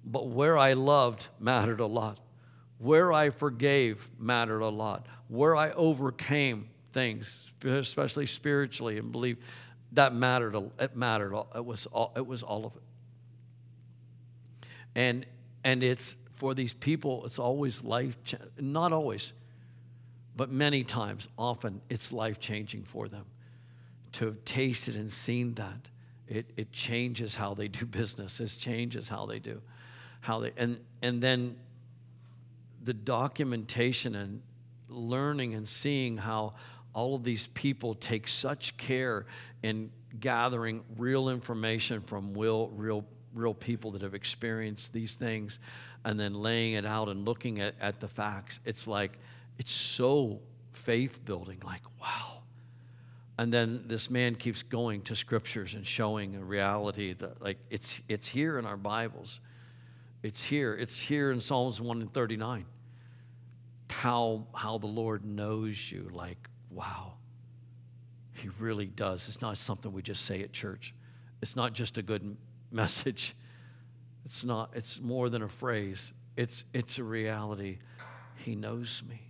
But 0.06 0.28
where 0.28 0.58
I 0.58 0.74
loved 0.74 1.28
mattered 1.39 1.80
a 1.80 1.86
lot. 1.86 2.20
Where 2.78 3.14
I 3.14 3.30
forgave 3.30 4.10
mattered 4.20 4.62
a 4.62 4.70
lot. 4.70 5.08
Where 5.28 5.56
I 5.56 5.72
overcame 5.72 6.70
things, 6.91 7.49
especially 7.64 8.26
spiritually, 8.26 8.97
and 8.97 9.12
believe 9.12 9.38
that 9.93 10.14
mattered. 10.14 10.56
It 10.80 10.95
mattered. 10.95 11.36
It 11.56 11.66
was 11.66 11.86
all, 11.88 12.14
it 12.16 12.26
was 12.26 12.43
all 12.43 12.66
of 12.66 12.76
it. 12.76 12.82
And 14.95 15.26
and 15.64 15.84
it's 15.84 16.16
for 16.36 16.54
these 16.54 16.74
people. 16.74 17.26
It's 17.26 17.39
always 17.39 17.84
life. 17.84 18.18
Not 18.60 18.91
always, 18.93 19.34
but 20.36 20.51
many 20.51 20.84
times, 20.84 21.28
often, 21.38 21.82
it's 21.89 22.12
life 22.12 22.39
changing 22.39 22.84
for 22.84 23.08
them. 23.08 23.26
To 24.14 24.26
have 24.26 24.45
tasted 24.45 24.95
and 24.95 25.12
seen 25.12 25.54
that, 25.56 25.88
it 26.28 26.51
it 26.58 26.72
changes 26.72 27.36
how 27.36 27.54
they 27.54 27.68
do 27.68 27.86
business. 28.01 28.39
It 28.39 28.56
changes 28.60 29.08
how 29.08 29.26
they 29.26 29.39
do, 29.39 29.62
how 30.24 30.39
they 30.39 30.51
and 30.57 30.80
and 31.01 31.21
then 31.21 31.55
the 32.84 32.93
documentation 32.93 34.15
and 34.15 34.41
learning 34.89 35.53
and 35.53 35.67
seeing 35.67 36.17
how 36.17 36.53
all 36.93 37.15
of 37.15 37.24
these 37.24 37.47
people 37.47 37.95
take 37.95 38.28
such 38.28 38.78
care 38.78 39.26
in 39.63 39.91
gathering 40.19 40.84
real 40.97 41.30
information 41.30 42.01
from 42.01 42.34
real, 42.34 42.69
real, 42.69 43.03
real 43.34 43.53
people 43.53 43.91
that 43.91 44.01
have 44.01 44.13
experienced 44.13 44.93
these 44.93 45.15
things 45.15 45.59
and 46.05 46.19
then 46.19 46.34
laying 46.34 46.74
it 46.74 46.86
out 46.86 47.09
and 47.09 47.26
looking 47.26 47.59
at, 47.59 47.74
at 47.82 47.99
the 47.99 48.07
facts. 48.07 48.59
It's 48.65 48.86
like, 48.86 49.17
it's 49.57 49.71
so 49.71 50.39
faith 50.74 51.24
building, 51.26 51.61
like, 51.65 51.82
wow. 52.01 52.41
And 53.39 53.51
then 53.51 53.86
this 53.88 54.11
man 54.11 54.36
keeps 54.36 54.61
going 54.61 55.01
to 55.03 55.15
scriptures 55.15 55.74
and 55.74 55.88
showing 55.88 56.36
a 56.36 56.43
reality 56.43 57.13
that, 57.13 57.41
like, 57.41 57.57
it's, 57.71 58.01
it's 58.07 58.28
here 58.28 58.59
in 58.59 58.65
our 58.65 58.78
Bibles. 58.78 59.39
It's 60.24 60.41
here. 60.41 60.74
It's 60.74 60.99
here 60.99 61.32
in 61.32 61.39
Psalms 61.39 61.80
1 61.80 62.01
and 62.01 62.13
39. 62.13 62.65
How, 63.89 64.47
how 64.55 64.80
the 64.80 64.88
Lord 64.88 65.24
knows 65.24 65.91
you, 65.91 66.09
like, 66.11 66.49
wow, 66.71 67.13
he 68.34 68.49
really 68.59 68.88
does. 68.88 69.28
It's 69.30 69.41
not 69.41 69.57
something 69.57 69.93
we 69.93 70.01
just 70.01 70.26
say 70.26 70.41
at 70.41 70.51
church. 70.51 70.95
It's 71.41 71.55
not 71.55 71.74
just 71.74 71.97
a 71.97 72.01
good 72.01 72.36
message. 72.71 73.36
It's 74.26 74.43
not, 74.43 74.71
it's 74.74 74.99
more 74.99 75.30
than 75.30 75.43
a 75.43 75.47
phrase. 75.47 76.11
It's 76.36 76.63
it's 76.74 76.97
a 76.97 77.03
reality. 77.03 77.78
He 78.38 78.55
knows 78.55 79.03
me. 79.07 79.21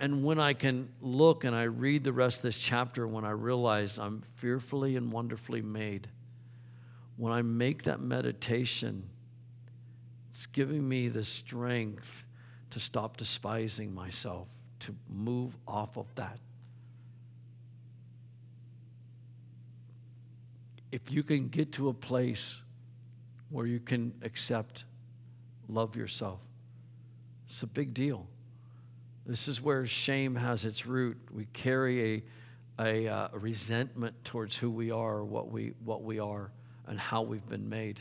And 0.00 0.24
when 0.24 0.40
I 0.40 0.54
can 0.54 0.88
look 1.00 1.44
and 1.44 1.54
I 1.54 1.64
read 1.64 2.02
the 2.02 2.12
rest 2.12 2.38
of 2.38 2.42
this 2.42 2.58
chapter, 2.58 3.06
when 3.06 3.24
I 3.24 3.30
realize 3.30 3.98
I'm 3.98 4.22
fearfully 4.34 4.96
and 4.96 5.12
wonderfully 5.12 5.62
made, 5.62 6.08
when 7.18 7.32
I 7.32 7.42
make 7.42 7.82
that 7.82 8.00
meditation, 8.00 9.02
it's 10.30 10.46
giving 10.46 10.88
me 10.88 11.08
the 11.08 11.24
strength 11.24 12.24
to 12.70 12.78
stop 12.78 13.16
despising 13.16 13.92
myself, 13.92 14.48
to 14.80 14.94
move 15.08 15.56
off 15.66 15.98
of 15.98 16.06
that. 16.14 16.38
If 20.92 21.10
you 21.10 21.24
can 21.24 21.48
get 21.48 21.72
to 21.72 21.88
a 21.88 21.92
place 21.92 22.56
where 23.50 23.66
you 23.66 23.80
can 23.80 24.14
accept, 24.22 24.84
love 25.68 25.96
yourself, 25.96 26.40
it's 27.46 27.64
a 27.64 27.66
big 27.66 27.94
deal. 27.94 28.28
This 29.26 29.48
is 29.48 29.60
where 29.60 29.84
shame 29.86 30.36
has 30.36 30.64
its 30.64 30.86
root. 30.86 31.18
We 31.32 31.46
carry 31.46 32.14
a, 32.14 32.22
a, 32.80 33.08
uh, 33.08 33.28
resentment 33.32 34.24
towards 34.24 34.56
who 34.56 34.70
we 34.70 34.92
are, 34.92 35.24
what 35.24 35.50
we, 35.50 35.74
what 35.84 36.04
we 36.04 36.20
are, 36.20 36.52
and 36.88 36.98
how 36.98 37.22
we've 37.22 37.46
been 37.48 37.68
made. 37.68 38.00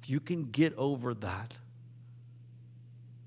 If 0.00 0.08
you 0.08 0.20
can 0.20 0.50
get 0.50 0.74
over 0.76 1.14
that, 1.14 1.54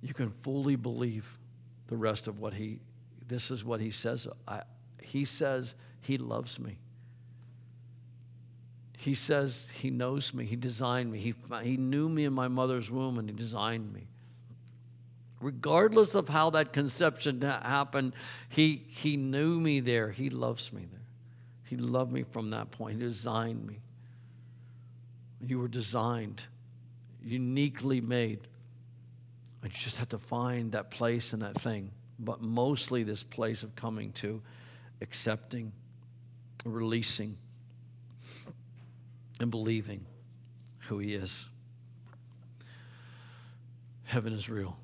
you 0.01 0.13
can 0.13 0.29
fully 0.29 0.75
believe 0.75 1.39
the 1.87 1.97
rest 1.97 2.27
of 2.27 2.39
what 2.39 2.53
he 2.53 2.79
this 3.27 3.51
is 3.51 3.63
what 3.63 3.79
he 3.79 3.91
says. 3.91 4.27
I, 4.47 4.63
he 5.01 5.25
says 5.25 5.75
he 6.01 6.17
loves 6.17 6.59
me. 6.59 6.77
He 8.97 9.15
says 9.15 9.69
he 9.73 9.89
knows 9.89 10.33
me. 10.33 10.45
He 10.45 10.55
designed 10.55 11.11
me. 11.11 11.19
He, 11.19 11.33
he 11.63 11.77
knew 11.77 12.09
me 12.09 12.25
in 12.25 12.33
my 12.33 12.47
mother's 12.47 12.91
womb 12.91 13.17
and 13.17 13.29
he 13.29 13.35
designed 13.35 13.91
me. 13.93 14.07
Regardless 15.41 16.15
of 16.15 16.29
how 16.29 16.51
that 16.51 16.71
conception 16.71 17.41
happened, 17.41 18.13
he, 18.47 18.85
he 18.87 19.17
knew 19.17 19.59
me 19.59 19.81
there. 19.81 20.09
He 20.09 20.29
loves 20.29 20.71
me 20.71 20.85
there. 20.89 21.01
He 21.65 21.75
loved 21.75 22.13
me 22.13 22.23
from 22.23 22.51
that 22.51 22.71
point. 22.71 22.99
He 22.99 23.03
designed 23.03 23.65
me. 23.65 23.79
You 25.45 25.59
were 25.59 25.67
designed, 25.67 26.45
uniquely 27.21 28.01
made. 28.01 28.39
And 29.61 29.71
you 29.71 29.77
just 29.77 29.97
have 29.97 30.09
to 30.09 30.17
find 30.17 30.71
that 30.73 30.91
place 30.91 31.33
and 31.33 31.41
that 31.41 31.55
thing. 31.55 31.91
But 32.19 32.41
mostly 32.41 33.03
this 33.03 33.23
place 33.23 33.63
of 33.63 33.75
coming 33.75 34.11
to 34.13 34.41
accepting, 35.01 35.71
releasing, 36.65 37.37
and 39.39 39.51
believing 39.51 40.05
who 40.87 40.99
He 40.99 41.13
is. 41.13 41.47
Heaven 44.03 44.33
is 44.33 44.49
real. 44.49 44.77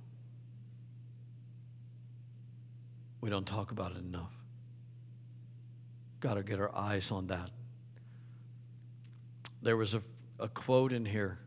We 3.22 3.30
don't 3.30 3.46
talk 3.46 3.72
about 3.72 3.92
it 3.92 3.98
enough. 3.98 4.34
Got 6.20 6.36
to 6.36 6.44
get 6.44 6.60
our 6.60 6.74
eyes 6.76 7.12
on 7.12 7.28
that. 7.28 7.50
There 9.62 9.78
was 9.78 9.94
a, 9.94 10.02
a 10.40 10.48
quote 10.48 10.94
in 10.94 11.06
here 11.06 11.40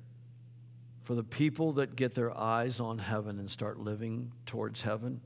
for 1.03 1.14
the 1.14 1.24
people 1.24 1.72
that 1.74 1.97
get 1.97 2.14
their 2.14 2.36
eyes 2.36 2.78
on 2.78 2.99
heaven 2.99 3.38
and 3.38 3.51
start 3.51 3.78
living 3.78 4.32
towards 4.47 4.80
heaven, 4.80 5.20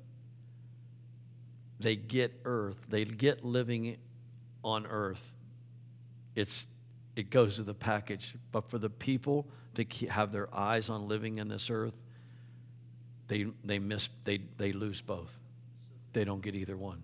they 1.79 1.97
get 1.97 2.33
earth, 2.45 2.79
they 2.89 3.05
get 3.05 3.45
living 3.45 3.99
on 4.65 4.87
earth. 4.87 5.33
It's, 6.35 6.67
it 7.15 7.31
goes 7.31 7.59
with 7.59 7.67
the 7.67 7.75
package. 7.75 8.35
But 8.53 8.69
for 8.69 8.79
the 8.79 8.91
people 8.91 9.47
to 9.75 9.85
have 10.09 10.33
their 10.33 10.55
eyes 10.55 10.89
on 10.89 11.09
living 11.09 11.39
in 11.39 11.49
this 11.49 11.69
earth, 11.71 11.97
they, 13.29 13.47
they, 13.65 13.79
miss, 13.79 14.09
they, 14.25 14.39
they 14.57 14.73
lose 14.73 15.01
both 15.01 15.39
they 16.17 16.25
don't 16.25 16.41
get 16.41 16.55
either 16.55 16.79
one. 16.79 17.03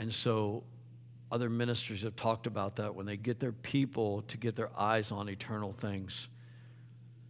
And 0.00 0.12
so 0.12 0.64
other 1.30 1.48
ministers 1.48 2.02
have 2.02 2.16
talked 2.16 2.46
about 2.46 2.76
that 2.76 2.94
when 2.94 3.06
they 3.06 3.16
get 3.16 3.38
their 3.38 3.52
people 3.52 4.22
to 4.22 4.36
get 4.36 4.56
their 4.56 4.70
eyes 4.76 5.12
on 5.12 5.28
eternal 5.28 5.72
things. 5.72 6.28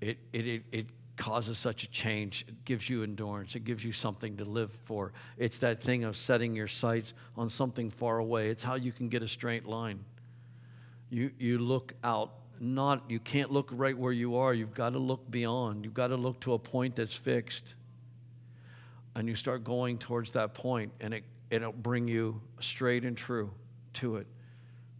It, 0.00 0.18
it, 0.32 0.46
it, 0.46 0.62
it, 0.72 0.86
causes 1.16 1.58
such 1.58 1.82
a 1.82 1.88
change. 1.88 2.44
It 2.46 2.64
gives 2.64 2.88
you 2.88 3.02
endurance. 3.02 3.56
It 3.56 3.64
gives 3.64 3.84
you 3.84 3.90
something 3.90 4.36
to 4.36 4.44
live 4.44 4.70
for. 4.84 5.12
It's 5.36 5.58
that 5.58 5.82
thing 5.82 6.04
of 6.04 6.16
setting 6.16 6.54
your 6.54 6.68
sights 6.68 7.12
on 7.36 7.48
something 7.48 7.90
far 7.90 8.18
away. 8.18 8.50
It's 8.50 8.62
how 8.62 8.76
you 8.76 8.92
can 8.92 9.08
get 9.08 9.24
a 9.24 9.26
straight 9.26 9.66
line. 9.66 10.04
You, 11.10 11.32
you 11.36 11.58
look 11.58 11.94
out, 12.04 12.34
not, 12.60 13.02
you 13.10 13.18
can't 13.18 13.50
look 13.50 13.68
right 13.72 13.98
where 13.98 14.12
you 14.12 14.36
are. 14.36 14.54
You've 14.54 14.74
got 14.74 14.90
to 14.90 15.00
look 15.00 15.28
beyond. 15.28 15.84
You've 15.84 15.92
got 15.92 16.08
to 16.08 16.16
look 16.16 16.38
to 16.42 16.52
a 16.52 16.58
point 16.60 16.94
that's 16.94 17.16
fixed 17.16 17.74
and 19.18 19.28
you 19.28 19.34
start 19.34 19.64
going 19.64 19.98
towards 19.98 20.30
that 20.30 20.54
point, 20.54 20.92
and 21.00 21.12
it, 21.12 21.24
it'll 21.50 21.72
bring 21.72 22.06
you 22.06 22.40
straight 22.60 23.04
and 23.04 23.16
true 23.16 23.50
to 23.98 24.16
it. 24.16 24.26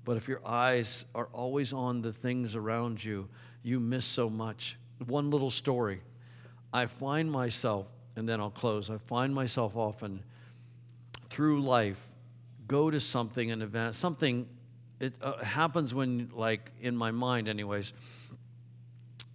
But 0.05 0.17
if 0.17 0.29
your 0.29 0.41
eyes 0.47 1.05
are 1.15 1.29
always 1.33 1.73
on 1.73 2.03
the 2.03 2.13
things 2.13 2.57
around 2.57 3.03
you, 3.03 3.29
you 3.63 3.81
miss 3.81 4.05
so 4.05 4.31
much. 4.31 4.79
One 5.07 5.31
little 5.31 5.51
story. 5.51 6.01
I 6.73 6.87
find 6.87 7.31
myself, 7.31 7.87
and 8.17 8.29
then 8.29 8.41
I'll 8.41 8.51
close, 8.51 8.91
I 8.91 8.99
find 8.99 9.35
myself 9.35 9.77
often 9.77 10.23
through 11.29 11.63
life 11.63 12.05
go 12.67 12.91
to 12.91 13.01
something, 13.01 13.51
an 13.51 13.63
event, 13.63 13.97
something, 13.97 14.47
it 15.01 15.15
uh, 15.23 15.43
happens 15.43 15.95
when, 15.95 16.31
like, 16.35 16.73
in 16.81 16.97
my 16.97 17.11
mind, 17.11 17.49
anyways, 17.49 17.93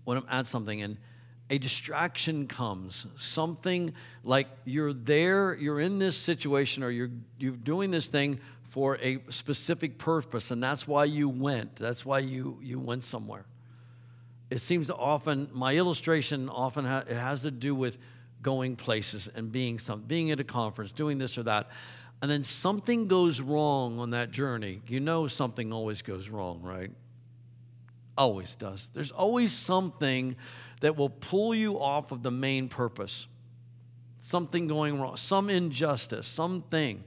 when 0.04 0.18
I'm 0.18 0.26
at 0.30 0.46
something 0.48 0.82
and 0.82 0.98
a 1.50 1.58
distraction 1.58 2.48
comes, 2.48 3.08
something 3.18 3.94
like 4.24 4.48
you're 4.66 4.94
there, 4.94 5.56
you're 5.56 5.80
in 5.80 6.00
this 6.00 6.18
situation, 6.18 6.84
or 6.84 6.90
you're, 6.90 7.10
you're 7.40 7.54
doing 7.54 7.92
this 7.92 8.08
thing 8.08 8.40
for 8.74 8.98
a 9.04 9.20
specific 9.30 10.00
purpose, 10.00 10.50
and 10.50 10.64
that's 10.64 10.88
why 10.88 11.06
you 11.06 11.30
went. 11.30 11.76
That's 11.76 12.04
why 12.04 12.18
you, 12.18 12.58
you 12.60 12.80
went 12.80 13.04
somewhere. 13.04 13.46
It 14.50 14.62
seems 14.62 14.88
to 14.88 14.96
often, 14.96 15.48
my 15.54 15.76
illustration 15.76 16.50
often 16.50 16.84
ha- 16.84 17.04
it 17.08 17.16
has 17.16 17.42
to 17.42 17.52
do 17.52 17.76
with 17.76 18.00
going 18.42 18.76
places 18.76 19.30
and 19.36 19.52
being 19.52 19.78
some, 19.78 20.02
being 20.02 20.32
at 20.32 20.40
a 20.40 20.44
conference, 20.44 20.92
doing 20.92 21.20
this 21.20 21.38
or 21.38 21.44
that. 21.44 21.70
And 22.24 22.32
then 22.32 22.44
something 22.44 23.08
goes 23.08 23.40
wrong 23.40 24.00
on 24.00 24.10
that 24.10 24.32
journey. 24.32 24.82
You 24.88 25.00
know 25.00 25.28
something 25.28 25.72
always 25.72 26.02
goes 26.02 26.30
wrong, 26.30 26.64
right? 26.64 26.90
Always 28.18 28.56
does. 28.56 28.90
There's 28.92 29.12
always 29.12 29.52
something 29.52 30.36
that 30.82 30.98
will 30.98 31.12
pull 31.12 31.54
you 31.54 31.80
off 31.80 32.12
of 32.12 32.24
the 32.24 32.32
main 32.32 32.70
purpose. 32.70 33.28
Something 34.20 34.66
going 34.66 35.00
wrong, 35.00 35.18
some 35.18 35.52
injustice, 35.52 36.26
something. 36.26 37.04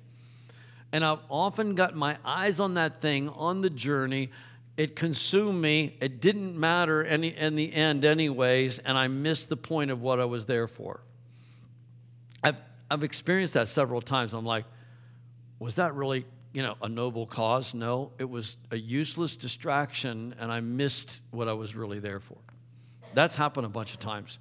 And 0.96 1.04
I've 1.04 1.18
often 1.28 1.74
got 1.74 1.94
my 1.94 2.16
eyes 2.24 2.58
on 2.58 2.72
that 2.74 3.02
thing 3.02 3.28
on 3.28 3.60
the 3.60 3.68
journey. 3.68 4.30
It 4.78 4.96
consumed 4.96 5.60
me. 5.60 5.94
It 6.00 6.22
didn't 6.22 6.58
matter 6.58 7.04
any, 7.04 7.36
in 7.36 7.54
the 7.54 7.70
end, 7.70 8.02
anyways, 8.06 8.78
and 8.78 8.96
I 8.96 9.06
missed 9.06 9.50
the 9.50 9.58
point 9.58 9.90
of 9.90 10.00
what 10.00 10.20
I 10.20 10.24
was 10.24 10.46
there 10.46 10.66
for. 10.66 11.02
I've, 12.42 12.58
I've 12.90 13.02
experienced 13.02 13.52
that 13.52 13.68
several 13.68 14.00
times. 14.00 14.32
I'm 14.32 14.46
like, 14.46 14.64
was 15.58 15.74
that 15.74 15.94
really 15.94 16.24
you 16.54 16.62
know, 16.62 16.76
a 16.80 16.88
noble 16.88 17.26
cause? 17.26 17.74
No, 17.74 18.12
it 18.18 18.30
was 18.30 18.56
a 18.70 18.76
useless 18.78 19.36
distraction, 19.36 20.34
and 20.38 20.50
I 20.50 20.60
missed 20.60 21.20
what 21.30 21.46
I 21.46 21.52
was 21.52 21.76
really 21.76 21.98
there 21.98 22.20
for. 22.20 22.38
That's 23.12 23.36
happened 23.36 23.66
a 23.66 23.68
bunch 23.68 23.92
of 23.92 24.00
times. 24.00 24.38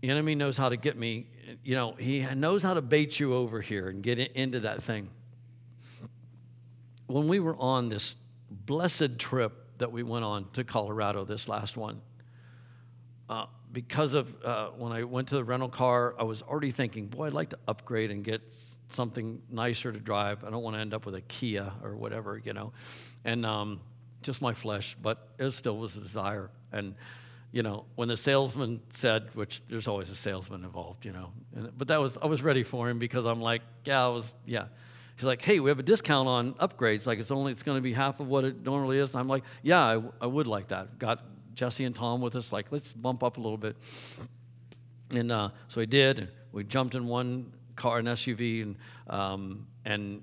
The 0.00 0.08
enemy 0.08 0.34
knows 0.34 0.56
how 0.56 0.70
to 0.70 0.78
get 0.78 0.96
me. 0.96 1.26
You 1.64 1.74
know, 1.74 1.92
he 1.92 2.26
knows 2.34 2.62
how 2.62 2.74
to 2.74 2.82
bait 2.82 3.18
you 3.18 3.34
over 3.34 3.60
here 3.60 3.88
and 3.88 4.02
get 4.02 4.18
into 4.18 4.60
that 4.60 4.82
thing. 4.82 5.08
When 7.06 7.28
we 7.28 7.40
were 7.40 7.56
on 7.56 7.88
this 7.88 8.16
blessed 8.50 9.18
trip 9.18 9.78
that 9.78 9.90
we 9.90 10.02
went 10.02 10.24
on 10.24 10.48
to 10.52 10.64
Colorado, 10.64 11.24
this 11.24 11.48
last 11.48 11.76
one, 11.76 12.00
uh, 13.28 13.46
because 13.72 14.14
of 14.14 14.44
uh, 14.44 14.68
when 14.70 14.92
I 14.92 15.04
went 15.04 15.28
to 15.28 15.36
the 15.36 15.44
rental 15.44 15.68
car, 15.68 16.14
I 16.18 16.24
was 16.24 16.42
already 16.42 16.70
thinking, 16.70 17.06
boy, 17.06 17.26
I'd 17.26 17.32
like 17.32 17.50
to 17.50 17.58
upgrade 17.68 18.10
and 18.10 18.24
get 18.24 18.42
something 18.90 19.40
nicer 19.48 19.92
to 19.92 19.98
drive. 19.98 20.44
I 20.44 20.50
don't 20.50 20.62
want 20.62 20.76
to 20.76 20.80
end 20.80 20.94
up 20.94 21.06
with 21.06 21.14
a 21.14 21.20
Kia 21.22 21.72
or 21.82 21.96
whatever, 21.96 22.40
you 22.42 22.52
know, 22.52 22.72
and 23.24 23.46
um, 23.46 23.80
just 24.22 24.42
my 24.42 24.52
flesh, 24.52 24.96
but 25.00 25.28
it 25.38 25.50
still 25.52 25.76
was 25.78 25.96
a 25.96 26.00
desire. 26.00 26.50
And 26.72 26.94
you 27.52 27.62
know, 27.62 27.84
when 27.96 28.08
the 28.08 28.16
salesman 28.16 28.80
said, 28.92 29.28
which 29.34 29.66
there's 29.66 29.88
always 29.88 30.08
a 30.10 30.14
salesman 30.14 30.64
involved, 30.64 31.04
you 31.04 31.12
know, 31.12 31.32
and, 31.54 31.70
but 31.76 31.88
that 31.88 32.00
was, 32.00 32.16
I 32.22 32.26
was 32.26 32.42
ready 32.42 32.62
for 32.62 32.88
him 32.88 32.98
because 32.98 33.26
I'm 33.26 33.40
like, 33.40 33.62
yeah, 33.84 34.04
I 34.04 34.08
was, 34.08 34.34
yeah. 34.46 34.66
He's 35.16 35.24
like, 35.24 35.42
hey, 35.42 35.60
we 35.60 35.68
have 35.68 35.78
a 35.78 35.82
discount 35.82 36.28
on 36.28 36.54
upgrades. 36.54 37.06
Like, 37.06 37.18
it's 37.18 37.30
only, 37.30 37.52
it's 37.52 37.62
going 37.62 37.76
to 37.76 37.82
be 37.82 37.92
half 37.92 38.20
of 38.20 38.28
what 38.28 38.44
it 38.44 38.64
normally 38.64 38.98
is. 38.98 39.12
And 39.14 39.20
I'm 39.20 39.28
like, 39.28 39.44
yeah, 39.62 39.80
I, 39.80 40.02
I 40.20 40.26
would 40.26 40.46
like 40.46 40.68
that. 40.68 40.98
Got 40.98 41.22
Jesse 41.54 41.84
and 41.84 41.94
Tom 41.94 42.20
with 42.20 42.36
us, 42.36 42.52
like, 42.52 42.70
let's 42.70 42.92
bump 42.92 43.22
up 43.22 43.36
a 43.36 43.40
little 43.40 43.58
bit. 43.58 43.76
And 45.14 45.30
uh, 45.30 45.50
so 45.68 45.80
we 45.80 45.86
did. 45.86 46.28
We 46.52 46.64
jumped 46.64 46.94
in 46.94 47.06
one 47.06 47.52
car, 47.76 47.98
an 47.98 48.06
SUV, 48.06 48.62
and, 48.62 48.76
um, 49.08 49.66
and 49.84 50.22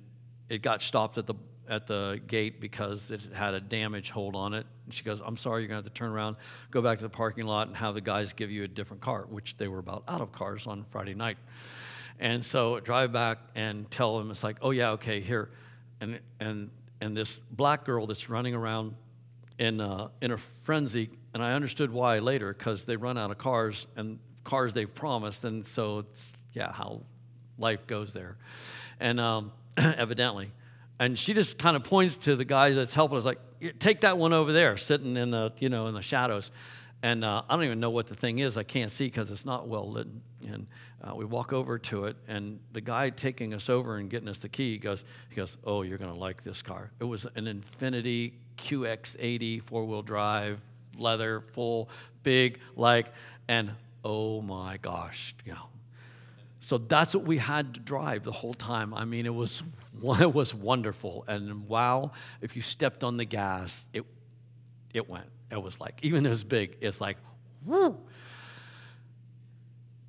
it 0.49 0.61
got 0.61 0.82
stopped 0.82 1.17
at 1.17 1.28
the 1.28 1.36
at 1.69 1.86
the 1.86 2.21
gate 2.28 2.61
because 2.61 3.11
it 3.11 3.21
had 3.34 3.53
a 3.53 3.59
damage 3.59 4.09
hold 4.09 4.36
on 4.36 4.53
it. 4.53 4.65
And 4.88 4.93
she 4.93 5.03
goes, 5.03 5.21
I'm 5.23 5.35
sorry, 5.35 5.61
you're 5.61 5.67
going 5.67 5.83
to 5.83 5.85
have 5.85 5.93
to 5.93 5.99
turn 5.99 6.11
around, 6.11 6.38
go 6.71 6.81
back 6.81 6.99
to 6.99 7.03
the 7.03 7.09
parking 7.09 7.45
lot, 7.45 7.67
and 7.67 7.75
have 7.75 7.93
the 7.93 7.99
guys 8.01 8.31
give 8.31 8.49
you 8.49 8.63
a 8.63 8.67
different 8.69 9.01
car, 9.01 9.25
which 9.29 9.57
they 9.57 9.67
were 9.67 9.79
about 9.79 10.03
out 10.07 10.21
of 10.21 10.31
cars 10.31 10.65
on 10.65 10.85
Friday 10.91 11.13
night. 11.13 11.38
And 12.19 12.43
so 12.43 12.79
drive 12.79 13.11
back 13.11 13.39
and 13.53 13.91
tell 13.91 14.17
them, 14.17 14.31
it's 14.31 14.45
like, 14.45 14.57
oh, 14.61 14.71
yeah, 14.71 14.91
okay, 14.91 15.19
here. 15.19 15.51
And, 15.99 16.21
and, 16.39 16.71
and 17.01 17.17
this 17.17 17.38
black 17.38 17.83
girl 17.83 18.07
that's 18.07 18.29
running 18.29 18.55
around 18.55 18.95
in, 19.59 19.81
uh, 19.81 20.07
in 20.21 20.31
a 20.31 20.38
frenzy, 20.38 21.09
and 21.33 21.43
I 21.43 21.51
understood 21.51 21.91
why 21.91 22.19
later, 22.19 22.53
because 22.53 22.85
they 22.85 22.95
run 22.95 23.17
out 23.17 23.29
of 23.29 23.38
cars 23.38 23.88
and 23.97 24.19
cars 24.45 24.73
they've 24.73 24.93
promised. 24.93 25.43
And 25.43 25.67
so 25.67 25.99
it's, 25.99 26.33
yeah, 26.53 26.71
how 26.71 27.01
life 27.57 27.85
goes 27.88 28.13
there. 28.13 28.38
And 29.01 29.19
um, 29.19 29.51
evidently, 29.77 30.51
and 30.99 31.19
she 31.19 31.33
just 31.33 31.59
kind 31.59 31.75
of 31.75 31.83
points 31.83 32.17
to 32.17 32.35
the 32.35 32.45
guy 32.45 32.71
that's 32.71 32.93
helping 32.93 33.17
us, 33.17 33.25
like, 33.25 33.39
take 33.80 34.01
that 34.01 34.18
one 34.18 34.34
over 34.34 34.51
there, 34.53 34.78
sitting 34.78 35.18
in 35.18 35.32
the, 35.32 35.51
you 35.60 35.70
know, 35.70 35.88
in 35.88 35.93
the 35.93 36.01
shadows. 36.01 36.51
And 37.03 37.24
uh, 37.24 37.43
I 37.47 37.55
don't 37.55 37.66
even 37.66 37.80
know 37.80 37.91
what 37.91 38.08
the 38.08 38.16
thing 38.16 38.39
is. 38.39 38.58
I 38.58 38.64
can't 38.64 38.91
see 38.91 39.05
because 39.05 39.30
it's 39.30 39.45
not 39.45 39.68
well 39.68 39.91
lit. 39.91 40.08
And 40.47 40.68
uh, 41.03 41.16
we 41.16 41.26
walk 41.26 41.53
over 41.53 41.78
to 41.78 42.05
it, 42.05 42.18
and 42.28 42.60
the 42.74 42.82
guy 42.82 43.12
taking 43.12 43.53
us 43.53 43.70
over 43.70 43.97
and 43.97 44.10
getting 44.10 44.28
us 44.28 44.39
the 44.39 44.49
key 44.49 44.78
goes, 44.78 45.05
he 45.30 45.36
goes, 45.36 45.58
"Oh, 45.64 45.84
you're 45.84 45.99
gonna 45.99 46.16
like 46.16 46.43
this 46.43 46.64
car." 46.64 46.91
It 46.99 47.03
was 47.03 47.26
an 47.36 47.45
Infiniti 47.45 48.34
QX80 48.58 49.62
four-wheel 49.62 50.01
drive, 50.01 50.60
leather, 50.97 51.41
full, 51.53 51.89
big, 52.24 52.60
like, 52.76 53.08
and 53.47 53.72
oh 54.03 54.41
my 54.41 54.78
gosh, 54.78 55.36
you 55.45 55.53
know, 55.53 55.70
So 56.60 56.78
that's 56.78 57.14
what 57.14 57.26
we 57.26 57.38
had 57.38 57.76
to 57.76 57.80
drive 57.80 58.24
the 58.24 58.32
whole 58.32 58.53
time. 58.53 58.93
I 58.93 59.05
mean, 59.05 59.26
it 59.26 59.34
was 59.34 59.62
it 60.04 60.34
was 60.34 60.54
wonderful. 60.54 61.26
And 61.28 61.68
wow, 61.68 62.12
if 62.41 62.56
you 62.56 62.62
stepped 62.62 63.04
on 63.04 63.18
the 63.18 63.26
gas, 63.26 63.86
it 63.93 64.04
it 64.93 65.10
went. 65.10 65.30
It 65.52 65.62
was 65.62 65.80
like 65.80 66.00
even 66.04 66.26
as 66.26 66.43
big. 66.43 66.78
It's 66.82 67.02
like 67.02 67.18
whoo. 67.66 67.98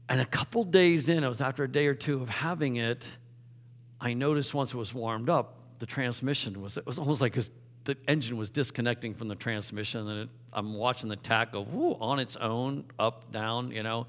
And 0.09 0.21
a 0.21 0.25
couple 0.25 0.65
days 0.65 1.09
in, 1.09 1.23
it 1.23 1.29
was 1.29 1.41
after 1.41 1.65
a 1.65 1.71
day 1.71 1.87
or 1.87 1.95
two 1.95 2.23
of 2.23 2.31
having 2.31 2.77
it, 2.77 3.07
I 4.01 4.15
noticed 4.15 4.55
once 4.55 4.73
it 4.73 4.77
was 4.77 4.95
warmed 4.95 5.29
up, 5.29 5.61
the 5.79 5.87
transmission 5.87 6.61
was 6.63 6.77
it 6.77 6.87
was 6.87 6.99
almost 6.99 7.21
like 7.21 7.37
the 7.85 7.97
engine 8.07 8.37
was 8.37 8.51
disconnecting 8.51 9.15
from 9.15 9.29
the 9.29 9.35
transmission, 9.35 10.09
and 10.09 10.21
it, 10.23 10.31
I'm 10.53 10.75
watching 10.75 11.09
the 11.09 11.17
tach 11.17 11.53
go 11.53 11.63
whoo, 11.63 11.97
on 12.01 12.19
its 12.19 12.37
own, 12.37 12.85
up, 12.99 13.33
down, 13.33 13.71
you 13.71 13.83
know, 13.83 14.07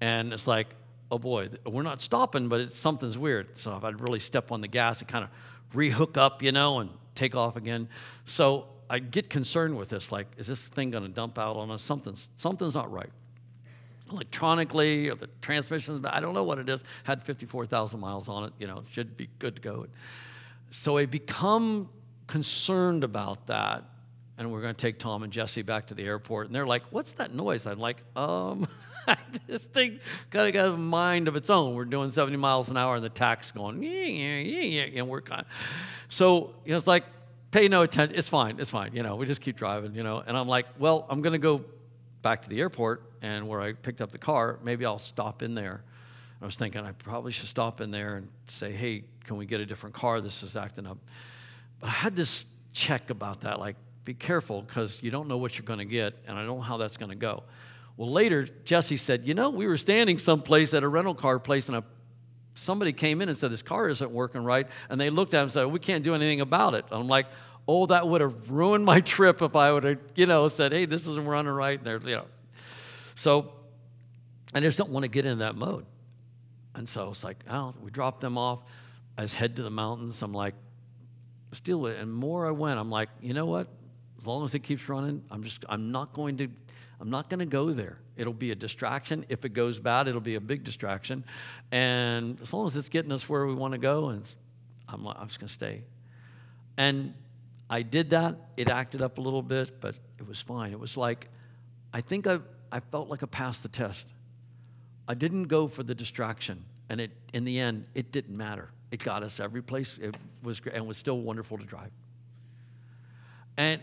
and 0.00 0.32
it's 0.32 0.46
like 0.46 0.74
oh 1.10 1.18
boy, 1.18 1.48
we're 1.66 1.82
not 1.82 2.00
stopping, 2.00 2.48
but 2.48 2.60
it's, 2.60 2.78
something's 2.78 3.18
weird. 3.18 3.58
So 3.58 3.76
if 3.76 3.84
I'd 3.84 4.00
really 4.00 4.20
step 4.20 4.52
on 4.52 4.60
the 4.60 4.68
gas, 4.68 5.02
it 5.02 5.08
kind 5.08 5.24
of 5.24 5.30
rehook 5.74 6.16
up, 6.16 6.42
you 6.42 6.52
know, 6.52 6.78
and 6.78 6.90
take 7.14 7.34
off 7.34 7.56
again. 7.56 7.88
So 8.24 8.66
I 8.88 8.98
get 8.98 9.28
concerned 9.28 9.76
with 9.76 9.88
this, 9.88 10.10
like, 10.12 10.26
is 10.36 10.46
this 10.46 10.68
thing 10.68 10.90
going 10.90 11.04
to 11.04 11.08
dump 11.08 11.38
out 11.38 11.56
on 11.56 11.70
us? 11.70 11.82
Something's, 11.82 12.28
something's 12.36 12.74
not 12.74 12.90
right. 12.90 13.10
Electronically, 14.10 15.08
or 15.08 15.14
the 15.14 15.28
transmission's, 15.40 16.04
I 16.04 16.20
don't 16.20 16.34
know 16.34 16.44
what 16.44 16.58
it 16.58 16.68
is. 16.68 16.84
Had 17.04 17.22
54,000 17.22 18.00
miles 18.00 18.28
on 18.28 18.44
it, 18.44 18.52
you 18.58 18.66
know, 18.66 18.78
it 18.78 18.88
should 18.90 19.16
be 19.16 19.28
good 19.38 19.56
to 19.56 19.62
go. 19.62 19.86
So 20.70 20.96
I 20.96 21.06
become 21.06 21.88
concerned 22.26 23.04
about 23.04 23.46
that. 23.48 23.84
And 24.38 24.50
we're 24.50 24.62
going 24.62 24.74
to 24.74 24.80
take 24.80 24.98
Tom 24.98 25.22
and 25.22 25.32
Jesse 25.32 25.62
back 25.62 25.88
to 25.88 25.94
the 25.94 26.04
airport. 26.04 26.46
And 26.46 26.54
they're 26.54 26.66
like, 26.66 26.82
what's 26.90 27.12
that 27.12 27.34
noise? 27.34 27.66
I'm 27.66 27.78
like, 27.78 28.02
um, 28.16 28.66
this 29.46 29.66
thing 29.66 30.00
kind 30.30 30.48
of 30.48 30.54
got 30.54 30.74
a 30.74 30.76
mind 30.76 31.28
of 31.28 31.36
its 31.36 31.50
own. 31.50 31.74
We're 31.74 31.84
doing 31.84 32.10
70 32.10 32.36
miles 32.36 32.70
an 32.70 32.76
hour 32.76 32.96
and 32.96 33.04
the 33.04 33.08
tach's 33.08 33.50
going, 33.52 33.82
yeah, 33.82 33.90
yeah, 33.90 34.38
yeah, 34.38 34.84
yeah. 34.84 34.98
And 35.00 35.08
we're 35.08 35.22
kind 35.22 35.42
of, 35.42 35.46
so, 36.08 36.54
you 36.64 36.72
know, 36.72 36.78
it's 36.78 36.86
like, 36.86 37.04
pay 37.50 37.68
no 37.68 37.82
attention. 37.82 38.18
It's 38.18 38.28
fine. 38.28 38.58
It's 38.58 38.70
fine. 38.70 38.94
You 38.94 39.02
know, 39.02 39.16
we 39.16 39.26
just 39.26 39.40
keep 39.40 39.56
driving, 39.56 39.94
you 39.94 40.02
know. 40.02 40.22
And 40.24 40.36
I'm 40.36 40.48
like, 40.48 40.66
well, 40.78 41.06
I'm 41.08 41.22
going 41.22 41.32
to 41.32 41.38
go 41.38 41.64
back 42.22 42.42
to 42.42 42.48
the 42.48 42.60
airport 42.60 43.02
and 43.22 43.48
where 43.48 43.60
I 43.60 43.72
picked 43.72 44.00
up 44.00 44.12
the 44.12 44.18
car, 44.18 44.58
maybe 44.62 44.84
I'll 44.84 44.98
stop 44.98 45.42
in 45.42 45.54
there. 45.54 45.82
I 46.40 46.44
was 46.46 46.56
thinking 46.56 46.82
I 46.82 46.92
probably 46.92 47.32
should 47.32 47.48
stop 47.48 47.80
in 47.80 47.90
there 47.90 48.16
and 48.16 48.28
say, 48.46 48.72
hey, 48.72 49.04
can 49.24 49.36
we 49.36 49.46
get 49.46 49.60
a 49.60 49.66
different 49.66 49.94
car? 49.94 50.20
This 50.20 50.42
is 50.42 50.56
acting 50.56 50.86
up. 50.86 50.98
But 51.80 51.88
I 51.88 51.92
had 51.92 52.16
this 52.16 52.46
check 52.72 53.10
about 53.10 53.42
that, 53.42 53.58
like, 53.58 53.76
be 54.04 54.14
careful 54.14 54.62
because 54.62 55.02
you 55.02 55.10
don't 55.10 55.28
know 55.28 55.36
what 55.36 55.58
you're 55.58 55.66
going 55.66 55.78
to 55.80 55.84
get, 55.84 56.14
and 56.26 56.38
I 56.38 56.44
don't 56.44 56.56
know 56.56 56.62
how 56.62 56.78
that's 56.78 56.96
going 56.96 57.10
to 57.10 57.16
go. 57.16 57.42
Well, 58.00 58.10
later, 58.10 58.48
Jesse 58.64 58.96
said, 58.96 59.28
You 59.28 59.34
know, 59.34 59.50
we 59.50 59.66
were 59.66 59.76
standing 59.76 60.16
someplace 60.16 60.72
at 60.72 60.82
a 60.82 60.88
rental 60.88 61.14
car 61.14 61.38
place, 61.38 61.68
and 61.68 61.76
a, 61.76 61.84
somebody 62.54 62.94
came 62.94 63.20
in 63.20 63.28
and 63.28 63.36
said, 63.36 63.52
This 63.52 63.60
car 63.60 63.90
isn't 63.90 64.10
working 64.10 64.42
right. 64.42 64.66
And 64.88 64.98
they 64.98 65.10
looked 65.10 65.34
at 65.34 65.40
him 65.40 65.42
and 65.42 65.52
said, 65.52 65.66
We 65.66 65.80
can't 65.80 66.02
do 66.02 66.14
anything 66.14 66.40
about 66.40 66.72
it. 66.72 66.86
And 66.90 66.98
I'm 66.98 67.08
like, 67.08 67.26
Oh, 67.68 67.84
that 67.84 68.08
would 68.08 68.22
have 68.22 68.48
ruined 68.48 68.86
my 68.86 69.00
trip 69.02 69.42
if 69.42 69.54
I 69.54 69.70
would 69.70 69.84
have, 69.84 69.98
you 70.14 70.24
know, 70.24 70.48
said, 70.48 70.72
Hey, 70.72 70.86
this 70.86 71.06
isn't 71.06 71.26
running 71.26 71.52
right. 71.52 71.76
And 71.76 71.86
they're, 71.86 72.00
you 72.00 72.16
know. 72.16 72.26
So 73.16 73.52
I 74.54 74.60
just 74.60 74.78
don't 74.78 74.92
want 74.92 75.04
to 75.04 75.10
get 75.10 75.26
in 75.26 75.40
that 75.40 75.54
mode. 75.54 75.84
And 76.74 76.88
so 76.88 77.10
it's 77.10 77.22
like, 77.22 77.44
oh, 77.50 77.74
we 77.82 77.90
dropped 77.90 78.22
them 78.22 78.38
off. 78.38 78.60
I 79.18 79.22
just 79.22 79.34
head 79.34 79.56
to 79.56 79.62
the 79.62 79.68
mountains. 79.68 80.22
I'm 80.22 80.32
like, 80.32 80.54
still, 81.52 81.84
and 81.84 82.10
more 82.10 82.46
I 82.46 82.52
went, 82.52 82.80
I'm 82.80 82.90
like, 82.90 83.10
you 83.20 83.34
know 83.34 83.44
what? 83.44 83.68
As 84.16 84.26
long 84.26 84.46
as 84.46 84.54
it 84.54 84.60
keeps 84.60 84.88
running, 84.88 85.22
I'm 85.30 85.42
just, 85.42 85.66
I'm 85.68 85.92
not 85.92 86.14
going 86.14 86.38
to 86.38 86.48
I'm 87.00 87.08
not 87.08 87.30
going 87.30 87.40
to 87.40 87.46
go 87.46 87.72
there. 87.72 87.98
It'll 88.16 88.34
be 88.34 88.50
a 88.50 88.54
distraction. 88.54 89.24
If 89.30 89.46
it 89.46 89.54
goes 89.54 89.80
bad, 89.80 90.06
it'll 90.06 90.20
be 90.20 90.34
a 90.34 90.40
big 90.40 90.64
distraction. 90.64 91.24
And 91.72 92.38
as 92.42 92.52
long 92.52 92.66
as 92.66 92.76
it's 92.76 92.90
getting 92.90 93.10
us 93.10 93.26
where 93.26 93.46
we 93.46 93.54
want 93.54 93.72
to 93.72 93.78
go, 93.78 94.10
and 94.10 94.22
I'm, 94.86 95.06
I'm 95.06 95.28
just 95.28 95.40
going 95.40 95.48
to 95.48 95.54
stay. 95.54 95.82
And 96.76 97.14
I 97.70 97.82
did 97.82 98.10
that. 98.10 98.36
It 98.58 98.68
acted 98.68 99.00
up 99.00 99.16
a 99.16 99.20
little 99.20 99.42
bit, 99.42 99.80
but 99.80 99.94
it 100.18 100.28
was 100.28 100.40
fine. 100.40 100.72
It 100.72 100.78
was 100.78 100.98
like, 100.98 101.28
I 101.94 102.02
think 102.02 102.26
I, 102.26 102.40
I 102.70 102.80
felt 102.80 103.08
like 103.08 103.22
I 103.22 103.26
passed 103.26 103.62
the 103.62 103.68
test. 103.68 104.06
I 105.08 105.14
didn't 105.14 105.44
go 105.44 105.68
for 105.68 105.82
the 105.82 105.94
distraction. 105.94 106.64
And 106.90 107.00
it, 107.00 107.12
in 107.32 107.44
the 107.44 107.58
end, 107.58 107.86
it 107.94 108.12
didn't 108.12 108.36
matter. 108.36 108.68
It 108.90 109.02
got 109.02 109.22
us 109.22 109.40
every 109.40 109.62
place. 109.62 109.96
It 110.02 110.16
was 110.42 110.60
and 110.70 110.86
was 110.86 110.98
still 110.98 111.20
wonderful 111.20 111.56
to 111.56 111.64
drive. 111.64 111.92
And 113.56 113.80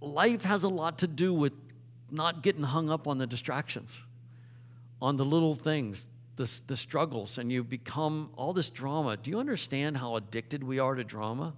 life 0.00 0.44
has 0.44 0.62
a 0.62 0.68
lot 0.68 0.98
to 0.98 1.06
do 1.06 1.34
with 1.34 1.52
not 2.10 2.42
getting 2.42 2.62
hung 2.62 2.90
up 2.90 3.06
on 3.06 3.18
the 3.18 3.26
distractions, 3.26 4.02
on 5.00 5.16
the 5.16 5.24
little 5.24 5.54
things, 5.54 6.06
the, 6.36 6.60
the 6.66 6.76
struggles, 6.76 7.38
and 7.38 7.50
you 7.50 7.64
become 7.64 8.30
all 8.36 8.52
this 8.52 8.70
drama. 8.70 9.16
Do 9.16 9.30
you 9.30 9.38
understand 9.38 9.96
how 9.96 10.16
addicted 10.16 10.62
we 10.62 10.78
are 10.78 10.94
to 10.94 11.04
drama? 11.04 11.54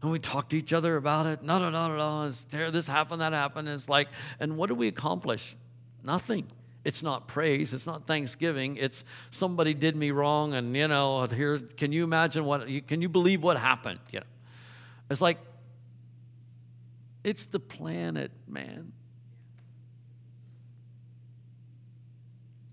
And 0.00 0.12
we 0.12 0.18
talk 0.18 0.48
to 0.50 0.56
each 0.56 0.72
other 0.72 0.96
about 0.96 1.26
it. 1.26 1.42
No, 1.42 1.58
no, 1.58 1.70
no, 1.70 1.88
no, 1.88 2.30
no. 2.30 2.70
This 2.70 2.86
happened, 2.86 3.20
that 3.20 3.32
happened. 3.32 3.68
It's 3.68 3.88
like, 3.88 4.08
and 4.38 4.56
what 4.56 4.68
do 4.68 4.74
we 4.74 4.86
accomplish? 4.86 5.56
Nothing. 6.04 6.46
It's 6.84 7.02
not 7.02 7.26
praise. 7.26 7.74
It's 7.74 7.86
not 7.86 8.06
thanksgiving. 8.06 8.76
It's 8.76 9.04
somebody 9.30 9.74
did 9.74 9.96
me 9.96 10.10
wrong, 10.12 10.54
and 10.54 10.74
you 10.74 10.86
know, 10.86 11.26
here. 11.26 11.58
Can 11.58 11.92
you 11.92 12.04
imagine 12.04 12.44
what? 12.44 12.68
Can 12.86 13.02
you 13.02 13.08
believe 13.08 13.42
what 13.42 13.58
happened? 13.58 13.98
Know, 14.12 14.20
it's 15.10 15.20
like 15.20 15.38
it's 17.24 17.46
the 17.46 17.58
planet, 17.60 18.30
man. 18.46 18.92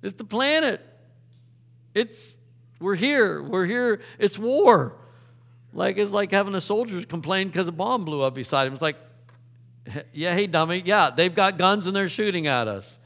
It's 0.06 0.18
the 0.18 0.24
planet. 0.24 0.82
It's 1.96 2.38
we're 2.80 2.96
here. 2.96 3.42
We're 3.42 3.66
here. 3.66 4.02
It's 4.20 4.38
war. 4.38 4.96
Like 5.74 5.98
it's 5.98 6.12
like 6.12 6.32
having 6.32 6.54
a 6.54 6.62
soldier 6.62 7.02
complain 7.04 7.48
because 7.48 7.68
a 7.68 7.72
bomb 7.72 8.06
blew 8.06 8.22
up 8.22 8.36
beside 8.36 8.68
him. 8.68 8.74
It's 8.74 8.82
like, 8.82 8.98
yeah, 10.14 10.34
hey 10.34 10.46
dummy, 10.48 10.84
yeah, 10.86 11.10
they've 11.10 11.34
got 11.34 11.58
guns 11.58 11.88
and 11.88 11.96
they're 11.96 12.10
shooting 12.10 12.46
at 12.46 12.68
us. 12.68 13.00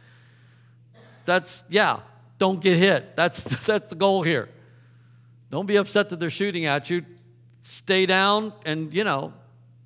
That's 1.26 1.64
yeah, 1.70 2.02
don't 2.38 2.60
get 2.60 2.78
hit. 2.78 3.16
That's 3.16 3.44
that's 3.66 3.90
the 3.90 3.96
goal 3.96 4.24
here. 4.24 4.50
Don't 5.50 5.66
be 5.66 5.78
upset 5.78 6.10
that 6.10 6.20
they're 6.20 6.30
shooting 6.30 6.66
at 6.66 6.90
you. 6.90 7.06
Stay 7.62 8.06
down 8.06 8.52
and 8.66 8.94
you 8.94 9.04
know, 9.04 9.34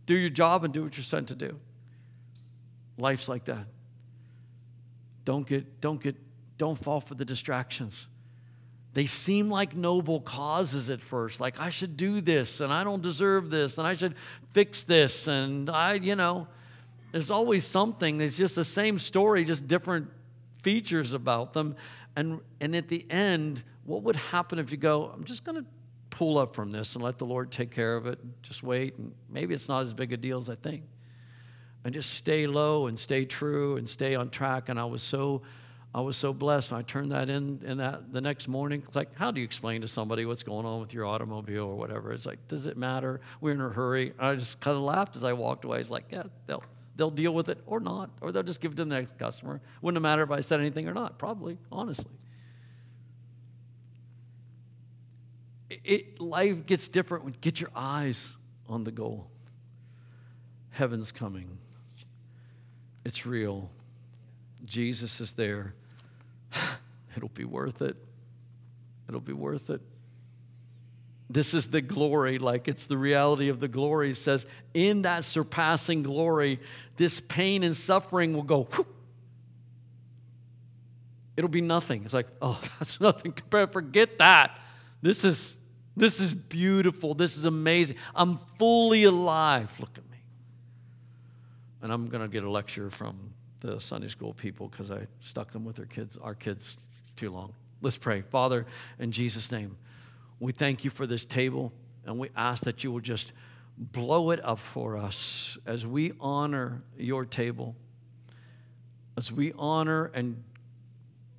do 0.06 0.16
your 0.16 0.30
job 0.30 0.64
and 0.64 0.74
do 0.74 0.84
what 0.84 0.98
you're 0.98 1.04
sent 1.04 1.28
to 1.28 1.36
do. 1.36 1.60
Life's 2.98 3.30
like 3.30 3.46
that. 3.46 3.66
Don't 5.26 5.48
get 5.48 5.80
don't 5.80 6.02
get 6.02 6.16
don't 6.58 6.78
fall 6.78 7.02
for 7.02 7.16
the 7.16 7.26
distractions. 7.26 8.08
They 8.94 9.08
seem 9.08 9.50
like 9.50 9.76
noble 9.76 10.22
causes 10.22 10.90
at 10.90 11.02
first, 11.02 11.40
like 11.40 11.60
I 11.60 11.72
should 11.72 11.98
do 11.98 12.22
this 12.22 12.60
and 12.60 12.72
I 12.72 12.84
don't 12.84 13.02
deserve 13.02 13.50
this 13.50 13.78
and 13.80 13.88
I 13.88 13.96
should 13.96 14.16
fix 14.52 14.84
this 14.84 15.28
and 15.28 15.70
I, 15.70 15.96
you 15.96 16.16
know, 16.16 16.48
there's 17.12 17.32
always 17.32 17.66
something. 17.66 18.22
It's 18.22 18.38
just 18.38 18.56
the 18.56 18.64
same 18.64 19.00
story, 19.00 19.46
just 19.46 19.68
different 19.68 20.10
features 20.62 21.14
about 21.14 21.54
them. 21.54 21.76
And, 22.16 22.40
and 22.62 22.76
at 22.76 22.88
the 22.88 23.06
end, 23.10 23.64
what 23.86 24.04
would 24.04 24.16
happen 24.16 24.60
if 24.60 24.72
you 24.72 24.78
go, 24.78 25.12
I'm 25.14 25.24
just 25.24 25.44
going 25.44 25.58
to 25.58 25.66
pull 26.10 26.38
up 26.38 26.56
from 26.56 26.72
this 26.72 26.96
and 26.96 27.04
let 27.04 27.18
the 27.18 27.26
Lord 27.26 27.52
take 27.52 27.72
care 27.72 27.96
of 27.96 28.06
it, 28.06 28.20
just 28.44 28.62
wait, 28.62 28.98
and 28.98 29.14
maybe 29.30 29.56
it's 29.56 29.68
not 29.68 29.84
as 29.84 29.94
big 29.94 30.14
a 30.14 30.18
deal 30.18 30.38
as 30.38 30.50
I 30.50 30.56
think. 30.56 30.84
And 31.84 31.94
just 31.94 32.12
stay 32.12 32.46
low 32.48 32.88
and 32.88 32.98
stay 32.98 33.26
true 33.26 33.78
and 33.78 33.90
stay 33.90 34.16
on 34.16 34.30
track. 34.30 34.70
And 34.70 34.80
I 34.80 34.86
was 34.86 35.04
so 35.04 35.42
I 35.96 36.02
was 36.02 36.18
so 36.18 36.34
blessed. 36.34 36.74
I 36.74 36.82
turned 36.82 37.12
that 37.12 37.30
in, 37.30 37.62
in 37.64 37.78
that 37.78 38.12
the 38.12 38.22
next 38.22 38.48
morning. 38.48 38.84
It's 38.88 38.96
like, 38.96 39.16
how 39.16 39.30
do 39.30 39.40
you 39.40 39.46
explain 39.46 39.82
to 39.82 39.88
somebody 39.88 40.26
what's 40.26 40.42
going 40.42 40.66
on 40.66 40.82
with 40.82 40.92
your 40.92 41.06
automobile 41.06 41.66
or 41.66 41.76
whatever? 41.76 42.12
It's 42.12 42.26
like, 42.26 42.48
does 42.48 42.66
it 42.66 42.78
matter? 42.78 43.22
We're 43.42 43.52
in 43.52 43.62
a 43.62 43.70
hurry. 43.70 44.14
I 44.18 44.34
just 44.34 44.60
kind 44.60 44.76
of 44.76 44.82
laughed 44.82 45.16
as 45.16 45.24
I 45.24 45.34
walked 45.34 45.66
away. 45.66 45.80
It's 45.80 45.92
like, 45.92 46.06
yeah, 46.12 46.24
they'll 46.48 46.64
they'll 46.96 47.12
deal 47.12 47.34
with 47.34 47.48
it 47.50 47.60
or 47.68 47.80
not, 47.80 48.10
or 48.22 48.32
they'll 48.32 48.42
just 48.42 48.60
give 48.60 48.72
it 48.72 48.76
to 48.76 48.86
the 48.86 48.90
next 48.90 49.20
customer. 49.20 49.62
Wouldn't 49.84 50.02
matter 50.02 50.24
if 50.24 50.32
I 50.32 50.42
said 50.42 50.60
anything 50.60 50.88
or 50.88 50.96
not. 50.96 51.20
Probably, 51.20 51.60
honestly. 51.72 52.12
It 55.70 56.20
life 56.20 56.66
gets 56.66 56.88
different 56.88 57.24
when 57.24 57.36
get 57.40 57.60
your 57.60 57.72
eyes 57.76 58.36
on 58.68 58.84
the 58.84 58.92
goal. 58.92 59.30
Heaven's 60.72 61.12
coming. 61.12 61.60
It's 63.06 63.28
real. 63.28 63.70
Jesus 64.66 65.20
is 65.22 65.34
there. 65.34 65.76
It'll 67.16 67.30
be 67.30 67.46
worth 67.46 67.82
it. 67.82 67.96
It'll 69.08 69.22
be 69.22 69.34
worth 69.34 69.70
it. 69.70 69.82
This 71.30 71.54
is 71.54 71.68
the 71.68 71.82
glory, 71.82 72.38
like 72.38 72.68
it's 72.68 72.88
the 72.88 72.98
reality 72.98 73.50
of 73.50 73.60
the 73.60 73.68
glory. 73.68 74.12
It 74.12 74.18
says, 74.18 74.46
in 74.74 75.04
that 75.04 75.26
surpassing 75.26 76.04
glory, 76.04 76.60
this 76.98 77.20
pain 77.20 77.64
and 77.64 77.76
suffering 77.76 78.34
will 78.34 78.44
go. 78.44 78.64
Whew. 78.64 78.86
It'll 81.36 81.50
be 81.50 81.62
nothing. 81.62 82.04
It's 82.06 82.14
like, 82.14 82.28
oh, 82.42 82.60
that's 82.80 83.02
nothing 83.02 83.32
compared. 83.32 83.72
Forget 83.74 84.18
that. 84.20 84.60
This 85.02 85.24
is 85.24 85.58
this 85.96 86.20
is 86.20 86.34
beautiful. 86.34 87.14
This 87.14 87.38
is 87.38 87.46
amazing. 87.46 87.98
I'm 88.16 88.40
fully 88.58 89.04
alive. 89.04 89.76
Look 89.80 89.98
at 89.98 90.10
me. 90.10 90.18
And 91.82 91.92
I'm 91.92 92.08
going 92.08 92.24
to 92.24 92.28
get 92.28 92.44
a 92.44 92.50
lecture 92.50 92.90
from 92.90 93.33
the 93.64 93.80
Sunday 93.80 94.10
school 94.10 94.34
people 94.34 94.68
because 94.68 94.92
I 94.92 95.08
stuck 95.20 95.52
them 95.52 95.64
with 95.66 95.78
their 95.78 95.86
kids, 95.86 96.18
our 96.18 96.36
kids, 96.36 96.78
too 97.16 97.32
long. 97.32 97.54
Let's 97.82 97.98
pray. 97.98 98.22
Father, 98.22 98.66
in 99.00 99.12
Jesus' 99.12 99.52
name, 99.52 99.78
we 100.40 100.52
thank 100.52 100.84
you 100.84 100.92
for 100.92 101.08
this 101.08 101.26
table, 101.26 101.72
and 102.06 102.20
we 102.20 102.30
ask 102.36 102.66
that 102.66 102.84
you 102.84 102.92
will 102.92 103.00
just 103.00 103.32
blow 103.78 104.32
it 104.32 104.44
up 104.44 104.60
for 104.60 104.98
us 104.98 105.58
as 105.66 105.88
we 105.88 106.12
honor 106.20 106.84
your 106.98 107.26
table, 107.26 107.76
as 109.18 109.32
we 109.32 109.54
honor 109.58 110.12
and 110.14 110.44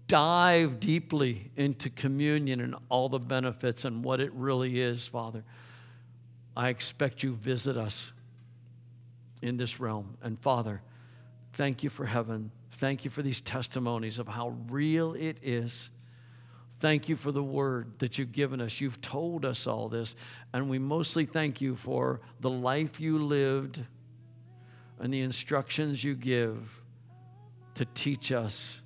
dive 0.07 0.81
deeply 0.81 1.51
into 1.57 1.91
communion 1.91 2.61
and 2.61 2.75
all 2.89 3.09
the 3.09 3.19
benefits 3.19 3.85
and 3.85 4.05
what 4.05 4.21
it 4.21 4.33
really 4.33 4.81
is, 4.81 5.07
Father. 5.07 5.45
I 6.57 6.69
expect 6.69 7.23
you 7.23 7.35
visit 7.35 7.77
us 7.77 8.13
in 9.43 9.57
this 9.57 9.81
realm. 9.81 10.17
And 10.23 10.39
Father, 10.39 10.83
thank 11.55 11.83
you 11.83 11.91
for 11.91 12.05
heaven. 12.05 12.51
Thank 12.73 13.05
you 13.05 13.11
for 13.11 13.23
these 13.23 13.41
testimonies 13.41 14.19
of 14.19 14.29
how 14.29 14.57
real 14.69 15.15
it 15.15 15.39
is. 15.43 15.91
Thank 16.81 17.09
you 17.09 17.17
for 17.17 17.33
the 17.33 17.43
word 17.43 17.99
that 18.01 18.19
you've 18.19 18.33
given 18.33 18.61
us. 18.61 18.81
You've 18.81 19.01
told 19.01 19.45
us 19.45 19.67
all 19.67 19.89
this. 19.89 20.17
And 20.53 20.69
we 20.69 20.79
mostly 20.79 21.25
thank 21.25 21.61
you 21.61 21.77
for 21.77 22.21
the 22.41 22.51
life 22.51 23.01
you 23.01 23.19
lived 23.19 23.83
and 24.99 25.13
the 25.13 25.23
instructions 25.23 26.03
you 26.05 26.15
give 26.15 26.83
to 27.75 27.85
teach 27.95 28.33
us 28.33 28.83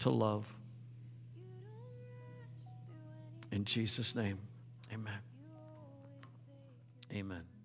to 0.00 0.10
love. 0.10 0.52
In 3.50 3.64
Jesus' 3.64 4.14
name, 4.14 4.38
amen. 4.92 5.20
Amen. 7.12 7.57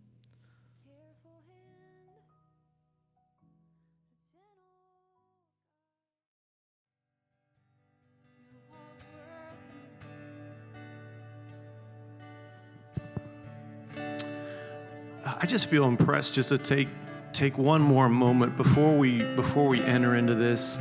I 15.43 15.45
just 15.45 15.65
feel 15.65 15.83
impressed 15.89 16.35
just 16.35 16.47
to 16.49 16.57
take 16.57 16.87
take 17.33 17.57
one 17.57 17.81
more 17.81 18.07
moment 18.07 18.55
before 18.55 18.97
we 18.97 19.21
before 19.35 19.67
we 19.67 19.81
enter 19.81 20.15
into 20.15 20.35
this. 20.35 20.79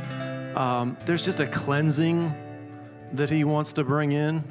Um, 0.55 0.95
there's 1.03 1.25
just 1.25 1.41
a 1.41 1.47
cleansing 1.47 2.33
that 3.11 3.29
he 3.29 3.43
wants 3.43 3.73
to 3.73 3.83
bring 3.83 4.13
in. 4.13 4.41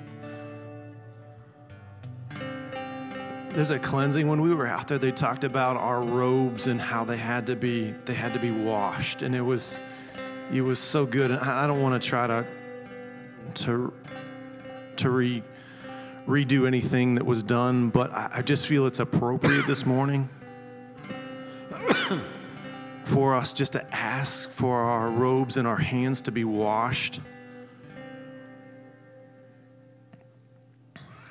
There's 3.55 3.71
a 3.71 3.79
cleansing. 3.79 4.29
When 4.29 4.43
we 4.43 4.53
were 4.53 4.67
out 4.67 4.87
there, 4.87 4.99
they 4.99 5.13
talked 5.13 5.45
about 5.45 5.79
our 5.79 6.03
robes 6.03 6.67
and 6.67 6.79
how 6.79 7.05
they 7.05 7.17
had 7.17 7.47
to 7.47 7.57
be 7.57 7.95
they 8.05 8.13
had 8.13 8.35
to 8.35 8.39
be 8.39 8.51
washed, 8.51 9.23
and 9.23 9.35
it 9.35 9.41
was 9.41 9.81
it 10.53 10.61
was 10.61 10.79
so 10.79 11.07
good. 11.07 11.31
And 11.31 11.41
I 11.41 11.67
don't 11.67 11.81
want 11.81 12.03
to 12.03 12.07
try 12.07 12.27
to 12.27 12.47
to 13.55 13.95
to 14.97 15.09
re 15.09 15.43
redo 16.27 16.67
anything 16.67 17.17
that 17.17 17.27
was 17.27 17.43
done, 17.43 17.91
but 17.91 18.13
I, 18.13 18.31
I 18.35 18.43
just 18.43 18.67
feel 18.67 18.87
it's 18.87 19.01
appropriate 19.01 19.67
this 19.67 19.85
morning 19.85 20.29
for 23.05 23.35
us 23.35 23.53
just 23.53 23.73
to 23.73 23.95
ask 23.95 24.49
for 24.51 24.77
our 24.77 25.11
robes 25.11 25.57
and 25.57 25.67
our 25.67 25.77
hands 25.77 26.21
to 26.23 26.33
be 26.33 26.45
washed. 26.45 27.21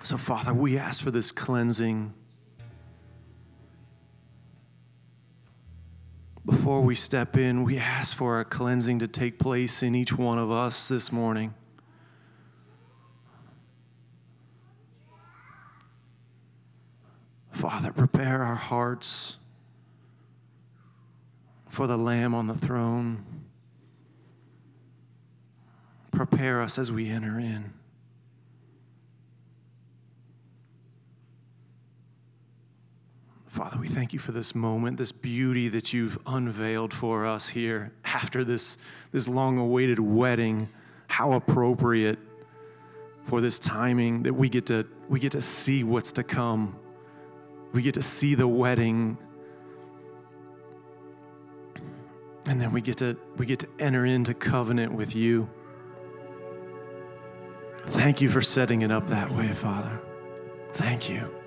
So, 0.03 0.17
Father, 0.17 0.53
we 0.53 0.77
ask 0.77 1.03
for 1.03 1.11
this 1.11 1.31
cleansing. 1.31 2.13
Before 6.43 6.81
we 6.81 6.95
step 6.95 7.37
in, 7.37 7.63
we 7.63 7.77
ask 7.77 8.15
for 8.15 8.39
a 8.39 8.45
cleansing 8.45 8.99
to 8.99 9.07
take 9.07 9.37
place 9.37 9.83
in 9.83 9.93
each 9.93 10.17
one 10.17 10.39
of 10.39 10.51
us 10.51 10.87
this 10.87 11.11
morning. 11.11 11.53
Father, 17.61 17.91
prepare 17.91 18.41
our 18.41 18.55
hearts 18.55 19.37
for 21.69 21.85
the 21.85 21.95
Lamb 21.95 22.33
on 22.33 22.47
the 22.47 22.55
throne. 22.55 23.23
Prepare 26.11 26.59
us 26.59 26.79
as 26.79 26.91
we 26.91 27.07
enter 27.07 27.39
in. 27.39 27.71
Father, 33.47 33.77
we 33.79 33.87
thank 33.87 34.11
you 34.11 34.17
for 34.17 34.31
this 34.31 34.55
moment, 34.55 34.97
this 34.97 35.11
beauty 35.11 35.67
that 35.67 35.93
you've 35.93 36.17
unveiled 36.25 36.95
for 36.95 37.27
us 37.27 37.49
here 37.49 37.91
after 38.03 38.43
this, 38.43 38.79
this 39.11 39.27
long 39.27 39.59
awaited 39.59 39.99
wedding. 39.99 40.67
How 41.05 41.33
appropriate 41.33 42.17
for 43.25 43.39
this 43.39 43.59
timing 43.59 44.23
that 44.23 44.33
we 44.33 44.49
get 44.49 44.65
to, 44.65 44.87
we 45.09 45.19
get 45.19 45.33
to 45.33 45.43
see 45.43 45.83
what's 45.83 46.11
to 46.13 46.23
come. 46.23 46.75
We 47.73 47.81
get 47.81 47.93
to 47.95 48.01
see 48.01 48.35
the 48.35 48.47
wedding. 48.47 49.17
And 52.45 52.59
then 52.59 52.71
we 52.73 52.81
get 52.81 52.97
to 52.97 53.17
we 53.37 53.45
get 53.45 53.59
to 53.59 53.67
enter 53.79 54.05
into 54.05 54.33
covenant 54.33 54.93
with 54.93 55.15
you. 55.15 55.49
Thank 57.87 58.21
you 58.21 58.29
for 58.29 58.41
setting 58.41 58.81
it 58.81 58.91
up 58.91 59.07
that 59.07 59.29
way, 59.31 59.47
Father. 59.47 59.99
Thank 60.73 61.09
you. 61.09 61.40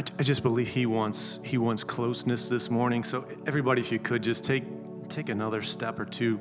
I, 0.00 0.04
I 0.18 0.22
just 0.22 0.42
believe 0.42 0.68
he 0.68 0.86
wants 0.86 1.40
he 1.44 1.58
wants 1.58 1.84
closeness 1.84 2.48
this 2.48 2.70
morning. 2.70 3.04
So 3.04 3.26
everybody, 3.46 3.82
if 3.82 3.92
you 3.92 3.98
could 3.98 4.22
just 4.22 4.42
take 4.44 4.64
take 5.10 5.28
another 5.28 5.60
step 5.60 6.00
or 6.00 6.06
two 6.06 6.38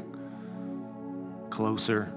closer. 1.49 2.13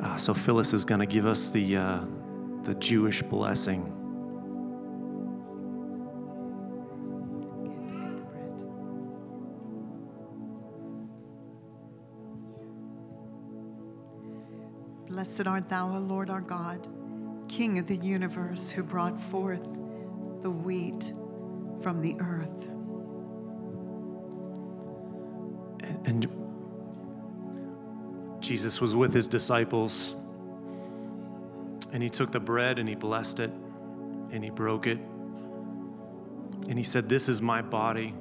Uh, 0.00 0.16
so 0.16 0.34
Phyllis 0.34 0.72
is 0.72 0.84
going 0.84 1.00
to 1.00 1.06
give 1.06 1.26
us 1.26 1.50
the 1.50 1.76
uh, 1.76 2.00
the 2.64 2.74
Jewish 2.74 3.22
blessing. 3.22 4.03
Blessed 15.34 15.48
art 15.48 15.68
thou, 15.68 15.96
O 15.96 15.98
Lord 15.98 16.30
our 16.30 16.40
God, 16.40 16.86
King 17.48 17.80
of 17.80 17.88
the 17.88 17.96
universe, 17.96 18.70
who 18.70 18.84
brought 18.84 19.20
forth 19.20 19.64
the 20.42 20.50
wheat 20.50 21.12
from 21.82 22.00
the 22.00 22.14
earth. 22.20 22.68
And, 25.82 26.06
and 26.06 26.28
Jesus 28.40 28.80
was 28.80 28.94
with 28.94 29.12
his 29.12 29.26
disciples, 29.26 30.14
and 31.92 32.00
he 32.00 32.10
took 32.10 32.30
the 32.30 32.38
bread 32.38 32.78
and 32.78 32.88
he 32.88 32.94
blessed 32.94 33.40
it, 33.40 33.50
and 34.30 34.44
he 34.44 34.50
broke 34.50 34.86
it, 34.86 34.98
and 36.68 36.78
he 36.78 36.84
said, 36.84 37.08
This 37.08 37.28
is 37.28 37.42
my 37.42 37.60
body. 37.60 38.14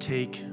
Take 0.00 0.44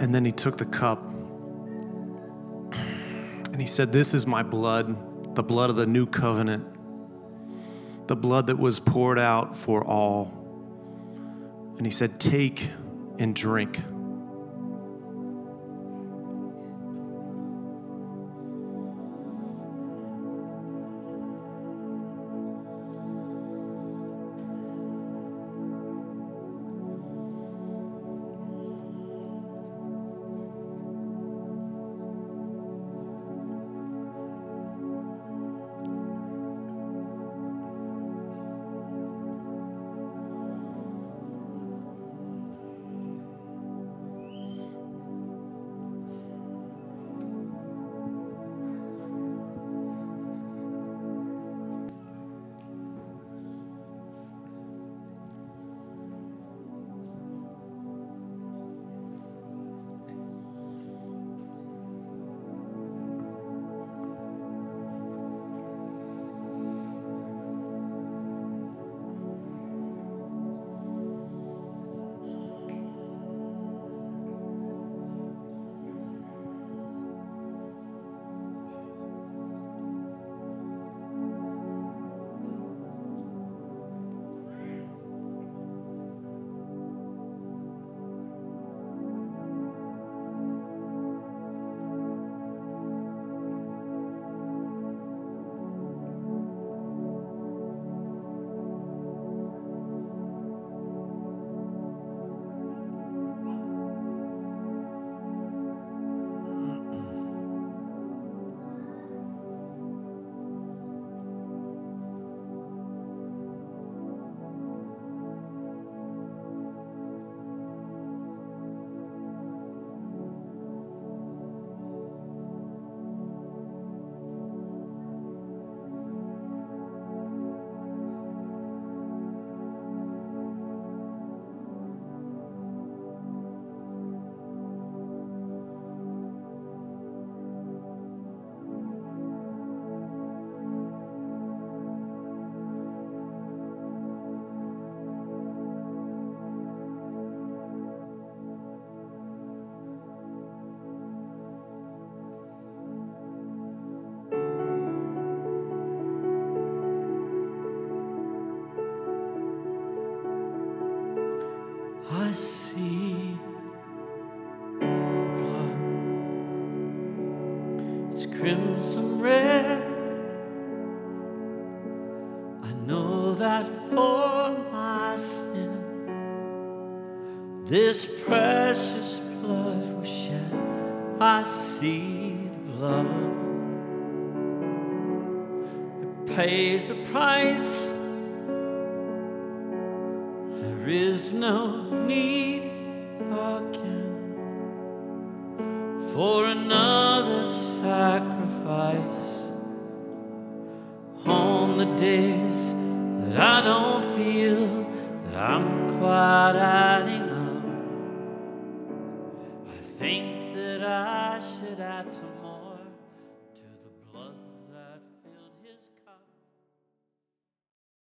And 0.00 0.14
then 0.14 0.24
he 0.24 0.32
took 0.32 0.56
the 0.56 0.64
cup 0.64 1.08
and 3.52 3.60
he 3.60 3.66
said, 3.66 3.92
This 3.92 4.14
is 4.14 4.26
my 4.26 4.42
blood, 4.42 5.34
the 5.36 5.42
blood 5.42 5.68
of 5.68 5.76
the 5.76 5.86
new 5.86 6.06
covenant, 6.06 6.66
the 8.08 8.16
blood 8.16 8.46
that 8.46 8.58
was 8.58 8.80
poured 8.80 9.18
out 9.18 9.56
for 9.56 9.84
all. 9.84 10.32
And 11.76 11.86
he 11.86 11.92
said, 11.92 12.18
Take 12.18 12.70
and 13.18 13.36
drink. 13.36 13.78